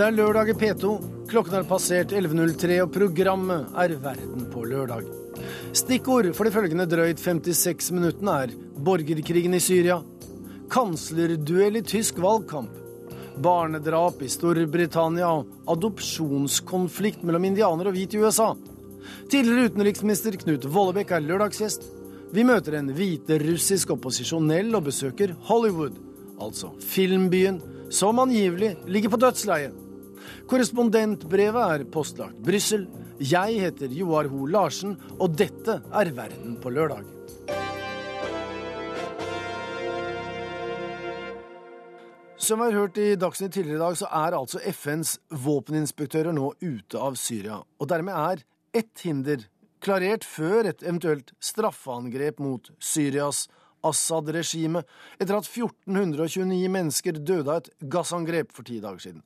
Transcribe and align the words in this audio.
Det 0.00 0.06
er 0.06 0.14
lørdag 0.16 0.48
i 0.48 0.52
P2. 0.56 0.90
Klokken 1.28 1.58
har 1.58 1.66
passert 1.68 2.14
11.03, 2.16 2.78
og 2.80 2.92
programmet 2.94 3.74
er 3.82 3.92
Verden 4.00 4.46
på 4.48 4.62
lørdag. 4.64 5.02
Stikkord 5.76 6.30
for 6.32 6.48
de 6.48 6.52
følgende 6.54 6.86
drøyt 6.88 7.18
56 7.20 7.90
minuttene 7.92 8.36
er 8.46 8.54
borgerkrigen 8.80 9.58
i 9.58 9.60
Syria, 9.60 9.98
kanslerduell 10.72 11.76
i 11.76 11.82
tysk 11.84 12.16
valgkamp, 12.24 12.70
barnedrap 13.44 14.22
i 14.24 14.30
Storbritannia 14.32 15.28
og 15.34 15.68
adopsjonskonflikt 15.74 17.20
mellom 17.28 17.50
indianere 17.50 17.92
og 17.92 17.98
hvite 17.98 18.16
i 18.16 18.24
USA. 18.24 18.54
Tidligere 19.28 19.74
utenriksminister 19.74 20.40
Knut 20.46 20.64
Vollebekk 20.64 21.12
er 21.18 21.28
lørdagsgjest. 21.28 21.84
Vi 22.32 22.46
møter 22.48 22.78
en 22.80 22.88
hviterussisk 22.96 23.92
opposisjonell 23.98 24.72
og 24.80 24.88
besøker 24.88 25.36
Hollywood, 25.52 26.00
altså 26.40 26.72
filmbyen 26.88 27.60
som 27.92 28.24
angivelig 28.24 28.78
ligger 28.88 29.12
på 29.12 29.20
dødsleiet. 29.28 29.89
Korrespondentbrevet 30.50 31.62
er 31.62 31.82
postlagt 31.94 32.38
Brussel. 32.42 32.88
Jeg 33.22 33.60
heter 33.62 33.92
Joar 33.94 34.26
Ho 34.32 34.48
Larsen, 34.50 34.96
og 35.22 35.36
dette 35.38 35.76
er 35.78 36.10
Verden 36.16 36.56
på 36.58 36.72
lørdag. 36.74 37.04
Som 42.34 42.58
vi 42.58 42.66
har 42.66 42.80
hørt 42.80 42.98
i 42.98 43.14
Dagsnytt 43.14 43.54
tidligere 43.54 43.78
i 43.78 43.84
dag, 43.84 44.00
så 44.02 44.10
er 44.24 44.38
altså 44.40 44.64
FNs 44.74 45.14
våpeninspektører 45.30 46.34
nå 46.34 46.50
ute 46.58 46.98
av 46.98 47.14
Syria. 47.14 47.62
Og 47.78 47.92
dermed 47.94 48.18
er 48.18 48.42
ett 48.82 49.06
hinder 49.06 49.46
klarert 49.78 50.26
før 50.26 50.72
et 50.74 50.82
eventuelt 50.82 51.30
straffeangrep 51.38 52.42
mot 52.42 52.74
Syrias 52.82 53.46
Assad-regimet 53.86 54.82
etter 55.14 55.38
at 55.38 55.46
1429 55.46 56.66
mennesker 56.74 57.22
døde 57.22 57.46
av 57.46 57.62
et 57.62 57.74
gassangrep 57.86 58.50
for 58.50 58.66
ti 58.66 58.82
dager 58.82 59.06
siden. 59.06 59.22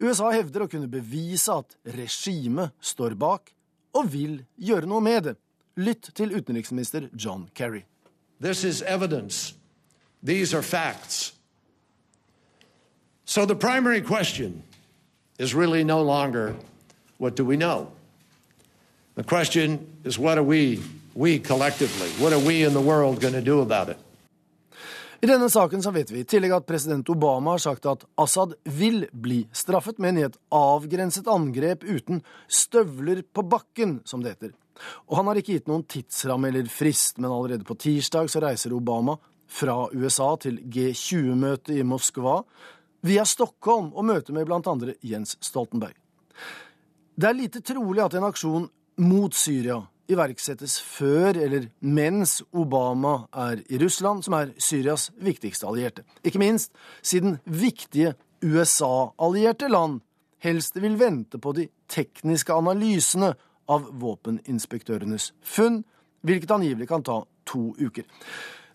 USA 0.00 0.30
hevder 0.32 0.64
å 0.64 0.70
kunne 0.70 0.88
bevise 0.90 1.52
at 1.52 1.76
regimet 1.96 2.72
står 2.80 3.16
bak, 3.20 3.52
og 3.96 4.10
vil 4.12 4.38
gjøre 4.56 4.88
noe 4.88 5.02
med 5.02 5.24
det. 5.26 5.36
Lytt 5.80 6.10
til 6.14 6.34
utenriksminister 6.36 7.08
John 7.14 7.48
Kerry. 7.54 7.84
This 8.40 8.64
is 8.64 8.82
evidence. 8.82 9.54
These 10.22 10.54
are 10.54 10.62
facts. 10.62 11.32
So 13.24 13.46
the 13.46 13.54
primary 13.54 14.00
question 14.00 14.62
is 15.38 15.54
really 15.54 15.84
no 15.84 16.02
longer 16.02 16.56
what 17.18 17.36
do 17.36 17.44
we 17.44 17.56
know? 17.56 17.92
The 19.14 19.24
question 19.24 19.86
is 20.04 20.18
what 20.18 20.38
are 20.38 20.42
we 20.42 20.80
we 21.14 21.38
collectively, 21.38 22.08
what 22.22 22.32
are 22.32 22.38
we 22.38 22.64
in 22.64 22.72
the 22.72 22.80
world 22.80 23.20
going 23.20 23.34
to 23.34 23.42
do 23.42 23.60
about 23.60 23.88
it? 23.88 23.98
I 25.20 25.28
denne 25.28 25.50
saken 25.52 25.82
så 25.84 25.90
vet 25.92 26.08
vi 26.10 26.22
i 26.22 26.24
tillegg 26.24 26.54
at 26.56 26.66
president 26.68 27.08
Obama 27.12 27.52
har 27.52 27.60
sagt 27.60 27.84
at 27.90 28.06
Assad 28.20 28.54
vil 28.64 29.02
bli 29.12 29.42
straffet, 29.52 29.98
men 30.00 30.16
i 30.16 30.24
et 30.24 30.38
avgrenset 30.48 31.28
angrep 31.28 31.84
uten 31.84 32.22
støvler 32.48 33.20
på 33.28 33.44
bakken, 33.44 33.98
som 34.08 34.24
det 34.24 34.32
heter. 34.32 34.54
Og 35.12 35.18
han 35.18 35.28
har 35.28 35.36
ikke 35.36 35.58
gitt 35.58 35.68
noen 35.68 35.84
tidsramme 35.84 36.48
eller 36.48 36.70
frist, 36.72 37.20
men 37.20 37.28
allerede 37.28 37.68
på 37.68 37.76
tirsdag 37.76 38.32
så 38.32 38.40
reiser 38.40 38.72
Obama 38.72 39.18
fra 39.50 39.90
USA 39.92 40.30
til 40.40 40.56
G20-møtet 40.72 41.74
i 41.76 41.84
Moskva 41.84 42.38
via 43.04 43.26
Stockholm 43.28 43.92
og 43.92 44.08
møter 44.08 44.32
med 44.32 44.48
blant 44.48 44.72
andre 44.72 44.96
Jens 45.04 45.36
Stoltenberg. 45.44 45.98
Det 47.20 47.28
er 47.28 47.36
lite 47.36 47.60
trolig 47.60 48.06
at 48.06 48.16
en 48.16 48.30
aksjon 48.30 48.70
mot 49.04 49.36
Syria 49.36 49.82
iverksettes 50.10 50.78
før 50.82 51.38
eller 51.38 51.68
mens 51.80 52.40
Obama 52.52 53.26
er 53.32 53.62
i 53.68 53.78
Russland, 53.82 54.24
som 54.26 54.36
er 54.38 54.54
Syrias 54.58 55.10
viktigste 55.20 55.68
allierte. 55.68 56.04
Ikke 56.24 56.42
minst 56.42 56.74
siden 57.02 57.38
viktige 57.44 58.14
USA-allierte 58.44 59.68
land 59.70 60.00
helst 60.44 60.78
vil 60.80 60.96
vente 61.00 61.38
på 61.38 61.52
de 61.56 61.68
tekniske 61.90 62.54
analysene 62.54 63.34
av 63.70 63.90
våpeninspektørenes 64.00 65.32
funn, 65.46 65.82
hvilket 66.26 66.54
angivelig 66.56 66.88
kan 66.90 67.04
ta 67.06 67.20
to 67.48 67.70
uker. 67.78 68.06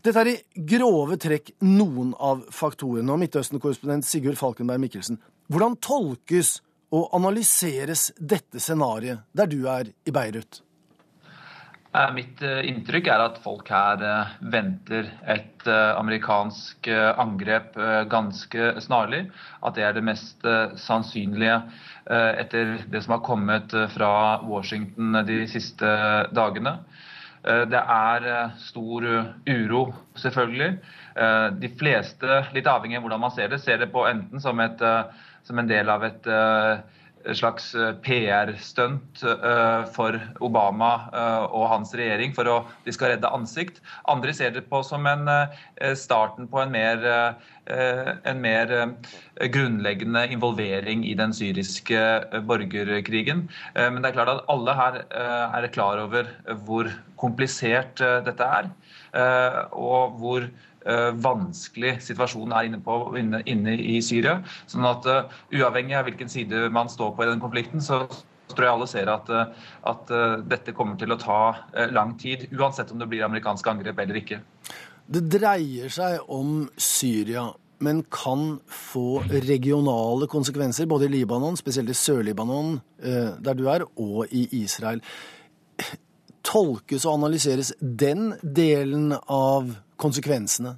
Dette 0.06 0.22
er 0.22 0.30
i 0.30 0.66
grove 0.70 1.18
trekk 1.18 1.56
noen 1.66 2.12
av 2.22 2.44
faktorene. 2.54 3.10
Og 3.10 3.24
Midtøsten-korrespondent 3.24 4.06
Sigurd 4.06 4.38
Falkenberg 4.38 4.84
Mikkelsen, 4.84 5.18
hvordan 5.50 5.80
tolkes 5.82 6.60
og 6.94 7.10
analyseres 7.18 8.12
dette 8.20 8.62
scenarioet 8.62 9.26
der 9.34 9.50
du 9.50 9.66
er 9.72 9.90
i 10.06 10.14
Beirut? 10.14 10.62
Eh, 11.96 12.12
mitt 12.16 12.42
eh, 12.44 12.66
inntrykk 12.68 13.08
er 13.08 13.22
at 13.24 13.38
folk 13.44 13.70
her 13.72 14.02
eh, 14.04 14.32
venter 14.52 15.08
et 15.32 15.52
amerikansk 15.66 16.86
angrep 16.94 17.74
ganske 18.12 18.68
snarlig. 18.84 19.24
At 19.66 19.78
det 19.78 19.86
er 19.88 19.96
det 19.96 20.04
mest 20.06 20.46
sannsynlige 20.78 21.56
etter 22.06 22.76
det 22.94 23.02
som 23.02 23.16
har 23.16 23.24
kommet 23.26 23.74
fra 23.96 24.12
Washington 24.46 25.24
de 25.26 25.40
siste 25.50 25.90
dagene. 26.38 26.76
Det 27.42 27.82
er 27.82 28.28
stor 28.62 29.08
uro, 29.50 29.82
selvfølgelig. 30.22 30.70
De 31.66 31.72
fleste, 31.82 32.44
litt 32.54 32.70
avhengig 32.70 33.00
av 33.00 33.08
hvordan 33.08 33.26
man 33.26 33.34
ser 33.34 33.50
det, 33.50 33.64
ser 33.66 33.82
det 33.82 33.90
på 33.90 34.06
enten 34.06 34.44
som, 34.44 34.62
et, 34.62 34.86
som 35.50 35.64
en 35.64 35.74
del 35.74 35.90
av 35.90 36.06
et 36.06 36.30
slags 37.34 37.76
eh, 37.76 37.94
PR-stunt 38.06 39.24
eh, 39.24 39.86
for 39.96 40.18
Obama 40.46 40.92
eh, 41.14 41.46
og 41.50 41.68
hans 41.72 41.94
regjering 41.98 42.36
for 42.36 42.50
å 42.50 42.58
de 42.86 42.94
skal 42.94 43.16
redde 43.16 43.32
ansikt. 43.34 43.82
Andre 44.12 44.34
ser 44.36 44.54
det 44.56 44.66
på 44.70 44.82
som 44.86 45.08
en 45.10 45.30
starten 45.98 46.48
på 46.50 46.60
en 46.62 46.72
mer, 46.74 47.02
en 47.66 48.42
mer 48.42 48.72
grunnleggende 49.52 50.26
involvering 50.34 51.04
i 51.08 51.16
den 51.18 51.34
syriske 51.36 52.00
borgerkrigen. 52.48 53.46
Men 53.76 54.00
det 54.02 54.12
er 54.12 54.18
klart 54.18 54.34
at 54.36 54.44
alle 54.52 54.76
her 54.78 55.00
er 55.10 55.68
klar 55.74 56.02
over 56.04 56.30
hvor 56.68 56.92
komplisert 57.22 58.02
dette 58.28 58.50
er, 58.60 58.70
og 59.74 60.20
hvor 60.22 60.48
vanskelig 60.86 61.96
situasjonen 62.06 62.54
er 62.54 62.70
inne, 62.70 62.80
på, 62.84 63.00
inne, 63.20 63.42
inne 63.50 63.74
i 63.82 63.98
Syria. 64.06 64.38
sånn 64.70 64.86
at 64.86 65.08
uh, 65.10 65.34
Uavhengig 65.54 65.98
av 65.98 66.06
hvilken 66.06 66.30
side 66.30 66.68
man 66.74 66.92
står 66.92 67.16
på 67.16 67.26
i 67.26 67.30
den 67.32 67.42
konflikten, 67.42 67.82
så 67.82 68.04
tror 68.52 68.68
jeg 68.68 68.74
alle 68.76 68.88
ser 68.88 69.10
at, 69.10 69.30
eh, 69.34 69.70
at 69.90 70.12
dette 70.46 70.74
kommer 70.78 71.00
til 71.02 71.10
å 71.12 71.18
ta 71.18 71.40
lang 71.90 72.12
tid. 72.22 72.46
Uansett 72.54 72.92
om 72.94 73.00
det 73.02 73.08
blir 73.10 73.26
amerikanske 73.26 73.72
angrep 73.72 73.98
eller 74.04 74.20
ikke. 74.20 74.38
Det 75.10 75.24
dreier 75.34 75.90
seg 75.90 76.30
om 76.30 76.68
Syria, 76.78 77.48
men 77.82 78.04
kan 78.14 78.60
få 78.70 79.24
regionale 79.34 80.30
konsekvenser 80.30 80.86
både 80.86 81.10
i 81.10 81.16
Libanon, 81.16 81.58
spesielt 81.58 81.90
i 81.90 81.98
Sør-Libanon, 81.98 82.78
der 83.02 83.58
du 83.58 83.66
er, 83.74 83.88
og 83.98 84.30
i 84.30 84.46
Israel. 84.62 85.02
Tolkes 86.46 87.10
og 87.10 87.18
analyseres 87.18 87.74
den 87.82 88.30
delen 88.46 89.10
av 89.26 89.74
konsekvensene? 90.02 90.76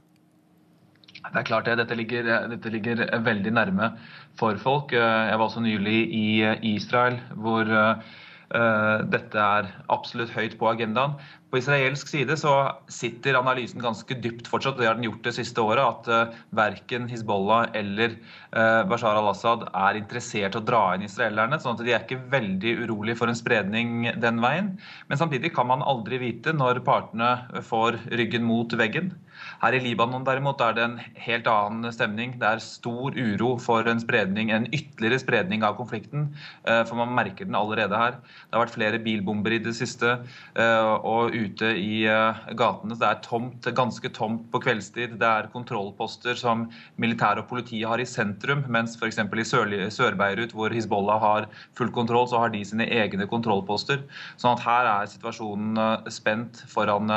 Det 1.17 1.41
er 1.41 1.47
klart 1.47 1.67
det. 1.67 1.75
Dette 1.81 1.95
ligger, 1.97 2.29
dette 2.53 2.71
ligger, 2.71 3.01
veldig 3.25 3.51
nærme 3.51 3.91
for 4.39 4.57
folk. 4.61 4.93
Jeg 4.95 5.35
var 5.35 5.45
også 5.47 5.63
nylig 5.65 5.97
i 6.13 6.27
Israel, 6.75 7.19
hvor 7.35 7.67
uh, 7.67 8.05
dette 8.47 9.41
er 9.43 9.65
absolutt 9.91 10.31
høyt 10.31 10.53
på 10.59 10.69
agendaen. 10.69 11.17
På 11.47 11.61
israelsk 11.61 12.09
side 12.11 12.35
så 12.35 12.51
sitter 12.91 13.37
analysen 13.39 13.79
ganske 13.79 14.17
dypt 14.19 14.49
fortsatt, 14.51 14.75
og 14.75 14.83
det 14.83 14.89
har 14.89 14.97
den 14.97 15.05
gjort 15.07 15.23
det 15.23 15.33
siste 15.37 15.63
året, 15.63 15.79
at 15.79 16.09
uh, 16.11 16.39
verken 16.59 17.05
Hizbollah 17.07 17.69
eller 17.77 18.17
uh, 18.51 18.83
Bashar 18.89 19.15
al-Assad 19.15 19.63
er 19.71 19.99
interessert 19.99 20.57
i 20.57 20.59
å 20.59 20.65
dra 20.67 20.81
inn 20.95 21.05
israelerne. 21.07 21.59
sånn 21.63 21.77
at 21.77 21.85
de 21.87 21.93
er 21.93 22.03
ikke 22.03 22.19
veldig 22.33 22.73
urolige 22.83 23.19
for 23.21 23.31
en 23.31 23.39
spredning 23.39 24.09
den 24.19 24.43
veien. 24.43 24.73
Men 25.07 25.21
samtidig 25.21 25.53
kan 25.55 25.71
man 25.71 25.85
aldri 25.87 26.19
vite 26.19 26.51
når 26.55 26.83
partene 26.87 27.31
får 27.69 28.01
ryggen 28.11 28.43
mot 28.47 28.75
veggen. 28.75 29.13
Her 29.57 29.73
i 29.73 29.79
Libanon 29.81 30.25
derimot 30.25 30.61
er 30.61 30.75
det 30.77 30.83
en 30.85 30.97
helt 31.23 31.47
annen 31.49 31.93
stemning. 31.93 32.35
Det 32.37 32.45
er 32.45 32.61
stor 32.61 33.15
uro 33.17 33.55
for 33.61 33.87
en 33.89 34.01
spredning, 34.01 34.51
en 34.53 34.67
ytterligere 34.69 35.21
spredning 35.23 35.65
av 35.65 35.77
konflikten. 35.79 36.27
Eh, 36.67 36.83
for 36.85 36.99
man 36.99 37.15
merker 37.17 37.47
den 37.47 37.57
allerede 37.57 37.97
her. 37.97 38.19
Det 38.21 38.53
har 38.53 38.65
vært 38.65 38.75
flere 38.75 39.01
bilbomber 39.01 39.55
i 39.57 39.61
det 39.65 39.73
siste. 39.77 40.13
Eh, 40.53 40.91
og 41.01 41.33
ute 41.33 41.71
i 41.73 42.03
eh, 42.05 42.43
gatene 42.59 42.97
det 42.97 43.09
er 43.09 43.23
tomt, 43.25 43.65
ganske 43.81 44.13
tomt 44.13 44.45
på 44.53 44.61
kveldstid. 44.67 45.17
Det 45.17 45.31
er 45.31 45.49
kontrollposter 45.53 46.37
som 46.37 46.67
militær 47.01 47.41
og 47.41 47.49
politi 47.49 47.81
har 47.81 48.01
i 48.01 48.07
sentrum, 48.09 48.61
mens 48.69 48.93
f.eks. 48.99 49.23
i 49.25 49.89
Sør-Beirut, 49.97 50.53
hvor 50.53 50.73
Hizbollah 50.73 51.21
har 51.23 51.49
full 51.77 51.89
kontroll, 51.95 52.29
så 52.29 52.45
har 52.45 52.53
de 52.53 52.61
sine 52.65 52.85
egne 52.85 53.25
kontrollposter. 53.29 54.05
Sånn 54.37 54.53
at 54.53 54.65
her 54.67 54.93
er 54.93 55.09
situasjonen 55.09 56.11
spent 56.13 56.61
foran 56.69 57.09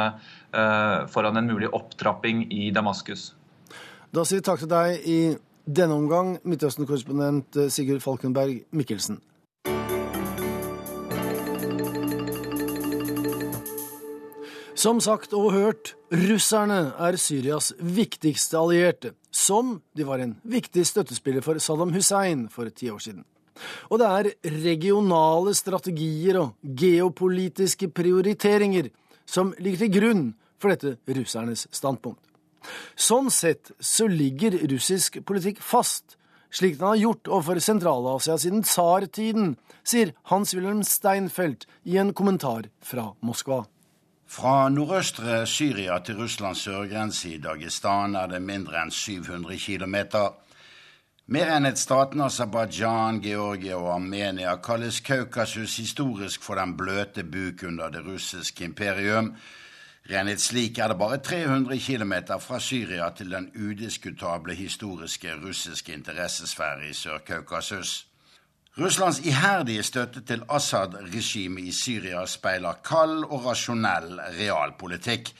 foran 0.52 1.36
en 1.38 1.46
mulig 1.46 1.68
opptrapping 1.74 2.46
i 2.52 2.70
Damaskus. 2.74 3.30
Da 4.10 4.24
sier 4.26 4.40
vi 4.40 4.46
takk 4.48 4.64
til 4.64 4.70
deg 4.70 5.04
i 5.06 5.18
denne 5.70 5.94
omgang, 5.94 6.38
Midtøsten-korrespondent 6.42 7.56
eh, 7.56 7.68
Sigurd 7.70 8.02
Falkenberg 8.02 8.64
Mikkelsen. 8.74 9.20
Som 14.80 14.98
sagt 15.04 15.34
og 15.36 15.52
hørt, 15.52 15.92
russerne 16.10 16.94
er 16.96 17.18
Syrias 17.20 17.74
viktigste 17.78 18.56
allierte, 18.56 19.12
som 19.30 19.76
de 19.94 20.06
var 20.08 20.22
en 20.24 20.38
viktig 20.42 20.86
støttespiller 20.88 21.44
for 21.44 21.60
Saddam 21.60 21.92
Hussein 21.92 22.46
for 22.48 22.70
ti 22.72 22.88
år 22.90 23.02
siden. 23.04 23.26
Og 23.92 24.00
det 24.00 24.08
er 24.08 24.54
regionale 24.64 25.52
strategier 25.54 26.40
og 26.40 26.56
geopolitiske 26.64 27.90
prioriteringer 27.92 28.88
som 29.28 29.52
ligger 29.60 29.84
til 29.84 29.94
grunn 30.00 30.24
for 30.60 30.74
dette 30.74 30.98
russernes 31.08 31.66
standpunkt. 31.74 32.22
Sånn 32.94 33.30
sett 33.32 33.72
så 33.80 34.06
ligger 34.10 34.58
russisk 34.70 35.20
politikk 35.24 35.62
fast, 35.64 36.18
slik 36.52 36.78
den 36.78 36.90
har 36.92 37.00
gjort 37.00 37.30
overfor 37.30 37.60
Sentral-Asia 37.64 38.36
siden 38.42 38.64
tsartiden, 38.66 39.54
sier 39.86 40.12
Hans-Wilhelm 40.28 40.82
Steinfeld 40.84 41.64
i 41.88 41.96
en 42.02 42.12
kommentar 42.12 42.68
fra 42.84 43.12
Moskva. 43.24 43.64
Fra 44.30 44.68
nordøstre 44.70 45.40
Syria 45.50 45.96
til 46.06 46.20
Russlands 46.20 46.60
sørgrense 46.62 47.32
i 47.32 47.40
Dagestan 47.42 48.14
er 48.14 48.28
det 48.30 48.38
mindre 48.44 48.78
enn 48.84 48.92
700 48.94 49.56
km. 49.58 49.96
Mer 51.34 51.50
enn 51.56 51.66
et 51.66 51.78
staten 51.78 52.22
Aserbajdsjan, 52.22 53.18
Georgia 53.24 53.78
og 53.78 53.88
Armenia 53.96 54.52
kalles 54.62 55.00
Kaukasus 55.06 55.76
historisk 55.78 56.46
for 56.46 56.58
den 56.58 56.76
bløte 56.78 57.24
buk 57.26 57.64
under 57.66 57.90
det 57.90 58.04
russiske 58.06 58.64
imperium. 58.66 59.32
Regnet 60.10 60.40
slik 60.42 60.78
er 60.82 60.90
det 60.90 60.96
bare 60.98 61.20
300 61.22 61.76
km 61.78 62.14
fra 62.42 62.58
Syria 62.58 63.12
til 63.14 63.30
den 63.30 63.44
udiskutable 63.54 64.54
historiske 64.58 65.36
russiske 65.38 65.92
interessesfære 65.94 66.88
i 66.88 66.96
Sør-Kaukasus. 66.98 68.06
Russlands 68.78 69.20
iherdige 69.20 69.82
støtte 69.82 70.20
til 70.26 70.42
Assad-regimet 70.50 71.62
i 71.62 71.72
Syria 71.72 72.26
speiler 72.26 72.82
kald 72.82 73.22
og 73.22 73.46
rasjonell 73.46 74.18
realpolitikk. 74.40 75.30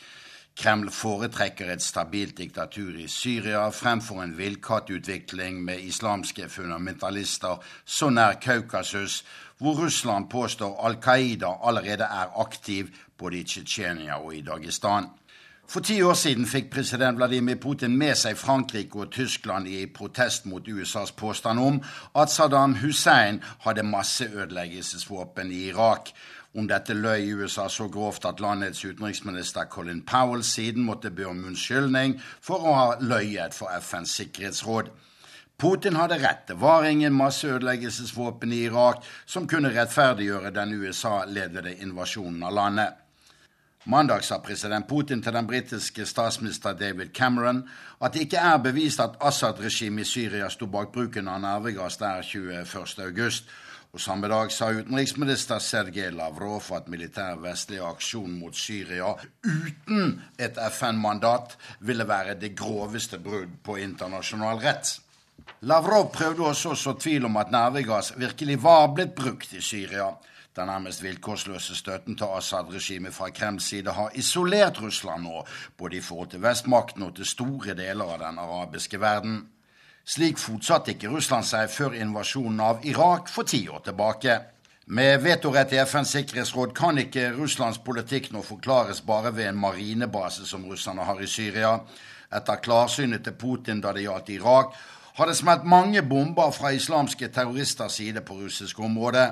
Kreml 0.60 0.90
foretrekker 0.90 1.72
et 1.72 1.82
stabilt 1.82 2.38
diktatur 2.38 2.94
i 2.94 3.08
Syria 3.08 3.68
fremfor 3.74 4.22
en 4.22 4.38
villkattutvikling 4.38 5.64
med 5.64 5.82
islamske 5.82 6.48
fundamentalister 6.48 7.58
så 7.84 8.10
nær 8.10 8.38
Kaukasus, 8.42 9.24
hvor 9.60 9.84
Russland 9.84 10.30
påstår 10.30 10.86
Al 10.86 10.96
Qaida 11.02 11.52
allerede 11.62 12.04
er 12.04 12.40
aktiv 12.40 12.88
både 13.18 13.36
i 13.38 13.44
Tsjetsjenia 13.44 14.16
og 14.16 14.34
i 14.34 14.40
Dagestan. 14.40 15.10
For 15.70 15.80
ti 15.80 16.00
år 16.02 16.16
siden 16.18 16.48
fikk 16.50 16.72
president 16.72 17.18
Vladimir 17.20 17.60
Putin 17.62 17.92
med 17.98 18.16
seg 18.18 18.38
Frankrike 18.40 19.04
og 19.04 19.12
Tyskland 19.14 19.68
i 19.70 19.84
protest 19.86 20.48
mot 20.50 20.66
USAs 20.66 21.12
påstand 21.12 21.62
om 21.62 21.78
at 22.18 22.32
Saddam 22.32 22.74
Hussein 22.80 23.38
hadde 23.62 23.84
masseødeleggelsesvåpen 23.86 25.52
i 25.52 25.68
Irak. 25.68 26.10
Om 26.58 26.66
dette 26.66 26.96
løy 26.96 27.30
USA 27.38 27.68
så 27.68 27.86
grovt 27.88 28.26
at 28.26 28.40
landets 28.40 28.82
utenriksminister 28.84 29.68
Colin 29.70 30.02
Powell 30.02 30.42
siden 30.42 30.82
måtte 30.82 31.10
be 31.10 31.28
om 31.28 31.44
unnskyldning 31.52 32.16
for 32.42 32.66
å 32.66 32.74
ha 32.74 32.88
løyet 32.98 33.54
for 33.54 33.70
FNs 33.78 34.16
sikkerhetsråd. 34.18 34.90
Putin 35.60 35.96
hadde 35.96 36.18
rett. 36.18 36.46
Det 36.46 36.54
var 36.54 36.84
ingen 36.84 37.12
masseødeleggelsesvåpen 37.12 38.52
i 38.52 38.62
Irak 38.64 39.04
som 39.26 39.48
kunne 39.48 39.74
rettferdiggjøre 39.74 40.50
den 40.56 40.72
USA-ledede 40.72 41.74
invasjonen 41.82 42.42
av 42.48 42.54
landet. 42.56 42.94
Mandag 43.84 44.24
sa 44.24 44.38
president 44.44 44.88
Putin 44.88 45.22
til 45.22 45.32
den 45.32 45.46
britiske 45.46 46.06
statsminister 46.06 46.72
David 46.72 47.12
Cameron 47.16 47.62
at 48.00 48.12
det 48.12 48.26
ikke 48.26 48.40
er 48.40 48.58
bevist 48.60 49.00
at 49.00 49.16
Assad-regimet 49.20 50.04
i 50.04 50.08
Syria 50.08 50.48
sto 50.52 50.68
bak 50.68 50.92
bruken 50.92 51.28
av 51.28 51.40
nervegass 51.44 51.96
der 52.00 52.24
21.8. 52.24 53.42
Og 53.92 54.00
samme 54.00 54.28
dag 54.28 54.52
sa 54.52 54.70
utenriksminister 54.70 55.58
Sergej 55.58 56.12
Lavrov 56.14 56.68
at 56.76 56.88
militær 56.88 57.40
vestlig 57.42 57.80
aksjon 57.84 58.38
mot 58.38 58.56
Syria 58.56 59.12
uten 59.44 60.20
et 60.38 60.60
FN-mandat 60.70 61.56
ville 61.80 62.08
være 62.08 62.38
det 62.40 62.54
groveste 62.56 63.18
brudd 63.18 63.60
på 63.64 63.80
internasjonal 63.80 64.60
rett. 64.62 65.00
Lavrov 65.60 66.10
prøvde 66.14 66.46
også 66.48 66.72
å 66.72 66.78
så 66.78 66.94
tvil 66.96 67.26
om 67.28 67.36
at 67.40 67.52
nervegass 67.52 68.14
virkelig 68.16 68.56
var 68.62 68.88
blitt 68.96 69.14
brukt 69.14 69.52
i 69.54 69.60
Syria. 69.60 70.08
Den 70.56 70.66
nærmest 70.66 71.02
vilkårsløse 71.02 71.76
støtten 71.78 72.16
til 72.18 72.32
Assad-regimet 72.36 73.14
fra 73.14 73.28
Kremls 73.30 73.68
side 73.70 73.92
har 73.94 74.16
isolert 74.18 74.80
Russland 74.82 75.22
nå, 75.22 75.44
både 75.78 75.96
i 75.96 76.02
forhold 76.02 76.32
til 76.32 76.42
vestmakten 76.42 77.04
og 77.06 77.14
til 77.16 77.28
store 77.28 77.76
deler 77.78 78.16
av 78.16 78.22
den 78.24 78.40
arabiske 78.42 79.00
verden. 79.00 79.44
Slik 80.04 80.40
fortsatte 80.42 80.96
ikke 80.96 81.12
Russland 81.12 81.46
seg 81.46 81.70
før 81.70 81.94
invasjonen 81.94 82.60
av 82.66 82.86
Irak 82.88 83.28
for 83.30 83.46
ti 83.46 83.62
år 83.68 83.84
tilbake. 83.86 84.38
Med 84.90 85.20
vetorett 85.22 85.72
i 85.76 85.78
FNs 85.84 86.16
sikkerhetsråd 86.16 86.72
kan 86.74 86.98
ikke 86.98 87.28
Russlands 87.36 87.78
politikk 87.78 88.32
nå 88.34 88.42
forklares 88.42 89.04
bare 89.06 89.30
ved 89.36 89.52
en 89.52 89.60
marinebase 89.60 90.48
som 90.48 90.64
russerne 90.66 91.04
har 91.06 91.20
i 91.22 91.28
Syria. 91.30 91.76
Etter 92.32 92.58
klarsynet 92.64 93.22
til 93.22 93.36
Putin 93.38 93.84
da 93.84 93.92
det 93.94 94.02
gjaldt 94.02 94.32
Irak, 94.34 94.74
har 95.14 95.26
det 95.26 95.36
smelt 95.36 95.64
mange 95.64 96.02
bomber 96.02 96.50
fra 96.50 96.72
islamske 96.74 97.28
terroristers 97.28 97.98
side 98.00 98.20
på 98.20 98.34
russisk 98.42 98.80
område. 98.80 99.30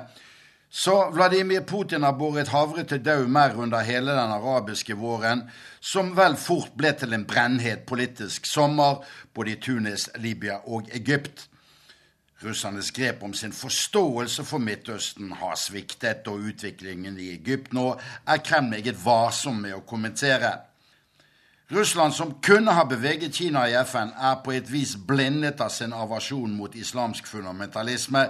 Så 0.69 1.09
Vladimir 1.13 1.61
Putin 1.65 2.03
har 2.03 2.13
båret 2.13 2.47
havre 2.53 2.83
til 2.83 3.05
død 3.05 3.27
mer 3.27 3.55
under 3.57 3.79
hele 3.81 4.11
den 4.11 4.33
arabiske 4.37 4.93
våren, 4.93 5.47
som 5.81 6.11
vel 6.17 6.37
fort 6.37 6.75
ble 6.77 6.91
til 6.93 7.13
en 7.13 7.25
brennhet 7.25 7.87
politisk 7.89 8.45
sommer 8.45 9.01
både 9.33 9.55
i 9.55 9.61
Tunis, 9.61 10.09
Libya 10.21 10.59
og 10.67 10.91
Egypt. 10.93 11.47
Russernes 12.43 12.91
grep 12.91 13.23
om 13.23 13.33
sin 13.33 13.51
forståelse 13.51 14.45
for 14.45 14.61
Midtøsten 14.63 15.31
har 15.41 15.57
sviktet, 15.59 16.27
og 16.27 16.45
utviklingen 16.51 17.17
i 17.19 17.33
Egypt 17.33 17.73
nå 17.73 17.89
er 18.27 18.45
Kreml 18.45 18.69
meget 18.77 19.01
varsom 19.05 19.59
med 19.65 19.73
å 19.75 19.83
kommentere. 19.83 20.53
Russland, 21.71 22.13
som 22.13 22.33
kunne 22.41 22.71
ha 22.73 22.83
beveget 22.83 23.35
Kina 23.35 23.67
i 23.69 23.75
FN, 23.85 24.09
er 24.17 24.39
på 24.43 24.51
et 24.51 24.71
vis 24.71 24.95
blindet 25.07 25.61
av 25.61 25.69
sin 25.69 25.93
avasjon 25.93 26.55
mot 26.57 26.75
islamsk 26.75 27.27
fundamentalisme. 27.29 28.23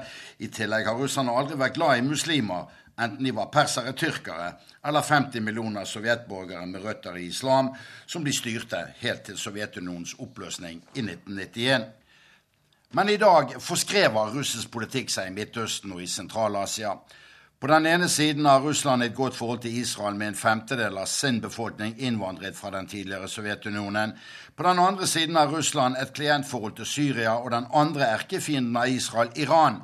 I 0.43 0.49
tillegg 0.51 0.89
har 0.89 0.99
russerne 0.99 1.31
aldri 1.31 1.55
vært 1.61 1.77
glad 1.77 2.01
i 2.01 2.03
muslimer, 2.03 2.67
enten 2.99 3.23
de 3.23 3.31
var 3.35 3.47
persere, 3.53 3.93
tyrkere 3.95 4.49
eller 4.83 5.01
50 5.07 5.39
millioner 5.39 5.87
sovjetborgere 5.87 6.65
med 6.67 6.83
røtter 6.83 7.15
i 7.15 7.29
islam, 7.29 7.71
som 8.05 8.27
de 8.27 8.33
styrte 8.35 8.81
helt 8.99 9.23
til 9.23 9.39
Sovjetunionens 9.39 10.17
oppløsning 10.19 10.83
i 10.95 11.05
1991. 11.05 11.87
Men 12.91 13.09
i 13.09 13.17
dag 13.21 13.55
forskrever 13.61 14.35
russisk 14.35 14.71
politikk 14.71 15.15
seg 15.15 15.31
i 15.31 15.35
Midtøsten 15.35 15.95
og 15.95 16.03
i 16.03 16.11
Sentral-Asia. 16.11 16.95
På 17.59 17.67
den 17.67 17.85
ene 17.85 18.07
siden 18.09 18.45
har 18.45 18.61
Russland 18.63 19.03
et 19.03 19.15
godt 19.15 19.35
forhold 19.35 19.59
til 19.59 19.77
Israel, 19.77 20.15
med 20.15 20.27
en 20.27 20.35
femtedel 20.35 20.97
av 20.97 21.09
sin 21.11 21.41
befolkning 21.43 21.97
innvandret 21.99 22.55
fra 22.55 22.71
den 22.71 22.87
tidligere 22.87 23.27
Sovjetunionen. 23.27 24.13
På 24.55 24.63
den 24.63 24.79
andre 24.79 25.07
siden 25.07 25.35
har 25.35 25.51
Russland 25.51 25.97
et 25.99 26.13
klientforhold 26.15 26.77
til 26.77 26.85
Syria 26.85 27.33
og 27.35 27.51
den 27.51 27.67
andre 27.73 28.07
erkefienden 28.07 28.77
av 28.79 28.87
Israel, 28.87 29.31
Iran. 29.35 29.81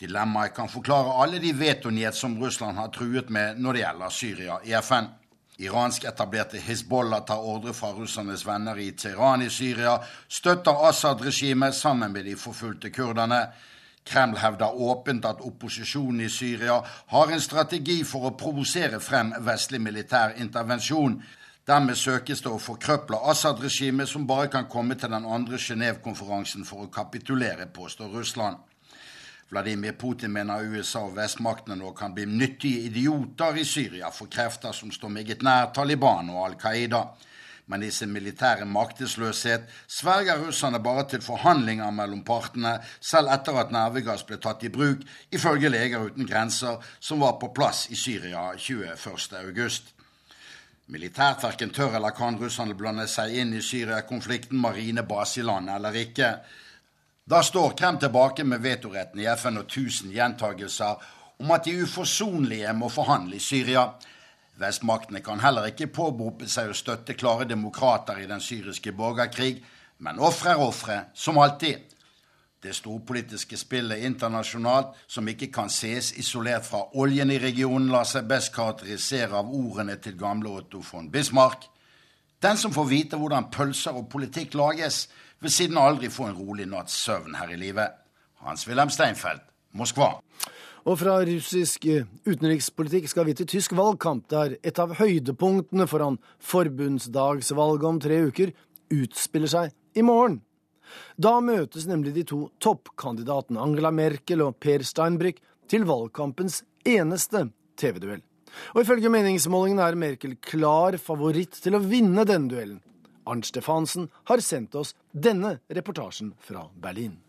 Dilemmaet 0.00 0.54
kan 0.56 0.72
forklare 0.72 1.18
alle 1.22 1.38
de 1.38 1.52
vetoniet 1.52 2.16
som 2.16 2.38
Russland 2.40 2.78
har 2.80 2.88
truet 2.88 3.28
med 3.28 3.60
når 3.60 3.72
det 3.72 3.82
gjelder 3.82 4.14
Syria 4.16 4.56
i 4.64 4.72
FN. 4.80 5.10
Iransk 5.60 6.04
etablerte 6.08 6.56
Hizbollah 6.56 7.20
tar 7.28 7.44
ordre 7.44 7.74
fra 7.76 7.92
russernes 7.92 8.46
venner 8.48 8.78
i 8.80 8.94
Teheran 8.96 9.44
i 9.44 9.50
Syria, 9.52 9.98
støtter 10.28 10.88
Assad-regimet 10.88 11.76
sammen 11.76 12.12
med 12.12 12.24
de 12.24 12.36
forfulgte 12.36 12.88
kurderne. 12.90 13.42
Kreml 14.04 14.38
hevder 14.38 14.74
åpent 14.74 15.24
at 15.24 15.42
opposisjonen 15.44 16.24
i 16.24 16.30
Syria 16.32 16.80
har 17.12 17.30
en 17.30 17.40
strategi 17.40 18.00
for 18.04 18.26
å 18.26 18.36
provosere 18.38 19.00
frem 19.00 19.34
vestlig 19.46 19.80
militær 19.82 20.34
intervensjon. 20.40 21.20
Dermed 21.68 21.98
søkes 21.98 22.40
det 22.42 22.50
å 22.50 22.58
forkrøple 22.58 23.20
Assad-regimet, 23.30 24.08
som 24.08 24.26
bare 24.26 24.48
kan 24.50 24.66
komme 24.70 24.96
til 24.98 25.12
den 25.12 25.28
andre 25.28 25.60
Genéve-konferansen 25.60 26.64
for 26.66 26.86
å 26.86 26.90
kapitulere, 26.90 27.68
påstår 27.70 28.10
Russland. 28.16 28.56
Vladimir 29.50 29.92
Putin 29.98 30.32
mener 30.32 30.62
USA 30.62 31.04
og 31.08 31.16
vestmaktene 31.16 31.76
nå 31.78 31.90
kan 31.98 32.14
bli 32.14 32.24
nyttige 32.26 32.84
idioter 32.86 33.58
i 33.58 33.64
Syria 33.66 34.10
for 34.14 34.30
krefter 34.30 34.72
som 34.72 34.92
står 34.94 35.10
meget 35.10 35.42
nær 35.42 35.72
Taliban 35.74 36.30
og 36.30 36.44
Al 36.44 36.54
Qaida 36.58 37.00
men 37.70 37.84
i 37.86 37.90
sin 37.94 38.10
militære 38.10 38.66
maktesløshet 38.66 39.68
sverger 39.86 40.42
russerne 40.42 40.80
bare 40.82 41.04
til 41.12 41.22
forhandlinger 41.22 41.90
mellom 41.94 42.24
partene, 42.26 42.78
selv 43.00 43.30
etter 43.30 43.60
at 43.62 43.70
nervegass 43.74 44.26
ble 44.26 44.40
tatt 44.42 44.64
i 44.66 44.72
bruk, 44.74 45.04
ifølge 45.30 45.70
Leger 45.70 46.10
uten 46.10 46.26
grenser, 46.26 46.82
som 47.00 47.22
var 47.22 47.38
på 47.38 47.52
plass 47.54 47.86
i 47.94 47.98
Syria 47.98 48.50
21.8. 48.58 49.94
Militært 50.90 51.44
verken 51.46 51.70
tør 51.70 51.94
eller 52.00 52.10
kan 52.10 52.38
russerne 52.40 52.74
blande 52.74 53.06
seg 53.06 53.36
inn 53.38 53.54
i 53.54 53.62
Syria-konflikten, 53.62 54.58
marinebase 54.58 55.38
i 55.38 55.46
landet 55.46 55.76
eller 55.78 56.02
ikke. 56.02 56.32
Da 57.30 57.44
står 57.46 57.76
Krem 57.78 58.00
tilbake 58.02 58.42
med 58.42 58.64
vetoretten 58.64 59.22
i 59.22 59.28
FN 59.38 59.62
og 59.62 59.68
tusen 59.70 60.10
gjentagelser 60.10 61.04
om 61.40 61.52
at 61.54 61.68
de 61.68 61.76
uforsonlige 61.84 62.72
må 62.74 62.90
forhandle 62.90 63.38
i 63.38 63.44
Syria. 63.44 63.86
Vestmaktene 64.60 65.22
kan 65.24 65.40
heller 65.40 65.70
ikke 65.70 65.88
påberope 65.88 66.48
seg 66.48 66.70
å 66.70 66.76
støtte 66.76 67.16
klare 67.16 67.46
demokrater 67.48 68.20
i 68.20 68.28
den 68.28 68.42
syriske 68.44 68.92
borgerkrig, 68.92 69.62
men 70.04 70.20
ofre 70.20 70.52
er 70.52 70.60
ofre, 70.60 70.98
som 71.14 71.38
alltid. 71.40 71.96
Det 72.60 72.74
storpolitiske 72.76 73.56
spillet 73.56 74.04
internasjonalt, 74.04 74.92
som 75.08 75.28
ikke 75.32 75.48
kan 75.52 75.72
ses 75.72 76.12
isolert 76.20 76.66
fra 76.66 76.82
oljen 77.00 77.32
i 77.32 77.38
regionen, 77.40 77.88
lar 77.88 78.04
seg 78.04 78.28
best 78.28 78.52
karakterisere 78.52 79.38
av 79.38 79.48
ordene 79.48 79.96
til 79.96 80.18
gamle 80.20 80.52
Otto 80.60 80.82
von 80.84 81.08
Bismarck. 81.10 81.64
Den 82.42 82.60
som 82.60 82.72
får 82.72 82.88
vite 82.88 83.20
hvordan 83.20 83.48
pølser 83.52 83.96
og 83.96 84.10
politikk 84.12 84.58
lages, 84.60 85.06
vil 85.40 85.52
siden 85.52 85.80
aldri 85.80 86.12
få 86.12 86.28
en 86.28 86.36
rolig 86.36 86.68
natts 86.68 87.00
søvn 87.00 87.38
her 87.40 87.48
i 87.48 87.56
livet. 87.60 87.96
Hans-Wilhelm 88.44 88.92
Steinfeld, 88.92 89.40
Moskva. 89.72 90.18
Og 90.88 90.96
fra 91.00 91.18
russisk 91.28 91.84
eh, 91.90 92.06
utenrikspolitikk 92.24 93.10
skal 93.10 93.26
vi 93.28 93.34
til 93.36 93.48
tysk 93.50 93.74
valgkamp, 93.76 94.26
der 94.32 94.56
et 94.64 94.78
av 94.80 94.94
høydepunktene 94.96 95.86
foran 95.90 96.16
forbundsdagsvalget 96.40 97.88
om 97.90 98.00
tre 98.00 98.22
uker 98.30 98.54
utspiller 98.90 99.52
seg 99.52 99.74
i 99.98 100.04
morgen. 100.06 100.40
Da 101.20 101.36
møtes 101.44 101.86
nemlig 101.86 102.14
de 102.16 102.24
to 102.26 102.40
toppkandidatene 102.62 103.60
Angela 103.62 103.92
Merkel 103.94 104.42
og 104.46 104.56
Per 104.62 104.82
Steinbrück 104.86 105.38
til 105.70 105.86
valgkampens 105.86 106.62
eneste 106.88 107.46
TV-duell. 107.78 108.24
Og 108.74 108.82
ifølge 108.82 109.12
meningsmålingene 109.12 109.86
er 109.86 109.98
Merkel 110.00 110.34
klar 110.42 110.96
favoritt 110.98 111.60
til 111.62 111.76
å 111.76 111.84
vinne 111.84 112.26
denne 112.26 112.50
duellen. 112.50 112.80
Arnt 113.30 113.46
Stefansen 113.46 114.08
har 114.26 114.42
sendt 114.42 114.74
oss 114.74 114.96
denne 115.12 115.60
reportasjen 115.70 116.32
fra 116.42 116.66
Berlin. 116.74 117.20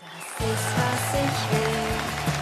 Das 0.00 0.48
ist, 0.48 0.76
was 0.78 1.14
ich 1.14 1.58
will. 1.58 2.39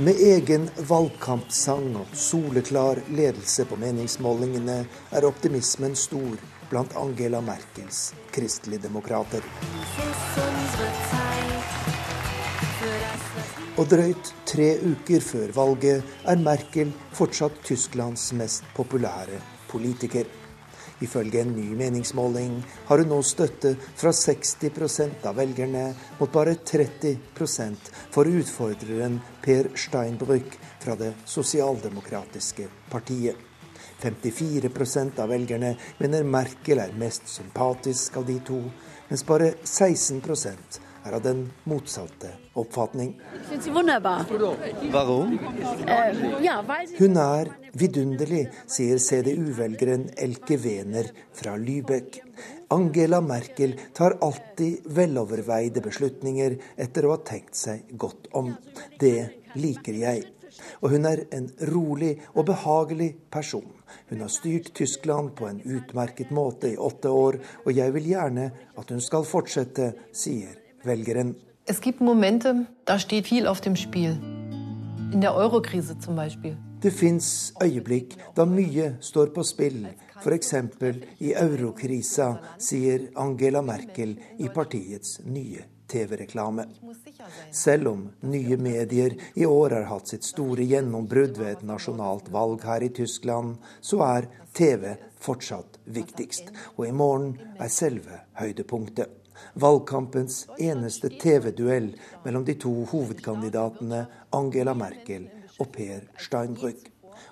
Med 0.00 0.16
egen 0.16 0.62
valgkampsang 0.88 1.90
og 2.00 2.14
soleklar 2.16 3.02
ledelse 3.12 3.66
på 3.68 3.76
meningsmålingene 3.76 4.78
er 5.12 5.26
optimismen 5.28 5.92
stor 5.98 6.40
blant 6.70 6.94
Angela 6.96 7.42
Merkels 7.44 8.14
kristeligdemokrater. 8.32 9.44
Og 13.76 13.88
drøyt 13.92 14.32
tre 14.48 14.70
uker 14.88 15.20
før 15.24 15.52
valget 15.60 16.16
er 16.24 16.44
Merkel 16.48 16.96
fortsatt 17.16 17.60
Tysklands 17.68 18.30
mest 18.40 18.64
populære 18.76 19.42
politiker. 19.68 20.39
Ifølge 21.00 21.40
en 21.40 21.54
ny 21.56 21.70
meningsmåling 21.76 22.58
har 22.88 23.00
hun 23.00 23.08
nå 23.08 23.20
støtte 23.24 23.72
fra 23.96 24.12
60% 24.12 25.24
av 25.30 25.38
velgerne, 25.40 25.86
mot 26.18 26.32
bare 26.32 26.58
30% 26.60 27.92
for 28.12 28.28
utfordreren 28.28 29.20
Per 29.40 29.70
Steinbrück 29.80 30.58
fra 30.82 30.96
det 31.00 31.14
sosialdemokratiske 31.24 32.68
partiet. 32.92 33.36
54% 34.00 35.20
av 35.20 35.28
velgerne 35.32 35.74
mener 36.00 36.24
Merkel 36.24 36.80
er 36.80 36.92
mest 36.96 37.28
sympatisk 37.28 38.16
av 38.20 38.28
de 38.28 38.38
to, 38.44 38.60
mens 39.08 39.24
bare 39.28 39.54
16 39.64 40.20
er 41.04 41.16
av 41.16 41.22
den 41.22 41.44
motsatte 41.64 42.32
oppfatning. 42.60 43.14
Hun 46.98 47.20
er 47.24 47.52
vidunderlig, 47.72 48.42
sier 48.66 48.98
CDU-velgeren 48.98 50.08
Elke 50.16 50.58
Wener 50.60 51.10
fra 51.36 51.56
Lübeck. 51.56 52.20
Angela 52.70 53.20
Merkel 53.20 53.74
tar 53.96 54.18
alltid 54.22 54.86
veloverveide 54.86 55.82
beslutninger 55.82 56.58
etter 56.76 57.06
å 57.06 57.16
ha 57.16 57.22
tenkt 57.26 57.58
seg 57.58 57.88
godt 57.98 58.30
om. 58.38 58.52
Det 59.00 59.50
liker 59.58 59.96
jeg. 60.04 60.28
Og 60.84 60.92
hun 60.94 61.06
er 61.08 61.24
en 61.34 61.48
rolig 61.70 62.12
og 62.34 62.46
behagelig 62.50 63.10
person. 63.32 63.66
Hun 64.10 64.22
har 64.22 64.30
styrt 64.32 64.72
Tyskland 64.76 65.34
på 65.38 65.48
en 65.48 65.60
utmerket 65.64 66.30
måte 66.34 66.72
i 66.72 66.78
åtte 66.78 67.10
år, 67.10 67.40
og 67.64 67.72
jeg 67.74 67.94
vil 67.96 68.10
gjerne 68.12 68.50
at 68.78 68.90
hun 68.92 69.02
skal 69.02 69.26
fortsette, 69.26 69.92
sier 70.12 70.59
velgeren. 70.84 71.36
Es 71.66 71.80
gibt 71.80 72.00
Momente, 72.00 72.66
da 72.84 72.98
steht 72.98 73.26
viel 73.26 73.46
auf 73.46 73.60
dem 73.60 73.76
Spiel. 73.76 74.18
In 75.12 75.20
der 75.20 75.34
Eurokrise 75.34 75.98
zum 75.98 76.16
Beispiel. 76.16 76.56
Det 76.80 76.92
fins 76.96 77.52
øyeblikk 77.60 78.14
da 78.36 78.46
mye 78.48 78.94
står 79.04 79.34
på 79.34 79.42
spill, 79.44 79.82
f.eks. 80.22 80.54
i 81.20 81.34
eurokrisa, 81.36 82.30
sier 82.56 83.10
Angela 83.20 83.60
Merkel 83.60 84.14
i 84.38 84.48
partiets 84.48 85.18
nye 85.24 85.66
TV-reklame. 85.90 86.64
Selv 87.52 87.90
om 87.92 88.06
nye 88.22 88.56
medier 88.56 89.18
i 89.34 89.44
år 89.46 89.76
har 89.76 89.88
hatt 89.90 90.08
sitt 90.08 90.24
store 90.24 90.64
gjennombrudd 90.64 91.36
ved 91.36 91.52
et 91.58 91.64
nasjonalt 91.68 92.32
valg 92.32 92.64
her 92.64 92.86
i 92.86 92.92
Tyskland, 92.96 93.58
så 93.80 94.00
er 94.06 94.30
TV 94.56 94.94
fortsatt 95.20 95.80
viktigst. 95.84 96.48
Og 96.78 96.86
i 96.88 96.96
morgen 96.96 97.34
er 97.58 97.68
selve 97.68 98.22
høydepunktet 98.40 99.20
valgkampens 99.60 100.46
eneste 100.58 101.10
TV-duell 101.20 101.92
mellom 102.24 102.44
de 102.44 102.56
to 102.60 102.72
hovedkandidatene 102.92 104.06
Angela 104.36 104.74
Merkel 104.74 105.28
og 105.58 105.70
Per 105.74 106.06
Steinbrück. 106.20 106.88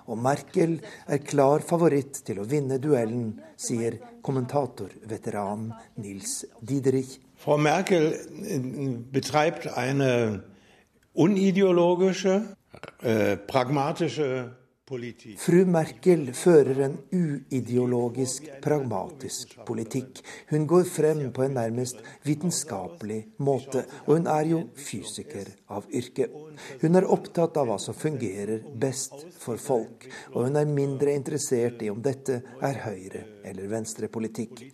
Og 0.09 0.17
Merkel 0.17 0.77
er 1.07 1.21
klar 1.21 1.63
favoritt 1.65 2.21
til 2.25 2.41
å 2.41 2.47
vinne 2.49 2.79
duellen, 2.81 3.33
sier 3.57 3.99
kommentatorveteran 4.25 5.69
Nils 6.01 6.43
Diederich. 6.61 7.19
Frau 7.39 7.57
Merkel 7.57 8.11
äh, 8.13 8.59
betreibt 9.11 9.67
eine 9.77 10.43
unideologische, 11.13 12.55
äh, 13.01 13.37
pragmatische 13.37 14.58
Fru 14.89 15.67
Merkel 15.69 16.31
fører 16.33 16.79
en 16.87 16.95
uideologisk, 17.13 18.47
pragmatisk 18.63 19.53
politikk. 19.67 20.23
Hun 20.49 20.65
går 20.69 20.87
frem 20.89 21.21
på 21.35 21.43
en 21.45 21.53
nærmest 21.59 22.01
vitenskapelig 22.25 23.19
måte, 23.45 23.83
og 24.07 24.15
hun 24.15 24.29
er 24.33 24.49
jo 24.49 24.63
fysiker 24.73 25.51
av 25.77 25.85
yrke. 25.93 26.25
Hun 26.81 26.97
er 26.97 27.05
opptatt 27.05 27.61
av 27.61 27.69
hva 27.69 27.77
som 27.77 27.93
fungerer 27.93 28.65
best 28.81 29.27
for 29.37 29.61
folk, 29.61 30.09
og 30.33 30.47
hun 30.47 30.57
er 30.57 30.73
mindre 30.73 31.13
interessert 31.13 31.85
i 31.85 31.93
om 31.93 32.01
dette 32.01 32.41
er 32.57 32.85
høyre- 32.87 33.27
eller 33.45 33.69
venstrepolitikk. 33.69 34.65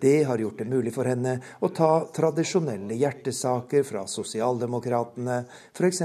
Det 0.00 0.24
har 0.24 0.38
gjort 0.38 0.58
det 0.58 0.68
mulig 0.70 0.92
for 0.94 1.08
henne 1.08 1.36
å 1.60 1.70
ta 1.74 2.06
tradisjonelle 2.14 2.96
hjertesaker 2.98 3.86
fra 3.86 4.06
sosialdemokratene, 4.10 5.42
f.eks. 5.74 6.02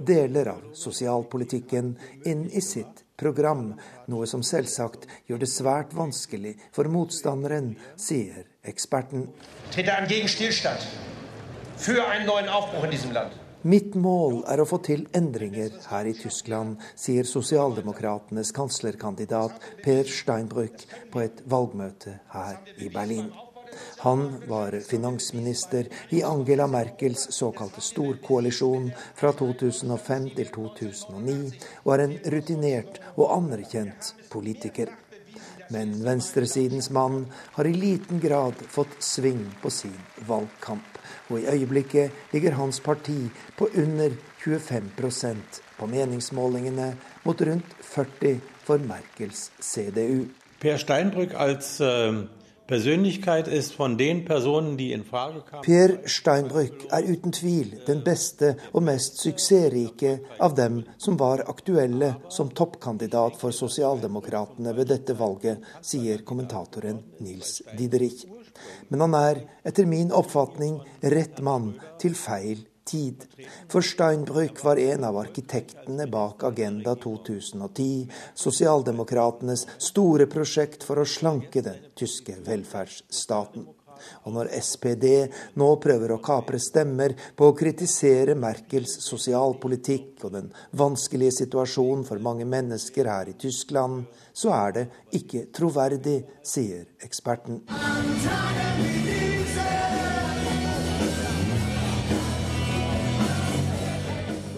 deler 0.00 0.52
av 0.54 0.68
sosialpolitikken, 0.78 1.94
inn 2.24 2.46
i 2.50 2.62
sitt 2.64 3.04
program, 3.16 3.74
noe 4.10 4.26
som 4.26 4.42
selvsagt 4.42 5.06
gjør 5.30 5.44
det 5.44 5.50
svært 5.50 5.94
vanskelig 5.94 6.56
for 6.74 6.90
motstanderen, 6.90 7.74
sier 7.96 8.44
eksperten. 8.66 9.28
Für 11.74 12.06
einen 12.06 12.26
neuen 12.26 12.48
Aufbruch 12.48 12.84
in 12.84 12.90
diesem 12.90 13.12
Land. 13.12 13.43
Mitt 13.64 13.94
mål 13.96 14.42
er 14.52 14.60
å 14.60 14.66
få 14.68 14.76
til 14.84 15.06
endringer 15.16 15.72
her 15.88 16.04
i 16.04 16.12
Tyskland, 16.18 16.82
sier 17.00 17.24
sosialdemokratenes 17.24 18.50
kanslerkandidat 18.52 19.56
Per 19.80 20.10
Steinbrück 20.12 20.82
på 21.14 21.22
et 21.22 21.40
valgmøte 21.48 22.18
her 22.34 22.58
i 22.76 22.90
Berlin. 22.92 23.30
Han 24.04 24.26
var 24.50 24.76
finansminister 24.84 25.88
i 26.12 26.20
Angela 26.28 26.66
Merkels 26.68 27.24
såkalte 27.32 27.80
storkoalisjon 27.80 28.90
fra 29.16 29.32
2005 29.38 30.26
til 30.36 30.50
2009, 30.58 31.38
og 31.86 31.94
er 31.94 32.04
en 32.04 32.14
rutinert 32.36 33.00
og 33.14 33.32
anerkjent 33.38 34.12
politiker. 34.34 34.92
Men 35.72 35.96
venstresidens 36.04 36.90
mann 36.92 37.24
har 37.56 37.64
i 37.64 37.72
liten 37.72 38.20
grad 38.20 38.60
fått 38.68 39.00
sving 39.00 39.46
på 39.64 39.72
sin 39.72 39.96
valgkamp 40.28 40.93
og 41.30 41.40
i 41.40 41.46
øyeblikket 41.46 42.10
ligger 42.32 42.54
hans 42.58 42.80
parti 42.80 43.30
på 43.58 43.68
under 43.78 44.10
25% 44.44 45.60
på 45.78 45.86
meningsmålingene, 45.86 46.96
mot 47.24 47.42
rundt 47.42 47.76
40 47.80 48.40
for 48.64 48.76
Merkels 48.78 49.50
CDU. 49.62 50.24
Per 50.60 50.76
Steinbrück 50.76 51.34
als 51.34 51.80
uh 51.80 52.24
kamen. 55.44 55.64
Per 55.64 55.90
Steinbrück 56.08 56.86
er 56.90 57.10
uten 57.12 57.32
tvil 57.32 57.74
den 57.86 58.00
beste 58.04 58.54
og 58.72 58.82
mest 58.86 59.20
suksessrike 59.20 60.14
av 60.40 60.56
dem 60.56 60.80
som 60.96 61.18
var 61.20 61.44
aktuelle 61.48 62.14
som 62.32 62.48
toppkandidat 62.48 63.36
for 63.40 63.52
sosialdemokratene 63.52 64.72
ved 64.76 64.88
dette 64.94 65.18
valget, 65.18 65.60
sier 65.82 66.24
kommentatoren 66.24 67.02
Nils 67.20 67.60
Diderich. 67.76 68.24
Men 68.88 69.06
han 69.06 69.18
er, 69.18 69.42
etter 69.66 69.88
min 69.90 70.12
oppfatning, 70.14 70.78
rett 71.14 71.40
mann 71.44 71.72
til 72.00 72.16
feil 72.18 72.62
tid. 72.84 73.24
For 73.68 73.84
Steinbrück 73.84 74.60
var 74.64 74.80
en 74.80 75.06
av 75.08 75.18
arkitektene 75.18 76.06
bak 76.10 76.44
Agenda 76.44 76.94
2010, 77.00 78.10
sosialdemokratenes 78.38 79.66
store 79.78 80.28
prosjekt 80.30 80.84
for 80.86 81.00
å 81.00 81.08
slanke 81.08 81.64
den 81.64 81.80
tyske 81.96 82.36
velferdsstaten. 82.44 83.66
Og 84.24 84.36
når 84.36 84.52
SPD 84.58 85.06
nå 85.60 85.70
prøver 85.82 86.14
å 86.14 86.22
kapre 86.24 86.60
stemmer 86.62 87.14
på 87.36 87.50
å 87.50 87.56
kritisere 87.56 88.36
Merkels 88.38 88.98
sosialpolitikk 89.06 90.26
og 90.26 90.36
den 90.38 90.50
vanskelige 90.78 91.38
situasjonen 91.40 92.06
for 92.08 92.22
mange 92.22 92.48
mennesker 92.48 93.10
her 93.10 93.30
i 93.32 93.38
Tyskland, 93.38 94.04
så 94.34 94.54
er 94.56 94.78
det 94.78 94.86
ikke 95.20 95.46
troverdig, 95.54 96.20
sier 96.42 96.86
eksperten. 97.04 97.62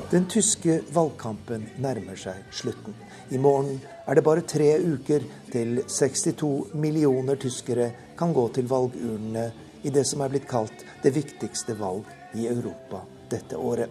Den 0.06 0.28
tyske 0.30 0.78
valgkampen 0.94 1.64
nærmer 1.82 2.16
seg 2.16 2.44
slutten. 2.54 2.94
I 3.34 3.40
morgen 3.42 3.80
er 4.06 4.14
det 4.14 4.22
bare 4.24 4.44
tre 4.46 4.68
uker 4.78 5.24
til 5.50 5.80
62 5.82 6.76
millioner 6.78 7.36
tyskere 7.42 7.88
kan 8.18 8.32
gå 8.34 8.48
til 8.56 8.68
valgurnene 8.70 9.50
i 9.86 9.92
det 9.94 10.06
som 10.08 10.24
er 10.24 10.32
blitt 10.32 10.48
kalt 10.50 10.84
det 11.02 11.14
viktigste 11.14 11.76
valg 11.78 12.08
i 12.34 12.48
Europa 12.50 13.04
dette 13.30 13.56
året. 13.56 13.90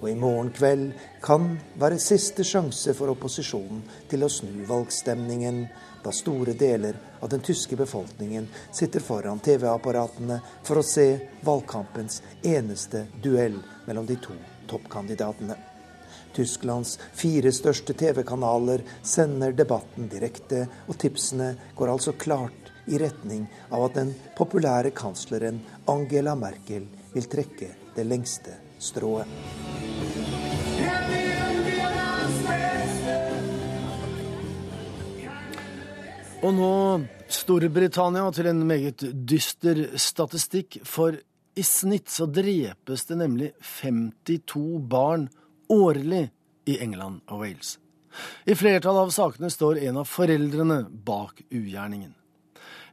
Og 0.00 0.10
i 0.10 0.16
morgen 0.18 0.50
kveld 0.52 0.90
kan 1.24 1.54
være 1.80 2.00
siste 2.02 2.44
sjanse 2.44 2.92
for 2.96 3.12
opposisjonen 3.14 3.80
til 4.10 4.26
å 4.26 4.32
snu 4.32 4.64
valgstemningen, 4.68 5.64
da 6.04 6.12
store 6.12 6.52
deler 6.60 6.98
av 7.24 7.30
den 7.32 7.40
tyske 7.40 7.78
befolkningen 7.80 8.50
sitter 8.68 9.00
foran 9.00 9.40
TV-apparatene 9.40 10.36
for 10.66 10.82
å 10.82 10.84
se 10.84 11.06
valgkampens 11.46 12.20
eneste 12.44 13.06
duell 13.24 13.56
mellom 13.86 14.04
de 14.04 14.18
to 14.20 14.36
toppkandidatene. 14.68 15.56
Tysklands 16.36 16.98
fire 17.14 17.52
største 17.54 17.94
TV-kanaler 17.96 18.84
sender 19.06 19.56
debatten 19.56 20.10
direkte, 20.12 20.66
og 20.90 20.98
tipsene 21.00 21.54
går 21.78 21.94
altså 21.94 22.12
klart 22.18 22.63
i 22.86 22.98
retning 23.00 23.46
av 23.70 23.86
at 23.88 23.98
den 23.98 24.12
populære 24.36 24.92
kansleren 24.96 25.60
Angela 25.90 26.34
Merkel 26.38 26.86
vil 27.14 27.28
trekke 27.30 27.70
det 27.96 28.06
lengste 28.06 28.58
strået. 28.82 29.28
Og 36.44 36.52
nå 36.52 36.72
Storbritannia 37.32 38.24
til 38.36 38.50
en 38.50 38.66
meget 38.68 39.00
dyster 39.28 39.86
statistikk, 39.96 40.76
for 40.84 41.16
i 41.56 41.62
snitt 41.64 42.10
så 42.12 42.26
drepes 42.28 43.06
det 43.08 43.16
nemlig 43.16 43.52
52 43.80 44.82
barn 44.90 45.28
årlig 45.72 46.26
i 46.68 46.76
England 46.84 47.22
og 47.30 47.44
Wales. 47.44 47.78
I 48.44 48.54
flertallet 48.54 49.08
av 49.08 49.14
sakene 49.14 49.50
står 49.50 49.80
en 49.88 50.02
av 50.02 50.10
foreldrene 50.10 50.84
bak 51.06 51.40
ugjerningen. 51.48 52.12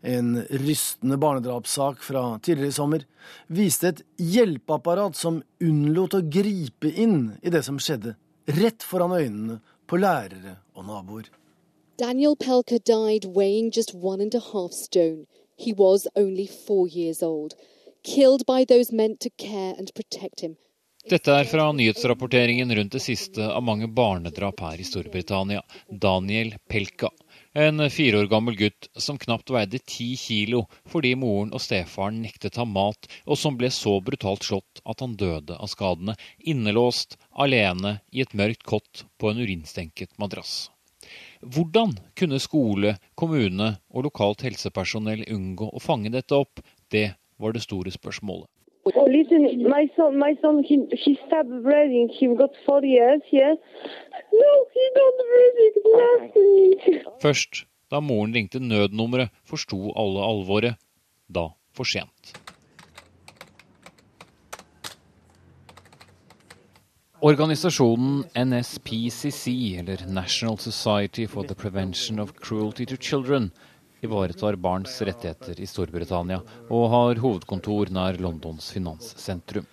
En 0.02 0.42
rystende 0.50 1.18
barnedrapssak 1.18 2.04
fra 2.04 2.40
tidligere 2.40 2.74
i 2.74 2.78
sommer 2.78 3.04
viste 3.48 3.92
et 3.92 4.02
hjelpeapparat 4.18 5.16
som 5.16 5.44
unnlot 5.62 6.16
å 6.18 6.24
gripe 6.26 6.90
inn 6.90 7.36
i 7.46 7.54
det 7.54 7.62
som 7.68 7.78
skjedde, 7.78 8.16
rett 8.50 8.82
foran 8.82 9.14
øynene 9.14 9.60
på 9.86 10.02
lærere 10.02 10.58
og 10.74 10.88
naboer. 10.90 11.30
Daniel 12.02 12.36
Pelka 12.36 12.80
died 12.80 13.26
weighing 13.36 13.70
just 13.70 13.94
one 13.94 14.24
and 14.24 14.34
a 14.34 14.42
half 14.54 14.74
stone. 14.74 15.28
He 15.56 15.74
was 15.74 16.08
only 16.16 16.48
four 16.48 16.88
years 16.88 17.22
old, 17.22 17.54
killed 18.04 18.46
by 18.48 18.66
those 18.66 18.92
meant 18.92 19.20
to 19.20 19.30
care 19.38 19.76
and 19.78 19.94
protect 19.94 20.42
him. 20.42 20.56
Dette 21.10 21.34
er 21.34 21.48
fra 21.50 21.72
nyhetsrapporteringen 21.74 22.76
rundt 22.76 22.94
det 22.94 23.02
siste 23.02 23.46
av 23.46 23.64
mange 23.66 23.88
barnedrap 23.90 24.60
her 24.62 24.82
i 24.82 24.86
Storbritannia. 24.86 25.62
Daniel 25.90 26.54
Pelka. 26.70 27.10
En 27.54 27.84
fire 27.92 28.22
år 28.22 28.28
gammel 28.32 28.56
gutt 28.56 28.88
som 28.96 29.18
knapt 29.20 29.50
veide 29.52 29.80
ti 29.84 30.14
kilo 30.16 30.62
fordi 30.88 31.10
moren 31.20 31.50
og 31.52 31.60
stefaren 31.60 32.22
nektet 32.24 32.56
ham 32.56 32.72
mat, 32.72 33.10
og 33.28 33.36
som 33.36 33.58
ble 33.60 33.68
så 33.76 33.98
brutalt 34.00 34.48
slått 34.48 34.80
at 34.88 35.04
han 35.04 35.18
døde 35.20 35.58
av 35.60 35.68
skadene, 35.68 36.16
innelåst, 36.40 37.18
alene, 37.36 37.98
i 38.16 38.24
et 38.24 38.32
mørkt 38.40 38.64
kott 38.64 39.04
på 39.20 39.34
en 39.34 39.44
urinstenket 39.44 40.16
madrass. 40.16 40.70
Hvordan 41.44 41.98
kunne 42.16 42.40
skole, 42.40 42.96
kommune 43.20 43.74
og 43.92 44.08
lokalt 44.08 44.48
helsepersonell 44.48 45.26
unngå 45.28 45.68
å 45.76 45.84
fange 45.84 46.14
dette 46.14 46.38
opp? 46.38 46.64
Det 46.88 47.10
var 47.36 47.52
det 47.52 47.66
store 47.68 47.92
spørsmålet. 47.92 48.48
Oh, 48.84 49.06
listen, 49.06 49.70
my 49.70 49.88
son, 49.96 50.18
my 50.18 50.34
son, 50.42 50.64
he, 50.64 50.88
he 50.92 51.14
stopped 51.28 51.50
breathing. 51.64 52.10
He 52.10 52.26
got 52.36 52.50
four 52.66 52.84
years, 52.84 53.22
yeah. 53.32 53.54
No, 54.34 54.52
he 54.74 54.84
not 54.98 55.14
breathing, 55.32 55.76
nothing. 56.04 57.04
Først 57.22 57.66
da 57.92 58.00
moren 58.00 58.34
ringte 58.34 58.60
nødnummeret, 58.60 59.30
forsto 59.46 59.92
alle 59.96 60.24
alvoret. 60.24 60.76
Da 61.30 61.48
for 61.74 61.84
sent. 61.84 62.34
Organisasjonen 67.22 68.24
NSPCC, 68.36 69.48
eller 69.78 70.08
National 70.08 70.58
Society 70.58 71.28
for 71.28 71.44
the 71.44 71.56
Prevention 71.56 72.20
of 72.20 72.34
Cruelty 72.34 72.86
to 72.86 72.98
Children, 72.98 73.52
ivaretar 74.02 74.56
barns 74.56 75.02
rettigheter 75.02 75.60
i 75.62 75.68
Storbritannia 75.70 76.40
og 76.70 76.88
har 76.94 77.22
hovedkontor 77.22 77.92
nær 77.94 78.18
Londons 78.22 78.72
finanssentrum. 78.74 79.68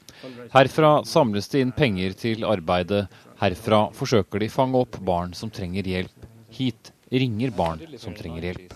Herfra 0.53 0.93
samles 1.07 1.49
det 1.53 1.63
inn 1.65 1.73
penger 1.73 2.17
til 2.19 2.45
arbeidet. 2.49 3.07
Herfra 3.41 3.87
forsøker 3.95 4.43
de 4.43 4.51
fange 4.53 4.81
opp 4.83 4.99
barn 5.05 5.35
som 5.35 5.51
trenger 5.51 5.87
hjelp. 5.87 6.29
Hit 6.51 6.93
ringer 7.11 7.55
barn 7.57 7.83
som 7.97 8.17
trenger 8.19 8.51
hjelp. 8.51 8.75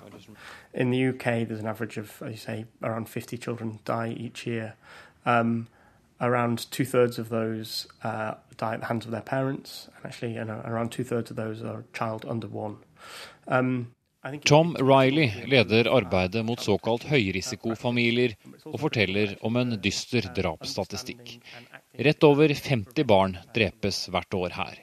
Around 2.82 3.08
50 3.08 3.36
children 3.36 3.78
die 3.84 4.16
each 4.18 4.46
year. 4.46 4.74
Um, 5.26 5.68
two 6.70 6.84
thirds 6.84 7.18
of 7.18 7.28
those 7.28 7.86
uh, 8.04 8.34
die 8.56 8.74
at 8.74 8.80
the 8.80 8.86
hands 8.86 9.04
of 9.04 9.10
their 9.10 9.20
parents, 9.22 9.88
actually, 10.04 10.34
you 10.34 10.44
around 10.64 10.90
two 10.90 11.04
thirds 11.04 11.30
of 11.30 11.36
those 11.36 11.62
are 11.62 11.84
child 11.92 12.24
under 12.24 12.46
one. 12.46 12.76
Um, 13.48 13.92
Tom 14.44 14.76
Riley 14.76 15.32
leder 15.46 15.88
arbeidet 15.90 16.44
mot 16.46 16.60
såkalt 16.62 17.08
høyrisikofamilier 17.10 18.36
og 18.70 18.76
forteller 18.84 19.32
om 19.42 19.56
en 19.58 19.74
dyster 19.82 20.28
drapsstatistikk. 20.36 21.40
Rett 22.06 22.26
over 22.28 22.54
50 22.54 23.08
barn 23.08 23.34
drepes 23.56 24.04
hvert 24.14 24.36
år 24.38 24.54
her. 24.54 24.78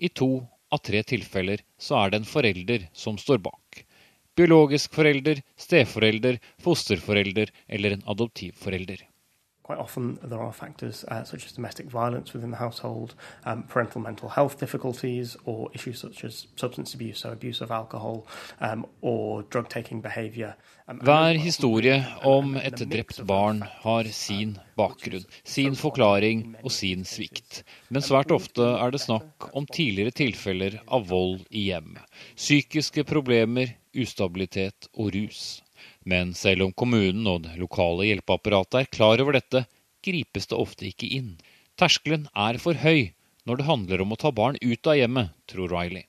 I 0.00 0.08
to 0.08 0.30
av 0.72 0.80
tre 0.88 1.02
tilfeller 1.04 1.60
så 1.76 2.00
er 2.00 2.14
det 2.14 2.22
en 2.22 2.30
forelder 2.32 2.88
som 2.96 3.20
står 3.20 3.44
bak. 3.44 3.82
Biologisk 4.38 4.96
forelder, 4.96 5.42
steforelder, 5.60 6.40
fosterforelder 6.64 7.52
eller 7.68 7.98
en 7.98 8.08
adoptivforelder. 8.08 9.04
Quite 9.68 9.80
often, 9.80 10.18
there 10.22 10.40
are 10.40 10.50
factors 10.50 11.04
uh, 11.08 11.24
such 11.24 11.44
as 11.44 11.52
domestic 11.52 11.90
violence 11.90 12.32
within 12.32 12.50
the 12.50 12.56
household, 12.56 13.14
um, 13.44 13.64
parental 13.64 14.00
mental 14.00 14.30
health 14.30 14.58
difficulties, 14.58 15.36
or 15.44 15.68
issues 15.74 15.98
such 16.00 16.24
as 16.24 16.46
substance 16.56 16.94
abuse, 16.94 17.18
so 17.18 17.32
abuse 17.32 17.60
of 17.60 17.70
alcohol, 17.70 18.26
um, 18.62 18.86
or 19.02 19.42
drug 19.42 19.68
taking 19.68 20.00
behavior. 20.00 20.56
Um, 20.88 21.00
Hver 21.04 21.36
historie 21.36 22.00
om 22.24 22.56
et 22.56 22.80
drept 22.80 23.20
barn 23.26 23.60
har 23.84 24.04
sin 24.04 24.56
bakgrunn, 24.80 25.28
sin 25.44 25.76
forklaring 25.76 26.56
og 26.62 26.72
sin 26.72 27.04
svikt. 27.04 27.60
Men 27.90 28.00
svært 28.00 28.32
ofte 28.32 28.72
er 28.72 28.96
det 28.96 29.04
snakk 29.04 29.50
om 29.52 29.68
tidligere 29.68 30.16
tilfeller 30.24 30.80
av 30.88 31.10
vold 31.12 31.44
i 31.50 31.68
hjemmet. 31.68 32.00
Psykiske 32.40 33.04
problemer, 33.04 33.76
ustabilitet 33.92 34.88
og 34.94 35.12
rus. 35.12 35.58
Men 36.08 36.32
selv 36.32 36.64
om 36.64 36.72
kommunen 36.72 37.26
og 37.28 37.44
det 37.44 37.58
lokale 37.60 38.08
hjelpeapparatet 38.08 38.80
er 38.80 38.92
klar 38.96 39.20
over 39.20 39.36
dette, 39.36 39.66
gripes 40.04 40.48
det 40.48 40.56
ofte 40.56 40.88
ikke 40.88 41.10
inn. 41.18 41.34
Terskelen 41.78 42.28
er 42.34 42.58
for 42.62 42.80
høy 42.80 43.12
når 43.48 43.60
det 43.60 43.68
handler 43.68 44.04
om 44.04 44.12
å 44.12 44.20
ta 44.20 44.32
barn 44.32 44.56
ut 44.60 44.88
av 44.88 44.96
hjemmet, 44.96 45.34
tror 45.48 45.72
Riley. 45.72 46.06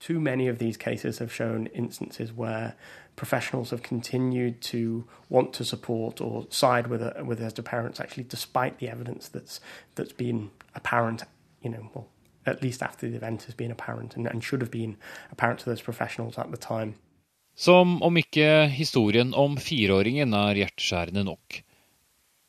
Too 0.00 0.20
many 0.20 0.48
of 0.48 0.58
these 0.58 0.76
cases 0.76 1.18
have 1.18 1.32
shown 1.32 1.66
instances 1.68 2.32
where 2.32 2.74
professionals 3.16 3.70
have 3.70 3.82
continued 3.82 4.60
to 4.60 5.04
want 5.30 5.54
to 5.54 5.64
support 5.64 6.20
or 6.20 6.46
side 6.50 6.88
with, 6.88 7.00
a, 7.00 7.24
with 7.24 7.38
their 7.38 7.50
parents, 7.50 8.00
actually, 8.00 8.24
despite 8.24 8.78
the 8.78 8.88
evidence 8.88 9.28
that's 9.28 9.60
that's 9.94 10.12
been 10.12 10.50
apparent, 10.74 11.22
you 11.62 11.70
know, 11.70 11.90
well, 11.94 12.08
at 12.44 12.62
least 12.62 12.82
after 12.82 13.08
the 13.08 13.16
event 13.16 13.44
has 13.44 13.54
been 13.54 13.70
apparent 13.70 14.16
and, 14.16 14.26
and 14.26 14.44
should 14.44 14.60
have 14.60 14.70
been 14.70 14.96
apparent 15.32 15.60
to 15.60 15.70
those 15.70 15.80
professionals 15.80 16.36
at 16.38 16.50
the 16.50 16.58
time. 16.58 16.96
Som 17.54 18.02
om 18.02 18.16
ikke 18.18 18.66
historien 18.74 19.34
om 19.34 19.56
fireåringen 19.56 20.34
er 20.34 20.58
hjerteskjærende 20.58 21.22
nok. 21.28 21.60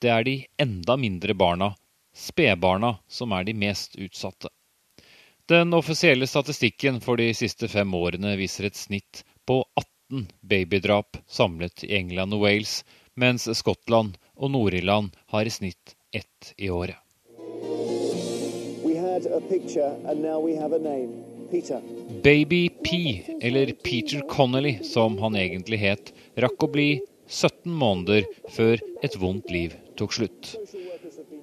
Det 0.01 0.09
er 0.09 0.25
de 0.25 0.35
enda 0.61 0.97
mindre 0.97 1.33
barna, 1.37 1.75
spedbarna, 2.15 2.95
som 3.07 3.31
er 3.31 3.45
de 3.45 3.53
mest 3.53 3.95
utsatte. 4.01 4.49
Den 5.45 5.73
offisielle 5.77 6.27
statistikken 6.27 6.97
for 7.01 7.21
de 7.21 7.29
siste 7.37 7.69
fem 7.69 7.93
årene 7.93 8.33
viser 8.39 8.65
et 8.65 8.79
snitt 8.79 9.21
på 9.45 9.59
18 9.77 10.25
babydrap 10.41 11.19
samlet 11.29 11.85
i 11.85 11.93
England 11.99 12.33
og 12.33 12.47
Wales, 12.47 12.79
mens 13.13 13.45
Skottland 13.53 14.17
og 14.35 14.51
Nord-Irland 14.51 15.13
har 15.29 15.45
i 15.45 15.53
snitt 15.53 15.93
ett 16.11 16.53
i 16.57 16.69
året. 16.69 16.97
Baby 22.23 22.69
P, 22.83 23.21
eller 23.41 23.71
Peter 23.83 24.21
Connolly 24.29 24.79
som 24.83 25.17
han 25.21 25.37
egentlig 25.39 25.79
het, 25.81 26.13
rakk 26.37 26.67
å 26.67 26.71
bli 26.71 26.89
17 27.27 27.71
måneder 27.71 28.27
før 28.53 28.81
et 29.03 29.17
vondt 29.21 29.51
liv 29.53 29.75
tok 29.97 30.13
slutt. 30.13 30.51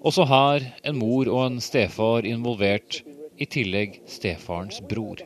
Også 0.03 0.27
her 0.29 0.66
en 0.83 0.98
mor 0.98 1.31
og 1.31 1.44
en 1.46 1.61
stefar 1.62 2.27
involvert, 2.29 3.03
i 3.42 3.46
tillegg 3.48 4.03
stefarens 4.07 4.83
bror. 4.87 5.22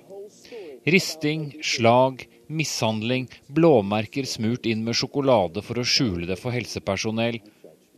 Risting, 0.87 1.51
slag, 1.65 2.23
mishandling, 2.47 3.27
blåmerker 3.53 4.29
smurt 4.29 4.69
inn 4.71 4.85
med 4.87 4.97
sjokolade 4.97 5.65
for 5.67 5.81
å 5.81 5.85
skjule 5.85 6.29
det 6.31 6.39
for 6.41 6.55
helsepersonell. 6.55 7.41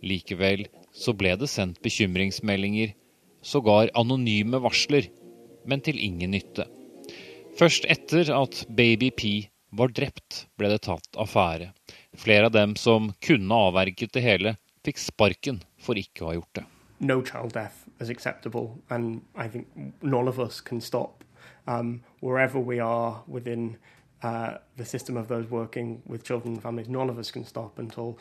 Likevel 0.03 0.65
så 0.95 1.15
ble 1.15 1.35
det 1.39 1.51
sendt 1.53 1.83
bekymringsmeldinger. 1.85 2.95
sågar 3.43 3.91
anonyme 3.95 4.59
varsler, 4.59 5.07
men 5.65 5.81
til 5.81 5.99
ingen 6.03 6.33
nytte. 6.35 6.67
Først 7.59 7.89
etter 7.91 8.29
at 8.31 8.61
Baby 8.71 9.11
P 9.11 9.29
var 9.75 9.91
drept, 9.91 10.45
ble 10.55 10.69
det 10.71 10.85
tatt 10.87 11.17
affære. 11.19 11.73
Flere 12.15 12.47
av 12.47 12.53
dem 12.55 12.77
som 12.79 13.09
kunne 13.25 13.57
avverget 13.67 14.13
det 14.15 14.23
hele, 14.23 14.53
fikk 14.87 15.01
sparken 15.03 15.59
for 15.83 15.99
ikke 15.99 16.23
å 16.23 16.29
ha 16.29 16.37
gjort 16.37 16.61
det. 16.61 16.65
No 17.03 17.19
child 17.19 17.57
death 17.57 17.89
is 17.99 18.11
acceptable, 18.15 18.79
and 18.91 19.23
I 19.35 19.49
think 19.49 19.67
none 20.03 20.31
of 20.31 20.39
us 20.39 20.61
can 20.61 20.81
stop 20.81 21.25
um, 21.67 22.05
wherever 22.21 22.63
we 22.63 22.79
are 22.79 23.25
within 23.27 23.77
uh, 24.23 24.59
the 24.77 24.85
system 24.85 25.17
of 25.17 25.27
those 25.27 25.51
working 25.51 26.01
with 26.07 26.23
children 26.23 26.55
and 26.55 26.63
families. 26.63 26.89
None 26.89 27.11
of 27.11 27.19
us 27.19 27.33
can 27.33 27.45
stop 27.45 27.79
until 27.79 28.19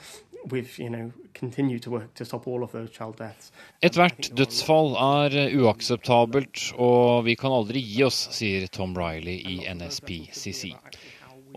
Ethvert 3.90 4.30
dødsfall 4.40 4.92
er 5.04 5.38
uakseptabelt, 5.62 6.66
og 6.78 7.26
vi 7.28 7.38
kan 7.40 7.56
aldri 7.60 7.84
gi 7.84 8.04
oss, 8.08 8.20
sier 8.40 8.68
Tom 8.72 8.98
Riley 8.98 9.38
i 9.54 9.58
NSPCC. 9.74 10.74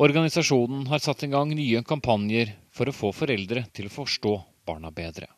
Organisasjonen 0.01 0.87
har 0.91 1.03
satt 1.03 1.27
i 1.27 1.33
gang 1.33 1.53
nye 1.55 1.83
kampanjer 1.87 2.55
for 2.73 2.89
å 2.89 2.97
få 2.97 3.13
foreldre 3.17 3.67
til 3.75 3.91
å 3.91 3.95
forstå 4.01 4.39
barna 4.67 4.91
bedre. 4.95 5.29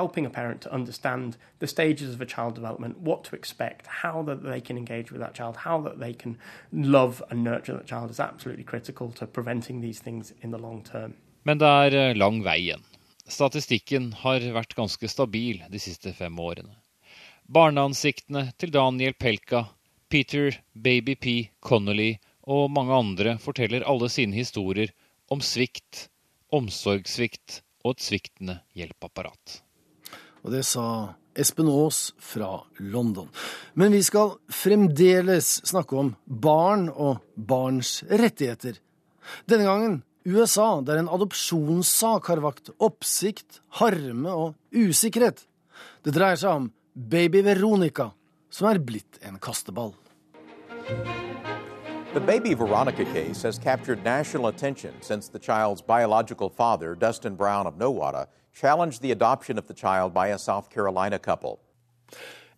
helping 0.00 0.24
a 0.24 0.30
parent 0.30 0.60
to 0.62 0.72
understand 0.72 1.36
the 1.58 1.66
stages 1.66 2.14
of 2.14 2.20
a 2.20 2.26
child 2.26 2.54
development, 2.54 2.98
what 2.98 3.24
to 3.24 3.36
expect, 3.36 3.86
how 3.86 4.22
that 4.22 4.42
they 4.42 4.60
can 4.60 4.76
engage 4.78 5.12
with 5.12 5.20
that 5.20 5.34
child, 5.34 5.56
how 5.56 5.80
that 5.80 5.98
they 5.98 6.14
can 6.14 6.38
love 6.72 7.22
and 7.30 7.44
nurture 7.44 7.74
that 7.74 7.86
child 7.86 8.10
is 8.10 8.20
absolutely 8.20 8.64
critical 8.64 9.10
to 9.10 9.26
preventing 9.26 9.80
these 9.80 9.98
things 9.98 10.32
in 10.42 10.50
the 10.52 10.58
long 10.58 10.82
term. 10.82 11.12
Men 11.42 11.58
det 11.58 11.66
er 11.66 11.94
eh, 11.96 12.14
lang 12.16 12.42
vei 12.44 12.58
igjen. 12.60 12.82
Statistikken 13.30 14.10
har 14.24 14.42
vært 14.54 14.74
ganske 14.74 15.08
stabil 15.08 15.62
de 15.70 15.80
siste 15.82 16.12
fem 16.16 16.34
årene. 16.42 16.74
Barneansiktene 17.50 18.48
til 18.58 18.72
Daniel 18.74 19.14
Pelka, 19.14 19.64
Peter 20.10 20.56
Baby 20.74 21.14
P. 21.14 21.34
Connolly 21.62 22.16
og 22.50 22.70
mange 22.74 22.94
andre 22.94 23.36
forteller 23.42 23.86
alle 23.86 24.10
sine 24.10 24.34
historier 24.34 24.90
om 25.30 25.42
svikt, 25.44 26.08
omsorgssvikt 26.50 27.60
og 27.84 27.94
et 27.94 28.04
sviktende 28.04 28.58
hjelpeapparat. 28.74 29.60
Og 30.42 30.54
det 30.54 30.64
sa 30.66 31.14
Espen 31.38 31.70
Aas 31.70 32.10
fra 32.18 32.64
London. 32.82 33.28
Men 33.78 33.94
vi 33.94 34.02
skal 34.02 34.34
fremdeles 34.50 35.60
snakke 35.70 35.98
om 36.02 36.14
barn 36.26 36.88
og 36.90 37.22
barns 37.34 38.00
rettigheter. 38.10 38.80
Denne 39.46 39.68
gangen 39.68 40.00
USA, 40.24 40.80
der 40.84 40.98
en 41.00 41.08
adopsjonssak 41.08 42.26
har 42.28 42.42
vakt 42.44 42.68
oppsikt, 42.76 43.62
harme 43.80 44.28
og 44.28 44.54
usikkerhet. 44.76 45.46
Det 46.04 46.12
dreier 46.12 46.36
seg 46.36 46.52
om 46.52 46.66
baby 46.92 47.40
Veronica, 47.46 48.10
som 48.52 48.68
er 48.68 48.82
blitt 48.84 49.16
en 49.24 49.38
kasteball. 49.40 49.94
The 52.12 52.20
baby 52.20 52.54
Veronica 52.54 53.04
case 53.04 53.42
has 53.44 53.58
captured 53.58 54.04
national 54.04 54.48
attention 54.48 54.92
since 55.00 55.28
the 55.28 55.38
child's 55.38 55.80
biological 55.80 56.50
father, 56.50 56.94
Dustin 56.94 57.36
Brown 57.36 57.66
of 57.66 57.78
Nowata, 57.78 58.26
challenged 58.52 59.00
the 59.00 59.12
adoption 59.12 59.56
of 59.58 59.68
the 59.68 59.74
child 59.74 60.12
by 60.12 60.28
a 60.28 60.38
South 60.38 60.68
Carolina 60.68 61.18
couple. 61.18 61.60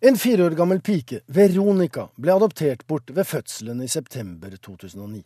En 0.01 0.17
fire 0.17 0.43
år 0.45 0.49
gammel 0.49 0.81
pike, 0.81 1.21
Veronica, 1.27 2.09
ble 2.17 2.33
adoptert 2.33 2.87
bort 2.87 3.11
ved 3.15 3.23
fødselen 3.23 3.83
i 3.83 3.87
september 3.87 4.57
2009. 4.57 5.23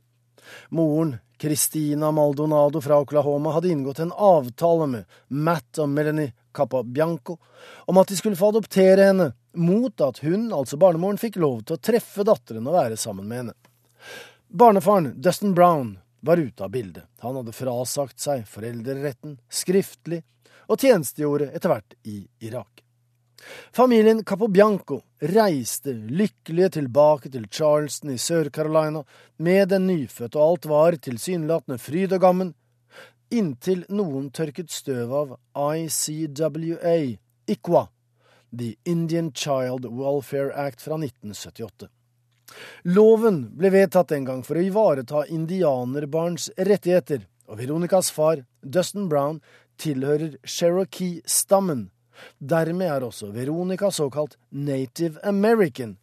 Moren, 0.69 1.17
Christina 1.37 2.11
Maldonado 2.11 2.81
fra 2.81 2.99
Oklahoma, 3.03 3.51
hadde 3.55 3.69
inngått 3.69 3.99
en 3.99 4.11
avtale 4.11 4.87
med 4.87 5.19
Matt 5.27 5.81
og 5.81 5.89
Melanie 5.89 6.33
Capabianco 6.53 7.37
om 7.85 7.97
at 7.97 8.09
de 8.09 8.17
skulle 8.17 8.39
få 8.39 8.49
adoptere 8.53 9.09
henne, 9.09 9.31
mot 9.57 10.01
at 10.01 10.21
hun, 10.25 10.49
altså 10.53 10.77
barnemoren, 10.77 11.19
fikk 11.21 11.39
lov 11.41 11.61
til 11.65 11.77
å 11.77 11.81
treffe 11.81 12.25
datteren 12.27 12.67
og 12.69 12.77
være 12.77 12.97
sammen 12.97 13.29
med 13.29 13.41
henne. 13.41 13.55
Barnefaren, 14.47 15.11
Dustin 15.21 15.53
Brown, 15.57 15.97
var 16.19 16.37
ute 16.37 16.63
av 16.63 16.73
bildet. 16.73 17.05
Han 17.21 17.35
hadde 17.39 17.55
frasagt 17.55 18.19
seg 18.21 18.45
foreldreretten 18.49 19.37
skriftlig, 19.49 20.23
og 20.67 20.81
tjenestegjorde 20.81 21.51
etter 21.55 21.71
hvert 21.71 21.95
i 22.07 22.21
Irak. 22.43 22.86
Familien 23.75 24.23
Capobianco 24.23 25.01
reiste 25.21 25.93
lykkelige 25.93 26.69
tilbake 26.77 27.29
til 27.29 27.47
Charleston 27.51 28.13
i 28.13 28.17
Sør-Carolina 28.21 29.03
med 29.37 29.69
den 29.69 29.87
nyfødte, 29.87 30.37
og 30.39 30.51
alt 30.51 30.69
var 30.69 30.97
tilsynelatende 31.01 31.77
fryd 31.81 32.15
og 32.17 32.21
gammen, 32.21 32.53
inntil 33.31 33.83
noen 33.89 34.31
tørket 34.31 34.71
støv 34.71 35.13
av 35.13 35.35
ICWA, 35.53 37.17
ICWA, 37.47 37.85
The 38.57 38.75
Indian 38.85 39.31
Child 39.35 39.85
Welfare 39.91 40.53
Act 40.55 40.81
fra 40.81 40.95
1978. 40.95 41.89
Loven 42.87 43.41
ble 43.59 43.71
vedtatt 43.73 44.13
en 44.15 44.27
gang 44.27 44.43
for 44.47 44.57
å 44.57 44.63
ivareta 44.63 45.25
indianerbarns 45.27 46.49
rettigheter, 46.55 47.25
og 47.47 47.59
Veronicas 47.59 48.09
far, 48.11 48.45
Dustin 48.63 49.09
Brown, 49.11 49.41
tilhører 49.77 50.37
Cherokee-stammen. 50.47 51.89
Dermed 52.39 52.87
er 52.87 53.05
også 53.07 53.31
Veronica 53.31 53.91
såkalt 53.91 54.37
Native 54.49 55.19
American. 55.23 55.97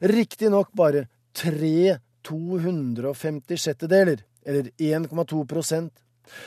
Riktignok 0.00 0.72
bare 0.76 1.06
tre 1.34 1.98
256-deler, 2.28 4.22
eller 4.44 4.70
1,2 4.78 5.46
prosent. 5.46 5.92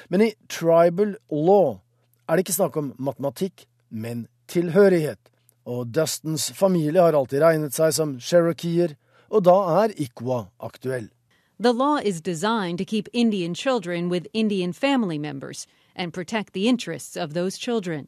Men 0.08 0.22
i 0.22 0.34
tribal 0.50 1.18
law 1.32 1.80
er 2.28 2.36
det 2.36 2.46
ikke 2.46 2.58
snakk 2.60 2.78
om 2.78 2.94
matematikk, 2.98 3.68
men 3.90 4.28
tilhørighet. 4.48 5.20
Og 5.66 5.88
Dustons 5.88 6.52
familie 6.54 7.02
har 7.02 7.18
alltid 7.18 7.42
regnet 7.42 7.74
seg 7.74 7.94
som 7.94 8.16
cherokeer, 8.22 8.96
og 9.30 9.46
da 9.46 9.58
er 9.84 9.96
Ikwa 9.98 10.46
aktuell. 10.60 11.10
The 11.58 11.72
law 11.72 11.98
is 11.98 12.22
designed 12.22 12.78
to 12.80 12.86
keep 12.86 13.08
Indian 13.14 13.56
children 13.56 14.10
with 14.10 14.28
Indian 14.34 14.74
family 14.74 15.18
members 15.18 15.68
and 15.96 16.14
protect 16.14 16.54
the 16.54 16.68
interests 16.68 17.16
of 17.16 17.34
those 17.34 17.58
children. 17.58 18.08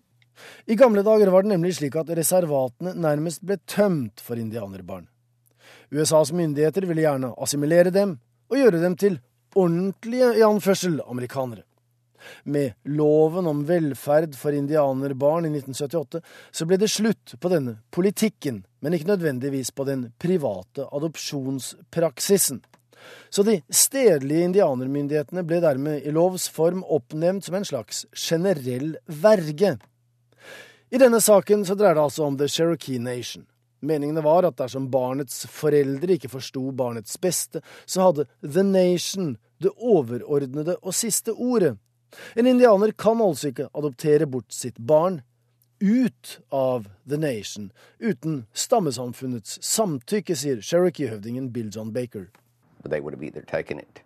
I 0.65 0.75
gamle 0.75 1.03
dager 1.05 1.31
var 1.33 1.45
det 1.45 1.53
nemlig 1.53 1.75
slik 1.77 1.95
at 1.99 2.09
reservatene 2.17 2.93
nærmest 2.97 3.43
ble 3.45 3.59
tømt 3.69 4.23
for 4.23 4.39
indianerbarn. 4.39 5.07
USAs 5.91 6.33
myndigheter 6.35 6.85
ville 6.87 7.05
gjerne 7.05 7.33
assimilere 7.41 7.93
dem 7.95 8.17
og 8.51 8.59
gjøre 8.59 8.83
dem 8.83 8.95
til 8.99 9.19
ordentlige 9.57 10.33
i 10.37 10.45
anførsel 10.45 11.01
amerikanere. 11.07 11.63
Med 12.43 12.73
loven 12.83 13.47
om 13.47 13.61
velferd 13.67 14.35
for 14.35 14.55
indianerbarn 14.55 15.47
i 15.47 15.51
1978 15.53 16.21
så 16.51 16.67
ble 16.67 16.79
det 16.81 16.89
slutt 16.91 17.35
på 17.39 17.51
denne 17.51 17.77
politikken, 17.93 18.63
men 18.81 18.95
ikke 18.95 19.11
nødvendigvis 19.13 19.71
på 19.71 19.85
den 19.87 20.09
private 20.19 20.87
adopsjonspraksisen. 20.91 22.63
Så 23.29 23.43
de 23.47 23.61
stedlige 23.69 24.47
indianermyndighetene 24.49 25.43
ble 25.47 25.61
dermed 25.63 26.03
i 26.03 26.11
lovs 26.15 26.49
form 26.51 26.83
oppnevnt 26.83 27.45
som 27.47 27.59
en 27.59 27.67
slags 27.67 28.05
generell 28.15 28.95
verge. 29.05 29.77
I 30.89 30.97
denne 30.97 31.19
saken 31.21 31.65
så 31.67 31.75
dreier 31.75 31.97
det 31.97 32.03
altså 32.07 32.23
om 32.23 32.37
The 32.39 32.47
Cherokee 32.47 32.99
Nation. 32.99 33.43
Meningene 33.83 34.21
var 34.23 34.45
at 34.47 34.55
dersom 34.57 34.87
barnets 34.91 35.41
foreldre 35.51 36.15
ikke 36.15 36.31
forsto 36.31 36.61
barnets 36.71 37.17
beste, 37.19 37.59
så 37.85 38.05
hadde 38.07 38.25
The 38.41 38.63
Nation 38.63 39.35
det 39.59 39.73
overordnede 39.75 40.77
og 40.81 40.95
siste 40.95 41.33
ordet. 41.35 41.75
En 42.39 42.47
indianer 42.47 42.93
kan 42.95 43.19
altså 43.21 43.51
ikke 43.51 43.67
adoptere 43.75 44.29
bort 44.31 44.55
sitt 44.55 44.79
barn 44.79 45.21
ut 45.83 46.39
av 46.55 46.87
The 47.05 47.19
Nation 47.19 47.71
uten 47.99 48.45
stammesamfunnets 48.53 49.59
samtykke, 49.61 50.39
sier 50.39 50.63
Cherokee-høvdingen 50.63 51.51
Bill 51.51 51.67
John 51.67 51.91
Baker. 51.91 52.29
They 52.87 53.01
would 53.01 53.13
have 53.13 53.23
either 53.23 53.43
taken 53.43 53.79
it, 53.79 53.99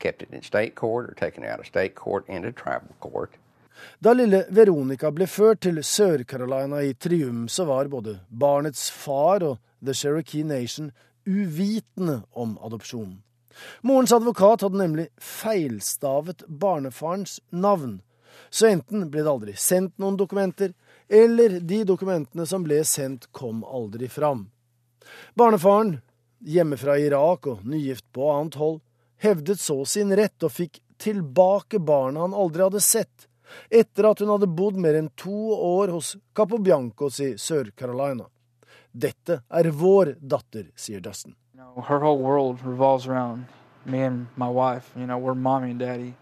kept 0.00 0.22
it 0.22 0.32
in 0.32 0.42
state 0.42 0.74
court, 0.74 1.10
or 1.10 1.14
taken 1.14 1.44
it 1.44 1.50
out. 1.50 1.68
Da 3.98 4.14
lille 4.14 4.44
Veronica 4.54 5.10
ble 5.14 5.26
ført 5.30 5.62
til 5.66 5.80
Sør-Carolina 5.82 6.82
i 6.86 6.94
triumf, 6.94 7.50
så 7.52 7.66
var 7.68 7.90
både 7.92 8.18
barnets 8.28 8.88
far 8.90 9.44
og 9.46 9.58
The 9.84 9.94
Cherokee 9.94 10.44
Nation 10.44 10.92
uvitende 11.28 12.22
om 12.32 12.56
adopsjonen. 12.64 13.22
Morens 13.82 14.12
advokat 14.12 14.62
hadde 14.62 14.78
nemlig 14.78 15.08
feilstavet 15.18 16.44
barnefarens 16.46 17.40
navn, 17.50 18.00
så 18.50 18.70
enten 18.70 19.08
ble 19.10 19.24
det 19.24 19.32
aldri 19.32 19.54
sendt 19.58 19.96
noen 19.98 20.18
dokumenter, 20.18 20.74
eller 21.08 21.58
de 21.60 21.82
dokumentene 21.88 22.46
som 22.46 22.64
ble 22.64 22.82
sendt, 22.86 23.26
kom 23.32 23.64
aldri 23.64 24.08
fram. 24.12 24.46
Barnefaren, 25.34 25.98
hjemme 26.38 26.78
fra 26.78 26.98
Irak 27.00 27.48
og 27.50 27.64
nygift 27.66 28.06
på 28.14 28.28
annet 28.30 28.58
hold, 28.60 28.78
hevdet 29.24 29.60
så 29.60 29.80
sin 29.88 30.14
rett 30.14 30.44
og 30.44 30.54
fikk 30.54 30.78
tilbake 31.02 31.80
barna 31.82 32.26
han 32.26 32.36
aldri 32.36 32.66
hadde 32.66 32.82
sett, 32.84 33.27
etter 33.70 34.10
at 34.10 34.22
hun 34.22 34.32
hadde 34.34 34.50
bodd 34.50 34.78
mer 34.80 34.98
enn 34.98 35.10
to 35.16 35.52
år 35.54 35.92
hos 35.94 36.16
Capobiancos 36.36 37.20
i 37.24 37.34
Sør-Carolina. 37.40 38.28
Dette 38.92 39.42
er 39.48 39.70
vår 39.70 40.16
datter, 40.20 40.70
sier 40.76 41.00
Dustin. 41.00 41.36
Her 41.76 42.00
whole 42.00 42.18
world 42.18 42.64
revolves 42.64 43.06
around 43.06 43.46
me 43.84 44.02
and 44.02 44.26
my 44.36 44.48
wife. 44.48 44.90
You 44.96 45.06
know, 45.06 45.18
we're 45.18 45.34
mommy 45.34 45.70
and 45.70 45.80
daddy. 45.80 46.14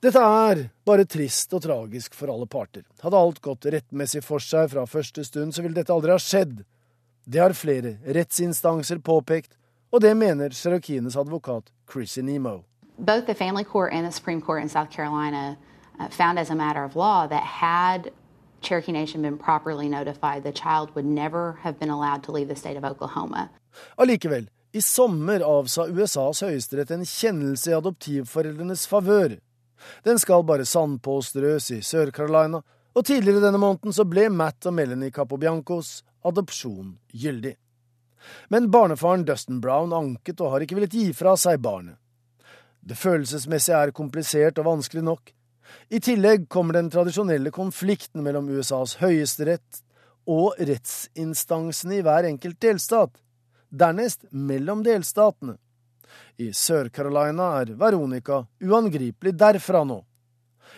Dette 0.00 0.16
er 0.16 0.62
bare 0.86 1.04
trist 1.04 1.52
og 1.52 1.60
tragisk 1.60 2.14
for 2.16 2.32
alle 2.32 2.46
parter. 2.48 2.86
Hadde 3.02 3.18
alt 3.18 3.40
gått 3.44 3.66
rettmessig 3.68 4.22
for 4.24 4.40
seg 4.40 4.70
fra 4.72 4.86
første 4.88 5.24
stund, 5.26 5.52
så 5.52 5.60
ville 5.60 5.76
dette 5.76 5.92
aldri 5.92 6.14
ha 6.14 6.16
skjedd. 6.16 6.62
Det 7.28 7.42
har 7.42 7.52
flere 7.52 7.98
rettsinstanser 8.06 9.02
påpekt, 9.04 9.52
og 9.92 10.00
det 10.00 10.14
mener 10.16 10.56
cherokeenes 10.56 11.18
advokat 11.20 11.68
Chrissy 11.90 12.24
Nemo. 12.24 12.62
Both 12.98 13.26
the 13.26 13.34
family 13.34 13.64
court 13.64 13.92
and 13.92 14.06
the 14.06 14.12
Supreme 14.12 14.40
Court 14.40 14.62
in 14.62 14.68
South 14.68 14.90
Carolina 14.90 15.56
found 16.08 16.38
as 16.38 16.50
a 16.50 16.54
matter 16.54 16.84
of 16.84 16.96
law 16.96 17.26
that 17.26 17.42
had 17.42 18.10
Cherokee 18.60 18.92
Nation 18.92 19.22
been 19.22 19.38
properly 19.38 19.88
notified, 19.88 20.42
the 20.42 20.52
child 20.52 20.94
would 20.94 21.06
never 21.06 21.58
have 21.62 21.78
been 21.78 21.90
allowed 21.90 22.22
to 22.24 22.32
leave 22.32 22.48
the 22.48 22.56
state 22.56 22.76
of 22.76 22.84
Oklahoma. 22.84 23.50
Allikevel, 23.98 24.48
i 24.72 24.80
sommer 24.80 25.40
avsa 25.40 25.86
USAs 25.88 26.42
høyesterett 26.44 26.90
en 26.94 27.06
kjennelse 27.06 27.70
i 27.70 27.78
adoptivforeldrenes 27.78 28.86
favør. 28.90 29.38
Den 30.04 30.20
skal 30.20 30.44
bare 30.44 30.66
sandpåstrøs 30.68 31.70
i 31.74 31.80
Sør-Carolina, 31.82 32.60
og 32.94 33.06
tidligere 33.06 33.42
denne 33.42 33.58
måneden 33.58 33.94
så 33.94 34.04
ble 34.04 34.28
Matt 34.30 34.66
og 34.66 34.74
Melanie 34.76 35.14
Capobiancos 35.14 36.00
adopsjon 36.26 36.98
gyldig. 37.14 37.56
Men 38.52 38.68
barnefaren 38.70 39.24
Dustin 39.24 39.60
Brown 39.60 39.94
anket 39.96 40.40
og 40.40 40.54
har 40.54 40.64
ikke 40.64 40.76
villet 40.76 40.94
gi 40.94 41.10
fra 41.16 41.36
seg 41.40 41.62
barnet. 41.64 41.96
Det 42.80 42.96
følelsesmessige 42.98 43.78
er 43.78 43.94
komplisert 43.96 44.58
og 44.60 44.68
vanskelig 44.68 45.04
nok. 45.06 45.32
I 45.88 46.00
tillegg 46.00 46.48
kommer 46.48 46.76
den 46.78 46.90
tradisjonelle 46.90 47.50
konflikten 47.54 48.22
mellom 48.22 48.48
USAs 48.48 48.96
høyesterett 49.00 49.82
og 50.30 50.58
rettsinstansene 50.58 51.98
i 51.98 52.04
hver 52.06 52.28
enkelt 52.28 52.60
delstat, 52.62 53.10
dernest 53.70 54.26
mellom 54.30 54.84
delstatene. 54.86 55.56
I 56.40 56.50
Sør-Carolina 56.56 57.50
er 57.60 57.74
Veronica 57.78 58.44
uangripelig 58.62 59.34
derfra 59.38 59.82
nå. 59.86 60.00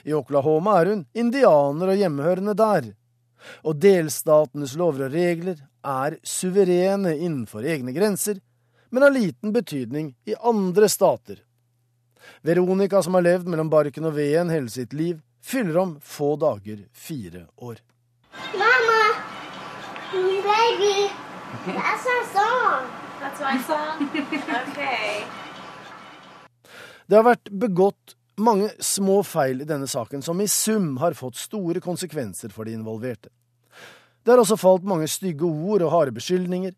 I 0.04 0.14
Oklahoma 0.16 0.78
er 0.80 0.90
hun 0.92 1.04
indianer 1.14 1.92
og 1.92 2.00
hjemmehørende 2.00 2.54
der. 2.58 2.88
Og 3.66 3.78
delstatenes 3.82 4.74
lover 4.78 5.08
og 5.08 5.14
regler 5.14 5.60
er 5.82 6.18
suverene 6.22 7.14
innenfor 7.16 7.66
egne 7.66 7.94
grenser, 7.94 8.38
men 8.90 9.06
har 9.06 9.14
liten 9.14 9.52
betydning 9.54 10.12
i 10.28 10.36
andre 10.38 10.88
stater. 10.88 11.40
Veronica, 12.42 13.02
som 13.02 13.14
har 13.14 13.26
levd 13.26 13.50
mellom 13.50 13.70
barken 13.72 14.08
og 14.08 14.16
veden 14.16 14.52
hele 14.52 14.70
sitt 14.72 14.92
liv, 14.92 15.20
fyller 15.42 15.78
om 15.82 15.96
få 16.00 16.34
dager 16.40 16.84
fire 16.92 17.46
år. 17.56 17.82
Mamma! 18.54 19.02
baby, 20.12 21.10
that's 21.66 22.06
our 22.14 22.24
song. 22.36 22.82
That's 23.20 23.40
my 23.40 23.56
song? 23.62 24.08
Okay. 24.70 25.24
Det 27.06 27.16
har 27.16 27.24
vært 27.26 27.50
begått 27.50 28.16
mange 28.40 28.70
små 28.80 29.20
feil 29.26 29.62
i 29.62 29.68
denne 29.68 29.88
saken 29.90 30.22
som 30.24 30.40
i 30.40 30.48
sum 30.48 30.96
har 31.02 31.16
fått 31.18 31.36
store 31.36 31.82
konsekvenser 31.84 32.52
for 32.54 32.64
de 32.64 32.76
involverte. 32.76 33.28
Det 34.22 34.32
har 34.32 34.40
også 34.40 34.56
falt 34.56 34.86
mange 34.86 35.08
stygge 35.10 35.44
ord 35.44 35.82
og 35.82 35.92
harde 35.92 36.14
beskyldninger, 36.16 36.74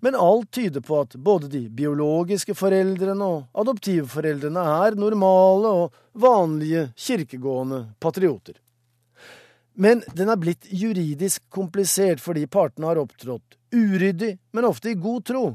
men 0.00 0.18
alt 0.18 0.50
tyder 0.54 0.84
på 0.84 1.00
at 1.04 1.16
både 1.16 1.48
de 1.52 1.62
biologiske 1.68 2.56
foreldrene 2.58 3.24
og 3.24 3.62
adoptivforeldrene 3.64 4.66
er 4.84 4.98
normale 4.98 5.72
og 5.82 5.98
vanlige 6.12 6.88
kirkegående 6.96 7.80
patrioter. 8.02 8.60
Men 9.74 10.04
den 10.14 10.30
er 10.30 10.38
blitt 10.38 10.68
juridisk 10.70 11.42
komplisert 11.50 12.22
fordi 12.22 12.46
partene 12.46 12.92
har 12.92 13.02
opptrådt 13.02 13.58
uryddig, 13.74 14.36
men 14.54 14.68
ofte 14.68 14.92
i 14.92 14.98
god 14.98 15.24
tro 15.26 15.46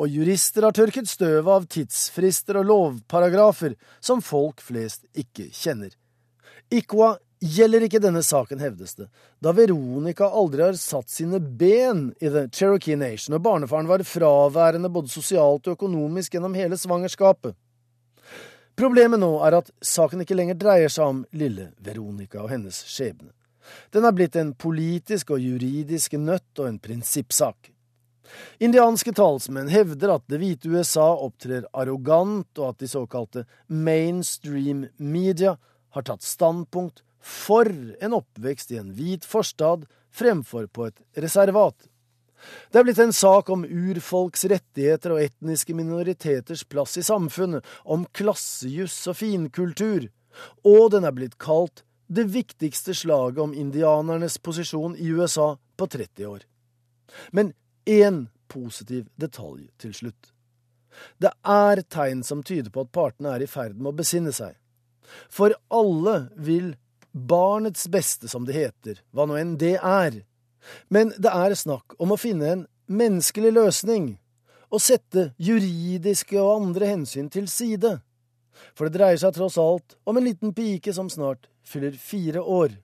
og 0.00 0.10
jurister 0.10 0.66
har 0.66 0.74
tørket 0.74 1.08
støvet 1.08 1.50
av 1.50 1.66
tidsfrister 1.70 2.58
og 2.60 2.68
lovparagrafer 2.70 3.76
som 4.02 4.22
folk 4.24 4.62
flest 4.64 5.06
ikke 5.14 5.50
kjenner. 5.54 5.92
ICWA 6.72 7.14
gjelder 7.44 7.84
ikke 7.86 8.00
denne 8.02 8.22
saken, 8.24 8.62
hevdes 8.62 8.96
det, 8.98 9.08
da 9.42 9.52
Veronica 9.56 10.28
aldri 10.32 10.64
har 10.64 10.78
satt 10.80 11.12
sine 11.12 11.40
ben 11.40 12.06
i 12.20 12.30
The 12.30 12.46
Cherokee 12.48 12.96
Nation, 12.96 13.36
og 13.36 13.44
barnefaren 13.44 13.90
var 13.90 14.04
fraværende 14.08 14.90
både 14.92 15.12
sosialt 15.12 15.68
og 15.68 15.76
økonomisk 15.76 16.36
gjennom 16.36 16.56
hele 16.56 16.78
svangerskapet. 16.80 17.56
Problemet 18.74 19.20
nå 19.22 19.30
er 19.46 19.60
at 19.60 19.70
saken 19.84 20.24
ikke 20.24 20.34
lenger 20.34 20.58
dreier 20.58 20.90
seg 20.90 21.06
om 21.06 21.20
lille 21.36 21.70
Veronica 21.84 22.40
og 22.42 22.50
hennes 22.50 22.80
skjebne. 22.90 23.30
Den 23.94 24.04
er 24.04 24.16
blitt 24.16 24.36
en 24.36 24.50
politisk 24.58 25.30
og 25.36 25.40
juridisk 25.40 26.16
nøtt 26.18 26.58
og 26.58 26.68
en 26.68 26.80
prinsippsak. 26.82 27.70
Indianske 28.64 29.12
talsmenn 29.14 29.70
hevder 29.70 30.16
at 30.16 30.24
det 30.32 30.40
hvite 30.40 30.72
USA 30.72 31.06
opptrer 31.12 31.68
arrogant, 31.76 32.50
og 32.58 32.72
at 32.72 32.82
de 32.82 32.90
såkalte 32.90 33.44
mainstream 33.68 34.88
media 34.98 35.54
har 35.94 36.06
tatt 36.08 36.26
standpunkt 36.26 37.04
for 37.24 37.68
en 38.00 38.16
oppvekst 38.20 38.74
i 38.74 38.78
en 38.82 38.92
hvit 38.96 39.24
forstad 39.24 39.86
fremfor 40.14 40.66
på 40.66 40.88
et 40.90 41.00
reservat. 41.24 41.76
Det 42.70 42.78
er 42.78 42.84
blitt 42.84 43.00
en 43.00 43.14
sak 43.16 43.48
om 43.50 43.64
urfolks 43.64 44.44
rettigheter 44.52 45.14
og 45.14 45.22
etniske 45.22 45.72
minoriteters 45.76 46.66
plass 46.68 46.98
i 47.00 47.04
samfunnet, 47.06 47.64
om 47.84 48.04
klassejuss 48.12 48.98
og 49.08 49.16
finkultur, 49.16 50.10
og 50.66 50.90
den 50.92 51.08
er 51.08 51.16
blitt 51.16 51.38
kalt 51.40 51.84
det 52.12 52.26
viktigste 52.34 52.92
slaget 52.94 53.40
om 53.40 53.54
indianernes 53.56 54.36
posisjon 54.38 54.96
i 55.00 55.08
USA 55.08 55.54
på 55.76 55.88
30 55.88 56.26
år. 56.28 56.44
Men 57.32 57.54
én 57.88 58.26
positiv 58.48 59.08
detalj 59.16 59.70
til 59.80 59.94
slutt. 59.96 60.30
Det 61.18 61.32
er 61.48 61.82
tegn 61.90 62.22
som 62.22 62.44
tyder 62.46 62.70
på 62.70 62.84
at 62.84 62.92
partene 62.94 63.34
er 63.34 63.42
i 63.42 63.50
ferd 63.50 63.78
med 63.78 63.94
å 63.94 63.98
besinne 63.98 64.34
seg. 64.34 64.54
For 65.32 65.54
alle 65.74 66.28
vil 66.36 66.74
barnets 67.14 67.88
beste, 67.88 68.28
som 68.28 68.44
det 68.44 68.56
heter, 68.58 69.00
hva 69.14 69.26
nå 69.26 69.38
enn 69.38 69.54
det 69.60 69.76
er. 69.78 70.20
Men 70.90 71.12
det 71.16 71.30
er 71.30 71.54
snakk 71.56 71.94
om 72.02 72.14
å 72.14 72.20
finne 72.20 72.50
en 72.50 72.66
menneskelig 72.90 73.52
løsning, 73.54 74.14
og 74.74 74.82
sette 74.82 75.28
juridiske 75.38 76.34
og 76.40 76.64
andre 76.64 76.90
hensyn 76.90 77.28
til 77.30 77.46
side. 77.50 78.00
For 78.74 78.88
det 78.88 78.98
dreier 78.98 79.20
seg 79.20 79.36
tross 79.36 79.58
alt 79.60 79.94
om 80.08 80.18
en 80.18 80.26
liten 80.26 80.54
pike 80.56 80.94
som 80.94 81.10
snart 81.12 81.46
fyller 81.66 81.94
fire 81.94 82.42
år. 82.42 82.74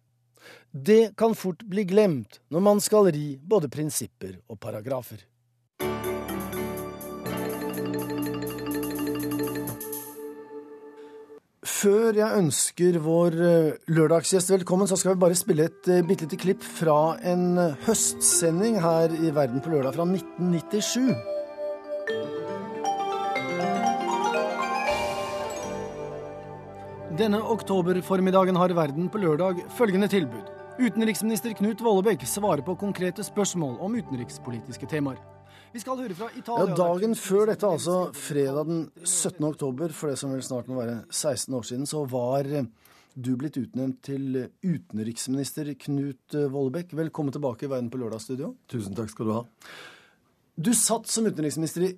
Det 0.71 1.16
kan 1.19 1.35
fort 1.35 1.64
bli 1.66 1.83
glemt 1.88 2.38
når 2.49 2.62
man 2.62 2.83
skal 2.83 3.11
ri 3.11 3.35
både 3.43 3.71
prinsipper 3.73 4.37
og 4.47 4.61
paragrafer. 4.62 5.25
Før 11.81 12.12
jeg 12.12 12.37
ønsker 12.37 12.97
vår 13.01 13.35
eh, 13.40 13.77
lørdagsgjest 13.88 14.51
velkommen, 14.53 14.88
så 14.90 14.99
skal 15.01 15.14
vi 15.14 15.21
bare 15.23 15.37
spille 15.38 15.64
et 15.71 15.88
uh, 15.88 16.03
bitte 16.05 16.27
lite 16.27 16.37
klipp 16.37 16.61
fra 16.61 17.14
en 17.25 17.57
eh, 17.57 17.79
høstsending 17.87 18.77
her 18.85 19.14
i 19.16 19.31
Verden 19.33 19.62
på 19.64 19.73
lørdag 19.73 19.97
fra 19.97 20.05
1997. 20.05 21.09
Denne 27.16 27.40
oktoberformiddagen 27.57 28.61
har 28.61 28.77
Verden 28.77 29.09
på 29.09 29.25
lørdag 29.25 29.64
følgende 29.79 30.12
tilbud. 30.12 30.53
Utenriksminister 30.83 31.57
Knut 31.57 31.81
Vollebæk 31.81 32.29
svarer 32.29 32.61
på 32.66 32.77
konkrete 32.77 33.25
spørsmål 33.25 33.81
om 33.81 33.97
utenrikspolitiske 33.97 34.90
temaer. 34.93 35.39
Vi 35.70 35.78
skal 35.78 36.00
høre 36.02 36.16
fra 36.18 36.28
Italia. 36.35 36.66
Ja, 36.66 36.76
Dagen 36.78 37.14
før 37.14 37.46
dette, 37.52 37.68
altså 37.68 37.96
fredag 38.16 38.66
den 38.66 38.80
17. 39.04 39.38
oktober, 39.46 39.92
for 39.94 40.11
det 40.11 40.18
som 40.18 40.33
vel 40.35 40.42
snart 40.42 40.70
må 40.70 40.80
være 40.80 41.04
16 41.06 41.54
år 41.54 41.68
siden, 41.68 41.87
så 41.87 42.02
var 42.11 42.48
eh, 42.50 42.66
du 43.14 43.30
blitt 43.38 43.59
utnevnt 43.61 44.00
til 44.09 44.40
utenriksminister 44.66 45.70
Knut 45.87 46.35
Vollebekk. 46.35 46.96
Velkommen 46.98 47.35
tilbake 47.35 47.68
i 47.68 47.70
Verden 47.70 47.90
på 47.92 48.00
lørdagsstudio. 48.02 48.56
Tusen 48.70 48.98
takk 48.98 49.12
skal 49.14 49.30
du 49.30 49.35
ha. 49.37 49.44
Du 50.59 50.72
satt 50.74 51.06
som 51.11 51.28
utenriksminister 51.30 51.87
i 51.87 51.94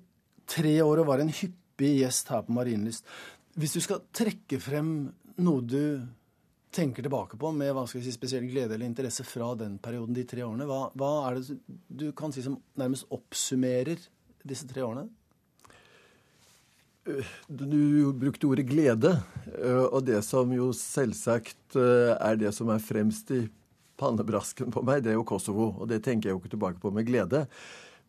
tre 0.49 0.75
år 0.85 1.01
og 1.01 1.09
var 1.09 1.23
en 1.23 1.33
hyppig 1.33 1.95
gjest 2.03 2.29
her 2.29 2.45
på 2.45 2.53
Marienlyst. 2.53 3.09
Hvis 3.57 3.73
du 3.73 3.81
skal 3.81 4.05
trekke 4.13 4.61
frem 4.61 4.93
noe 5.41 5.65
du 5.65 5.81
tenker 6.73 7.05
tilbake 7.05 7.37
på 7.39 7.51
med 7.55 7.71
hva 7.75 7.85
skal 7.87 8.01
vi 8.01 8.07
si, 8.07 8.15
spesiell 8.15 8.45
glede 8.49 8.75
eller 8.75 8.89
interesse 8.89 9.25
fra 9.27 9.51
den 9.59 9.77
perioden, 9.81 10.15
de 10.17 10.25
tre 10.27 10.43
årene, 10.45 10.67
hva, 10.69 10.87
hva 10.97 11.11
er 11.29 11.39
det 11.39 11.57
du 11.87 12.07
kan 12.17 12.33
si 12.33 12.43
som 12.45 12.57
nærmest 12.79 13.09
oppsummerer 13.13 14.01
disse 14.43 14.67
tre 14.69 14.83
årene? 14.85 15.07
Du 17.47 18.13
brukte 18.15 18.47
ordet 18.47 18.63
glede, 18.69 19.09
og 19.91 20.05
det 20.07 20.21
som 20.23 20.51
jo 20.55 20.69
selvsagt 20.77 21.75
er 21.75 22.37
det 22.39 22.53
som 22.55 22.71
er 22.71 22.83
fremst 22.83 23.33
i 23.35 23.41
pannebrasken 23.99 24.71
på 24.71 24.83
meg, 24.87 25.03
det 25.03 25.11
er 25.11 25.17
jo 25.17 25.25
Kosovo. 25.27 25.73
Og 25.83 25.89
det 25.91 25.99
tenker 26.05 26.29
jeg 26.29 26.37
jo 26.37 26.39
ikke 26.41 26.53
tilbake 26.55 26.79
på 26.79 26.93
med 26.95 27.07
glede. 27.09 27.43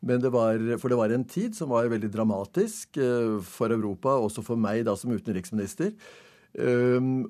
Men 0.05 0.23
det 0.23 0.31
var, 0.35 0.63
for 0.79 0.93
det 0.93 0.99
var 1.01 1.15
en 1.15 1.27
tid 1.27 1.57
som 1.59 1.73
var 1.75 1.91
veldig 1.91 2.11
dramatisk 2.13 3.01
for 3.49 3.75
Europa, 3.75 4.15
også 4.15 4.45
for 4.47 4.61
meg 4.61 4.85
da 4.87 4.95
som 5.01 5.15
utenriksminister. 5.15 5.91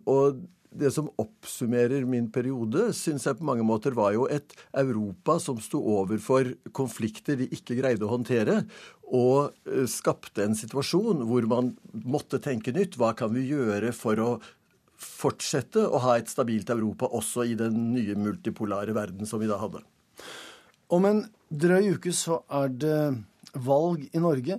Og 0.05 0.45
det 0.75 0.91
som 0.95 1.11
oppsummerer 1.21 2.05
min 2.09 2.27
periode, 2.35 2.89
syns 2.97 3.27
jeg 3.29 3.39
på 3.39 3.47
mange 3.47 3.65
måter 3.67 3.95
var 3.97 4.15
jo 4.17 4.27
et 4.31 4.57
Europa 4.77 5.39
som 5.43 5.61
sto 5.63 5.81
overfor 5.95 6.51
konflikter 6.75 7.39
de 7.41 7.49
ikke 7.55 7.79
greide 7.79 8.07
å 8.07 8.13
håndtere, 8.13 8.63
og 9.15 9.55
uh, 9.69 9.85
skapte 9.91 10.45
en 10.45 10.57
situasjon 10.59 11.25
hvor 11.29 11.47
man 11.51 11.73
måtte 12.05 12.43
tenke 12.43 12.75
nytt. 12.75 12.99
Hva 12.99 13.13
kan 13.17 13.33
vi 13.35 13.47
gjøre 13.53 13.93
for 13.95 14.21
å 14.23 14.31
fortsette 15.05 15.83
å 15.85 16.01
ha 16.05 16.17
et 16.19 16.31
stabilt 16.33 16.71
Europa 16.73 17.11
også 17.13 17.47
i 17.51 17.57
den 17.59 17.93
nye 17.93 18.17
multipolare 18.19 18.95
verden 18.97 19.29
som 19.29 19.43
vi 19.43 19.51
da 19.51 19.61
hadde? 19.61 19.85
Om 20.95 21.09
en 21.09 21.23
drøy 21.51 21.95
uke 21.97 22.13
så 22.15 22.43
er 22.53 22.73
det 22.73 22.99
valg 23.55 24.07
i 24.11 24.23
Norge. 24.23 24.59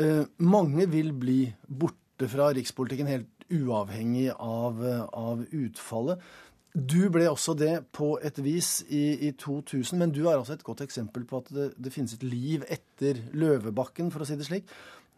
Eh, 0.00 0.22
mange 0.38 0.86
vil 0.90 1.12
bli 1.16 1.42
borte 1.66 2.28
fra 2.30 2.50
rikspolitikken 2.56 3.10
helt 3.10 3.39
uavhengig 3.50 4.30
av, 4.36 4.80
av 5.12 5.42
utfallet. 5.50 6.22
Du 6.70 7.08
ble 7.10 7.24
også 7.26 7.56
det 7.58 7.72
på 7.96 8.12
et 8.22 8.36
vis 8.44 8.84
i, 8.86 9.26
i 9.26 9.32
2000, 9.34 9.98
men 9.98 10.12
du 10.14 10.22
er 10.22 10.36
altså 10.36 10.54
et 10.54 10.66
godt 10.66 10.84
eksempel 10.84 11.24
på 11.26 11.40
at 11.42 11.50
det, 11.54 11.70
det, 11.74 11.90
finnes 11.90 12.14
et 12.14 12.22
liv 12.22 12.62
etter 12.70 13.18
Løvebakken, 13.34 14.12
for 14.14 14.22
å 14.22 14.28
si 14.28 14.38
det 14.38 14.46
slik. 14.46 14.70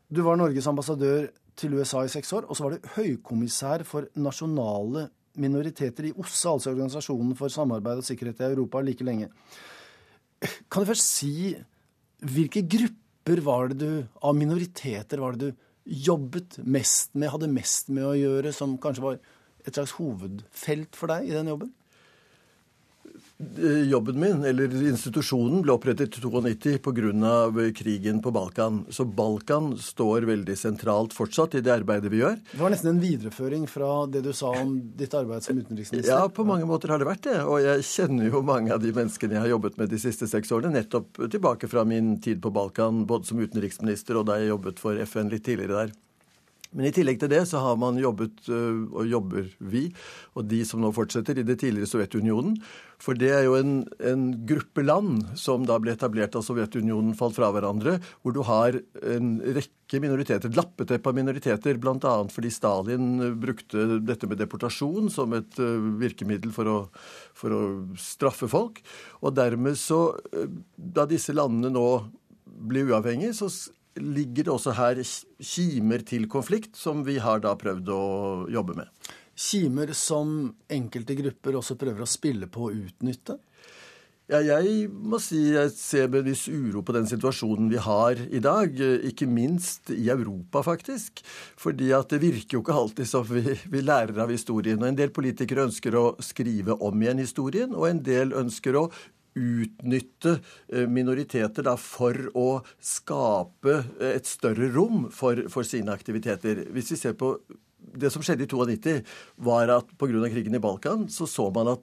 Du 0.08 0.22
var 0.24 0.40
Norges 0.40 0.68
ambassadør 0.70 1.28
til 1.58 1.76
USA 1.76 2.06
i 2.06 2.12
seks 2.12 2.32
år, 2.38 2.48
og 2.48 2.56
så 2.56 2.64
var 2.64 2.76
du 2.76 2.88
høykommissær 2.94 3.84
for 3.88 4.08
nasjonale 4.16 5.10
minoriteter 5.40 6.08
i 6.08 6.14
OSSE, 6.16 6.48
altså 6.48 6.72
Organisasjonen 6.72 7.36
for 7.36 7.52
samarbeid 7.52 8.00
og 8.00 8.08
sikkerhet 8.08 8.40
i 8.40 8.48
Europa, 8.48 8.80
like 8.84 9.04
lenge. 9.04 9.28
Kan 10.42 10.82
du 10.82 10.88
først 10.88 11.12
si 11.20 11.52
hvilke 12.22 12.64
grupper 12.64 13.44
var 13.44 13.70
det 13.70 13.78
du, 13.82 14.08
av 14.24 14.36
minoriteter 14.36 15.20
var 15.20 15.36
det 15.36 15.52
du 15.52 15.60
jobbet 15.84 16.58
mest 16.64 17.14
med, 17.14 17.30
hadde 17.32 17.50
mest 17.50 17.90
med 17.92 18.06
å 18.06 18.16
gjøre, 18.16 18.52
som 18.54 18.76
kanskje 18.80 19.04
var 19.04 19.20
et 19.62 19.74
slags 19.74 19.94
hovedfelt 19.98 20.98
for 20.98 21.12
deg 21.12 21.30
i 21.30 21.34
den 21.36 21.50
jobben? 21.52 21.72
Eh, 23.58 23.90
jobben 23.90 24.20
min, 24.20 24.44
eller 24.44 24.70
institusjonen, 24.88 25.62
ble 25.62 25.74
opprettet 25.74 26.18
i 26.18 26.20
92 26.20 26.78
pga. 26.78 27.72
krigen 27.74 28.22
på 28.22 28.30
Balkan. 28.30 28.84
Så 28.88 29.04
Balkan 29.04 29.76
står 29.78 30.22
veldig 30.22 30.56
sentralt 30.58 31.12
fortsatt 31.12 31.56
i 31.58 31.60
det 31.60 31.72
arbeidet 31.74 32.10
vi 32.12 32.20
gjør. 32.22 32.38
Det 32.52 32.60
var 32.60 32.70
nesten 32.70 32.92
en 32.94 33.00
videreføring 33.02 33.66
fra 33.66 34.06
det 34.06 34.22
du 34.22 34.32
sa 34.32 34.52
om 34.62 34.76
ditt 34.96 35.14
arbeid 35.14 35.42
som 35.42 35.58
utenriksminister? 35.58 36.12
Ja, 36.12 36.28
på 36.28 36.46
mange 36.46 36.68
måter 36.70 36.94
har 36.94 37.02
det 37.02 37.08
vært 37.08 37.26
det. 37.26 37.40
Og 37.42 37.58
jeg 37.64 37.82
kjenner 37.88 38.30
jo 38.30 38.44
mange 38.46 38.72
av 38.74 38.82
de 38.82 38.94
menneskene 38.94 39.36
jeg 39.36 39.44
har 39.46 39.54
jobbet 39.56 39.78
med 39.80 39.90
de 39.90 39.98
siste 39.98 40.30
seks 40.30 40.54
årene, 40.54 40.76
nettopp 40.78 41.24
tilbake 41.26 41.70
fra 41.70 41.84
min 41.84 42.14
tid 42.22 42.42
på 42.42 42.54
Balkan, 42.54 43.04
både 43.10 43.26
som 43.26 43.42
utenriksminister 43.42 44.20
og 44.20 44.30
da 44.30 44.38
jeg 44.38 44.52
jobbet 44.54 44.82
for 44.82 45.02
FN 45.02 45.32
litt 45.32 45.44
tidligere 45.48 45.82
der. 45.82 45.94
Men 46.72 46.88
i 46.88 46.92
tillegg 46.94 47.18
til 47.20 47.30
det 47.32 47.42
så 47.50 47.60
har 47.60 47.76
man 47.80 48.00
jobbet, 48.00 48.46
øh, 48.48 48.86
og 48.96 49.08
jobber 49.08 49.50
vi, 49.60 49.88
og 50.32 50.46
de 50.48 50.62
som 50.68 50.80
nå 50.80 50.92
fortsetter, 50.96 51.36
i 51.38 51.44
det 51.44 51.58
tidligere 51.60 51.90
Sovjetunionen. 51.90 52.56
For 53.02 53.18
det 53.18 53.32
er 53.34 53.42
jo 53.44 53.56
en, 53.58 53.74
en 53.98 54.24
gruppe 54.48 54.84
land 54.84 55.34
som 55.38 55.66
da 55.68 55.76
ble 55.82 55.92
etablert 55.96 56.32
da 56.32 56.40
Sovjetunionen 56.44 57.16
falt 57.18 57.36
fra 57.36 57.50
hverandre, 57.52 57.98
hvor 58.22 58.36
du 58.36 58.40
har 58.48 58.78
en 59.02 59.34
rekke 59.42 60.00
minoriteter, 60.00 60.48
et 60.48 60.56
lappeteppe 60.56 61.12
av 61.12 61.18
minoriteter, 61.18 61.80
bl.a. 61.82 62.14
fordi 62.32 62.52
Stalin 62.54 63.10
brukte 63.42 64.00
dette 64.00 64.30
med 64.30 64.40
deportasjon 64.40 65.12
som 65.12 65.36
et 65.36 65.60
øh, 65.60 65.92
virkemiddel 66.00 66.54
for 66.56 66.72
å, 66.72 66.78
for 67.36 67.52
å 67.52 67.62
straffe 68.00 68.48
folk. 68.48 68.80
Og 69.20 69.36
dermed 69.36 69.76
så, 69.80 70.06
øh, 70.32 70.48
da 70.76 71.04
disse 71.10 71.36
landene 71.36 71.74
nå 71.76 71.86
blir 72.62 72.88
uavhengige, 72.88 73.36
så 73.36 73.50
ligger 74.00 74.46
det 74.46 74.52
også 74.54 74.74
her 74.78 75.00
kimer 75.02 76.04
til 76.08 76.28
konflikt, 76.30 76.76
som 76.78 77.04
vi 77.06 77.18
har 77.22 77.42
da 77.44 77.54
prøvd 77.58 77.92
å 77.92 78.02
jobbe 78.52 78.78
med. 78.78 79.12
Kimer 79.32 79.92
som 79.96 80.52
enkelte 80.70 81.16
grupper 81.18 81.56
også 81.60 81.78
prøver 81.80 82.04
å 82.04 82.10
spille 82.10 82.48
på 82.52 82.68
å 82.68 82.74
utnytte? 82.74 83.38
Ja, 84.30 84.38
jeg 84.40 84.86
må 84.88 85.18
si 85.20 85.40
jeg 85.52 85.72
ser 85.74 86.06
med 86.08 86.22
en 86.22 86.28
viss 86.30 86.46
uro 86.48 86.80
på 86.86 86.94
den 86.94 87.08
situasjonen 87.10 87.66
vi 87.68 87.80
har 87.82 88.20
i 88.32 88.40
dag. 88.40 88.78
Ikke 89.08 89.26
minst 89.28 89.90
i 89.92 90.06
Europa, 90.14 90.62
faktisk. 90.64 91.20
Fordi 91.60 91.90
at 91.96 92.14
det 92.14 92.22
virker 92.22 92.56
jo 92.56 92.62
ikke 92.62 92.76
alltid 92.78 93.10
som 93.10 93.26
vi, 93.28 93.42
vi 93.42 93.82
lærer 93.82 94.22
av 94.22 94.32
historien. 94.32 94.78
Og 94.80 94.88
en 94.88 95.00
del 95.00 95.12
politikere 95.12 95.66
ønsker 95.66 95.98
å 95.98 96.06
skrive 96.22 96.78
om 96.78 97.02
igjen 97.02 97.20
historien, 97.20 97.74
og 97.74 97.90
en 97.90 98.00
del 98.06 98.32
ønsker 98.38 98.78
å 98.78 98.86
utnytte 99.38 100.36
eh, 100.72 100.86
minoriteter 100.88 101.66
da, 101.66 101.76
for 101.80 102.16
å 102.38 102.48
skape 102.82 103.78
eh, 104.00 104.14
et 104.16 104.28
større 104.28 104.70
rom 104.74 105.08
for, 105.14 105.46
for, 105.52 105.66
sine 105.66 105.94
aktiviteter. 105.94 106.66
Hvis 106.72 106.94
vi 106.94 107.00
ser 107.00 107.18
på 107.18 107.36
Det 107.92 108.08
som 108.14 108.22
skjedde 108.22 108.46
i 108.46 108.48
92, 108.48 109.02
var 109.42 109.68
at 109.68 109.88
pga. 109.98 110.28
krigen 110.30 110.54
i 110.54 110.62
Balkan 110.62 111.08
så 111.10 111.26
så 111.26 111.50
man 111.50 111.68
at 111.74 111.82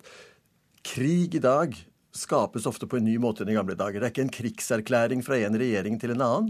krig 0.81 1.35
i 1.35 1.43
dag 1.43 1.75
skapes 2.15 2.65
ofte 2.65 2.87
på 2.87 2.97
en 2.97 3.05
ny 3.05 3.17
måte 3.21 3.43
enn 3.43 3.51
i 3.51 3.57
gamle 3.57 3.75
dager. 3.75 3.99
Det 3.99 4.07
er 4.07 4.13
ikke 4.13 4.25
en 4.25 4.37
krigserklæring 4.37 5.21
fra 5.21 5.37
en 5.37 5.59
regjering 5.59 5.99
til 5.99 6.15
en 6.15 6.25
annen. 6.25 6.49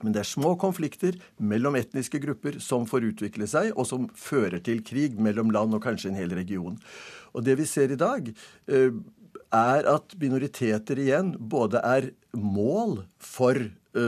Men 0.00 0.14
det 0.14 0.22
er 0.22 0.30
små 0.30 0.54
konflikter 0.60 1.18
mellom 1.36 1.76
etniske 1.76 2.22
grupper 2.22 2.56
som 2.64 2.86
får 2.88 3.10
utvikle 3.10 3.46
seg, 3.50 3.74
og 3.76 3.86
som 3.88 4.08
fører 4.16 4.62
til 4.64 4.80
krig 4.86 5.18
mellom 5.20 5.52
land 5.52 5.76
og 5.76 5.84
kanskje 5.84 6.10
en 6.10 6.20
hel 6.20 6.32
region. 6.36 6.78
Og 7.36 7.44
det 7.44 7.58
vi 7.60 7.68
ser 7.68 7.92
i 7.92 8.00
dag, 8.00 8.32
eh, 8.66 8.90
er 9.54 9.86
at 9.90 10.14
minoriteter 10.20 10.98
igjen 11.02 11.34
både 11.38 11.82
er 11.82 12.10
mål 12.36 13.00
for 13.18 13.58
ø, 13.58 14.04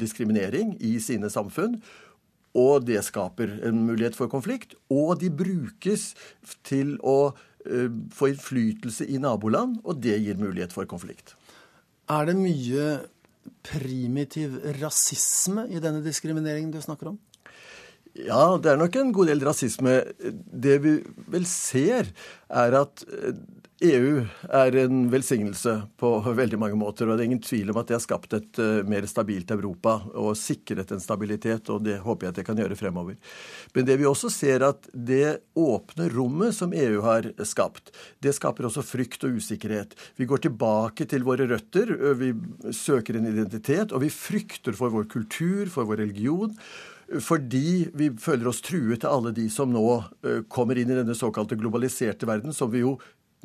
diskriminering 0.00 0.74
i 0.82 0.96
sine 1.02 1.30
samfunn, 1.30 1.78
og 2.56 2.86
det 2.88 3.02
skaper 3.04 3.52
en 3.68 3.82
mulighet 3.86 4.16
for 4.16 4.32
konflikt. 4.32 4.74
Og 4.88 5.18
de 5.20 5.28
brukes 5.30 6.14
til 6.66 6.96
å 7.04 7.34
ø, 7.66 7.88
få 8.16 8.32
innflytelse 8.32 9.06
i 9.12 9.20
naboland, 9.22 9.78
og 9.84 10.00
det 10.02 10.18
gir 10.24 10.40
mulighet 10.40 10.74
for 10.74 10.88
konflikt. 10.88 11.36
Er 12.10 12.26
det 12.30 12.36
mye 12.38 12.88
primitiv 13.66 14.58
rasisme 14.80 15.66
i 15.70 15.82
denne 15.82 16.02
diskrimineringen 16.02 16.72
du 16.74 16.80
snakker 16.82 17.12
om? 17.12 17.20
Ja, 18.16 18.56
det 18.56 18.70
er 18.72 18.78
nok 18.80 18.96
en 18.96 19.12
god 19.12 19.28
del 19.28 19.42
rasisme. 19.44 19.98
Det 20.16 20.76
vi 20.80 20.94
vel 21.32 21.44
ser, 21.50 22.08
er 22.48 22.76
at 22.78 23.04
EU 23.84 24.22
er 24.56 24.76
en 24.80 25.02
velsignelse 25.12 25.72
på 26.00 26.10
veldig 26.24 26.56
mange 26.56 26.78
måter. 26.80 27.10
og 27.10 27.18
Det 27.18 27.26
er 27.26 27.28
ingen 27.28 27.42
tvil 27.44 27.70
om 27.70 27.76
at 27.76 27.90
det 27.90 27.98
har 27.98 28.04
skapt 28.04 28.32
et 28.32 28.60
uh, 28.62 28.80
mer 28.88 29.04
stabilt 29.04 29.52
Europa 29.52 29.98
og 30.16 30.32
sikret 30.40 30.94
en 30.94 31.02
stabilitet. 31.02 31.68
og 31.68 31.84
Det 31.84 31.98
håper 32.00 32.26
jeg 32.26 32.32
at 32.32 32.40
det 32.40 32.46
kan 32.48 32.56
gjøre 32.56 32.78
fremover. 32.80 33.18
Men 33.76 33.84
det 33.84 33.98
vi 34.00 34.08
også 34.08 34.32
ser 34.32 34.64
at 34.64 34.88
det 34.94 35.42
åpne 35.52 36.08
rommet 36.14 36.56
som 36.56 36.72
EU 36.72 37.04
har 37.04 37.28
skapt, 37.44 37.92
det 38.24 38.32
skaper 38.38 38.70
også 38.70 38.86
frykt 38.86 39.28
og 39.28 39.36
usikkerhet. 39.36 39.92
Vi 40.16 40.24
går 40.24 40.46
tilbake 40.48 41.04
til 41.04 41.28
våre 41.28 41.44
røtter, 41.44 41.92
vi 42.16 42.32
søker 42.72 43.20
en 43.20 43.28
identitet, 43.28 43.92
og 43.92 44.06
vi 44.06 44.12
frykter 44.12 44.72
for 44.72 44.88
vår 44.94 45.04
kultur, 45.12 45.68
for 45.68 45.84
vår 45.84 46.06
religion 46.06 46.56
fordi 47.22 47.86
vi 47.94 48.08
føler 48.18 48.48
oss 48.50 48.58
truet 48.66 49.02
til 49.02 49.10
alle 49.10 49.30
de 49.34 49.44
som 49.52 49.70
nå 49.70 49.84
kommer 50.50 50.78
inn 50.78 50.90
i 50.90 50.96
denne 50.98 51.14
såkalte 51.14 51.58
globaliserte 51.58 52.26
verden, 52.26 52.54
som 52.56 52.72
vi 52.72 52.82
jo 52.82 52.96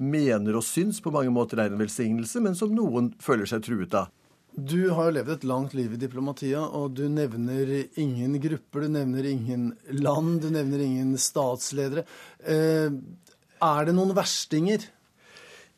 mener 0.02 0.58
og 0.58 0.66
syns 0.66 1.00
på 1.04 1.14
mange 1.14 1.32
måter 1.34 1.62
er 1.62 1.72
en 1.72 1.82
velsignelse, 1.82 2.42
men 2.44 2.58
som 2.58 2.74
noen 2.76 3.12
føler 3.22 3.50
seg 3.50 3.64
truet 3.66 3.96
av. 3.98 4.10
Du 4.52 4.90
har 4.92 5.08
jo 5.08 5.16
levd 5.16 5.32
et 5.32 5.46
langt 5.48 5.74
liv 5.78 5.94
i 5.96 6.00
diplomatiet, 6.00 6.60
og 6.60 6.98
du 6.98 7.06
nevner 7.08 7.70
ingen 8.02 8.36
grupper, 8.44 8.84
du 8.84 8.98
nevner 8.98 9.30
ingen 9.30 9.70
land, 9.96 10.42
du 10.44 10.50
nevner 10.52 10.84
ingen 10.84 11.14
statsledere. 11.22 12.04
Eh, 12.44 12.92
er 13.62 13.88
det 13.88 13.96
noen 13.96 14.12
verstinger? 14.18 14.84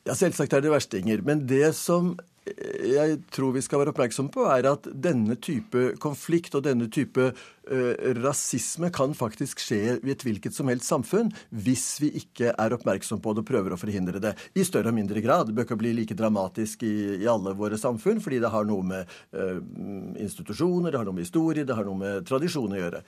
Ja, 0.08 0.16
selvsagt 0.18 0.56
er 0.58 0.64
det 0.64 0.74
verstinger. 0.74 1.22
Men 1.22 1.46
det 1.48 1.76
som 1.78 2.16
jeg 2.44 3.20
tror 3.32 3.54
vi 3.56 3.62
skal 3.64 3.80
være 3.80 3.94
oppmerksom 3.94 4.28
på, 4.34 4.44
er 4.52 4.68
at 4.68 4.88
denne 4.92 5.38
type 5.40 5.94
konflikt 6.04 6.56
og 6.58 6.66
denne 6.66 6.90
type 6.92 7.30
uh, 7.32 7.94
rasisme 8.20 8.90
kan 8.94 9.16
faktisk 9.16 9.62
skje 9.64 9.80
i 9.96 10.12
et 10.12 10.26
hvilket 10.26 10.56
som 10.56 10.68
helst 10.72 10.90
samfunn 10.92 11.32
hvis 11.64 11.86
vi 12.04 12.12
ikke 12.20 12.52
er 12.52 12.76
oppmerksom 12.76 13.22
på 13.24 13.36
det 13.36 13.46
og 13.46 13.50
prøver 13.50 13.76
å 13.76 13.80
forhindre 13.80 14.20
det. 14.24 14.34
I 14.60 14.66
større 14.68 14.92
og 14.92 14.98
mindre 14.98 15.24
grad. 15.24 15.48
Det 15.48 15.56
bør 15.56 15.70
ikke 15.70 15.80
bli 15.86 15.94
like 16.02 16.18
dramatisk 16.20 16.84
i, 16.88 17.24
i 17.24 17.30
alle 17.32 17.56
våre 17.58 17.80
samfunn, 17.80 18.20
fordi 18.24 18.42
det 18.44 18.52
har 18.52 18.68
noe 18.68 18.90
med 18.92 19.16
uh, 19.38 19.64
institusjoner, 20.20 20.92
det 20.92 21.00
har 21.00 21.08
noe 21.08 21.20
med 21.22 21.28
historie, 21.28 21.68
det 21.68 21.80
har 21.80 21.88
noe 21.88 22.02
med 22.02 22.28
tradisjon 22.28 22.76
å 22.76 22.84
gjøre. 22.84 23.04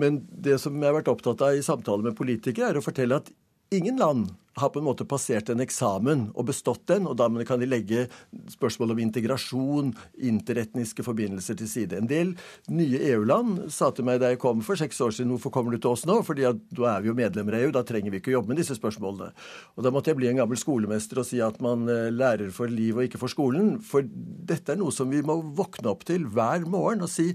Men 0.00 0.22
det 0.30 0.56
som 0.62 0.76
jeg 0.78 0.88
har 0.88 0.96
vært 1.02 1.12
opptatt 1.12 1.44
av 1.44 1.58
i 1.58 1.64
samtaler 1.66 2.08
med 2.08 2.16
politikere, 2.18 2.72
er 2.72 2.80
å 2.80 2.84
fortelle 2.84 3.20
at 3.20 3.32
ingen 3.70 3.96
land 3.96 4.30
har 4.58 4.68
på 4.68 4.80
en 4.80 4.84
måte 4.84 5.06
passert 5.08 5.48
en 5.52 5.62
eksamen 5.62 6.24
og 6.34 6.48
bestått 6.48 6.82
den, 6.90 7.06
og 7.08 7.14
da 7.20 7.28
kan 7.46 7.60
de 7.62 7.68
legge 7.68 8.06
spørsmål 8.50 8.94
om 8.94 9.02
integrasjon, 9.04 9.92
interetniske 10.26 11.04
forbindelser 11.06 11.56
til 11.60 11.70
side. 11.70 12.00
En 12.00 12.10
del 12.10 12.32
nye 12.72 12.98
EU-land 13.12 13.70
sa 13.72 13.92
til 13.94 14.08
meg 14.08 14.20
da 14.20 14.32
jeg 14.32 14.40
kom 14.42 14.64
for 14.66 14.80
seks 14.80 14.98
år 15.06 15.14
siden 15.14 15.30
hvorfor 15.32 15.54
kommer 15.54 15.74
du 15.74 15.78
til 15.78 15.94
oss 15.94 16.04
nå? 16.08 16.18
At 16.20 16.64
da 16.74 16.88
er 16.96 17.04
vi 17.04 17.12
jo 17.12 17.16
medlemmer 17.16 17.56
av 17.56 17.68
EU, 17.68 17.72
da 17.76 17.84
trenger 17.86 18.12
vi 18.12 18.20
ikke 18.20 18.34
å 18.34 18.36
jobbe 18.40 18.52
med 18.52 18.60
disse 18.60 18.76
spørsmålene. 18.76 19.30
Og 19.78 19.86
da 19.86 19.94
måtte 19.94 20.12
jeg 20.12 20.20
bli 20.20 20.32
en 20.32 20.42
gammel 20.42 20.60
skolemester 20.60 21.22
og 21.22 21.30
si 21.30 21.40
at 21.44 21.62
man 21.64 21.86
eh, 21.88 22.10
lærer 22.12 22.50
for 22.54 22.70
liv 22.70 22.98
og 22.98 23.06
ikke 23.06 23.22
for 23.22 23.32
skolen. 23.32 23.76
For 23.86 24.04
dette 24.04 24.74
er 24.74 24.82
noe 24.82 24.94
som 24.94 25.14
vi 25.14 25.22
må 25.24 25.40
våkne 25.56 25.94
opp 25.94 26.04
til 26.10 26.26
hver 26.26 26.66
morgen 26.68 27.06
og 27.06 27.12
si 27.12 27.30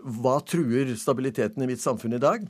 hva 0.00 0.38
truer 0.46 0.94
stabiliteten 0.96 1.60
i 1.66 1.68
mitt 1.68 1.82
samfunn 1.82 2.16
i 2.16 2.22
dag? 2.22 2.46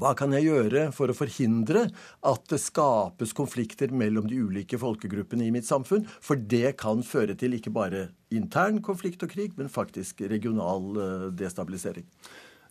Hva 0.00 0.14
kan 0.16 0.32
jeg 0.32 0.48
gjøre 0.48 0.86
for 0.96 1.12
å 1.12 1.16
forhindre 1.16 1.86
at 2.28 2.46
det 2.52 2.60
skapes 2.62 3.34
konflikter 3.36 3.92
mellom 3.92 4.28
de 4.30 4.40
ulike 4.40 4.80
folkegruppene 4.80 5.48
i 5.48 5.52
mitt 5.54 5.68
samfunn? 5.68 6.06
For 6.24 6.40
det 6.40 6.78
kan 6.80 7.04
føre 7.04 7.36
til 7.38 7.58
ikke 7.58 7.74
bare 7.74 8.06
intern 8.32 8.80
konflikt 8.84 9.24
og 9.26 9.34
krig, 9.34 9.52
men 9.58 9.72
faktisk 9.72 10.24
regional 10.32 10.88
eh, 10.96 11.28
destabilisering. 11.36 12.08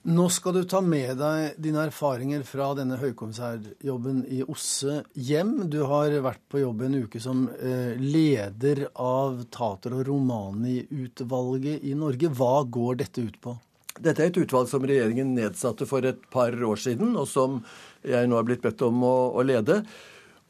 Nå 0.01 0.24
skal 0.34 0.55
du 0.55 0.63
ta 0.65 0.80
med 0.82 1.19
deg 1.19 1.59
dine 1.61 1.84
erfaringer 1.86 2.41
fra 2.41 2.72
denne 2.74 2.95
høykommissærjobben 2.97 4.24
i 4.34 4.39
OSSE 4.41 4.95
hjem. 5.13 5.51
Du 5.69 5.84
har 5.86 6.15
vært 6.26 6.41
på 6.49 6.63
jobb 6.63 6.88
en 6.88 7.03
uke 7.03 7.22
som 7.22 7.43
eh, 7.53 7.93
leder 8.01 8.88
av 8.97 9.43
Tater- 9.53 9.99
og 9.99 10.07
Romani-utvalget 10.09 11.86
i 11.86 11.93
Norge. 11.93 12.34
Hva 12.34 12.63
går 12.65 13.03
dette 13.03 13.28
ut 13.30 13.38
på? 13.45 13.53
Dette 13.99 14.23
er 14.23 14.31
et 14.31 14.39
utvalg 14.39 14.71
som 14.71 14.87
regjeringen 14.87 15.35
nedsatte 15.35 15.85
for 15.89 16.05
et 16.07 16.23
par 16.31 16.55
år 16.55 16.79
siden, 16.79 17.17
og 17.19 17.27
som 17.27 17.59
jeg 18.07 18.29
nå 18.29 18.39
har 18.39 18.47
blitt 18.47 18.63
bedt 18.63 18.81
om 18.87 19.03
å, 19.03 19.15
å 19.35 19.43
lede. 19.45 19.81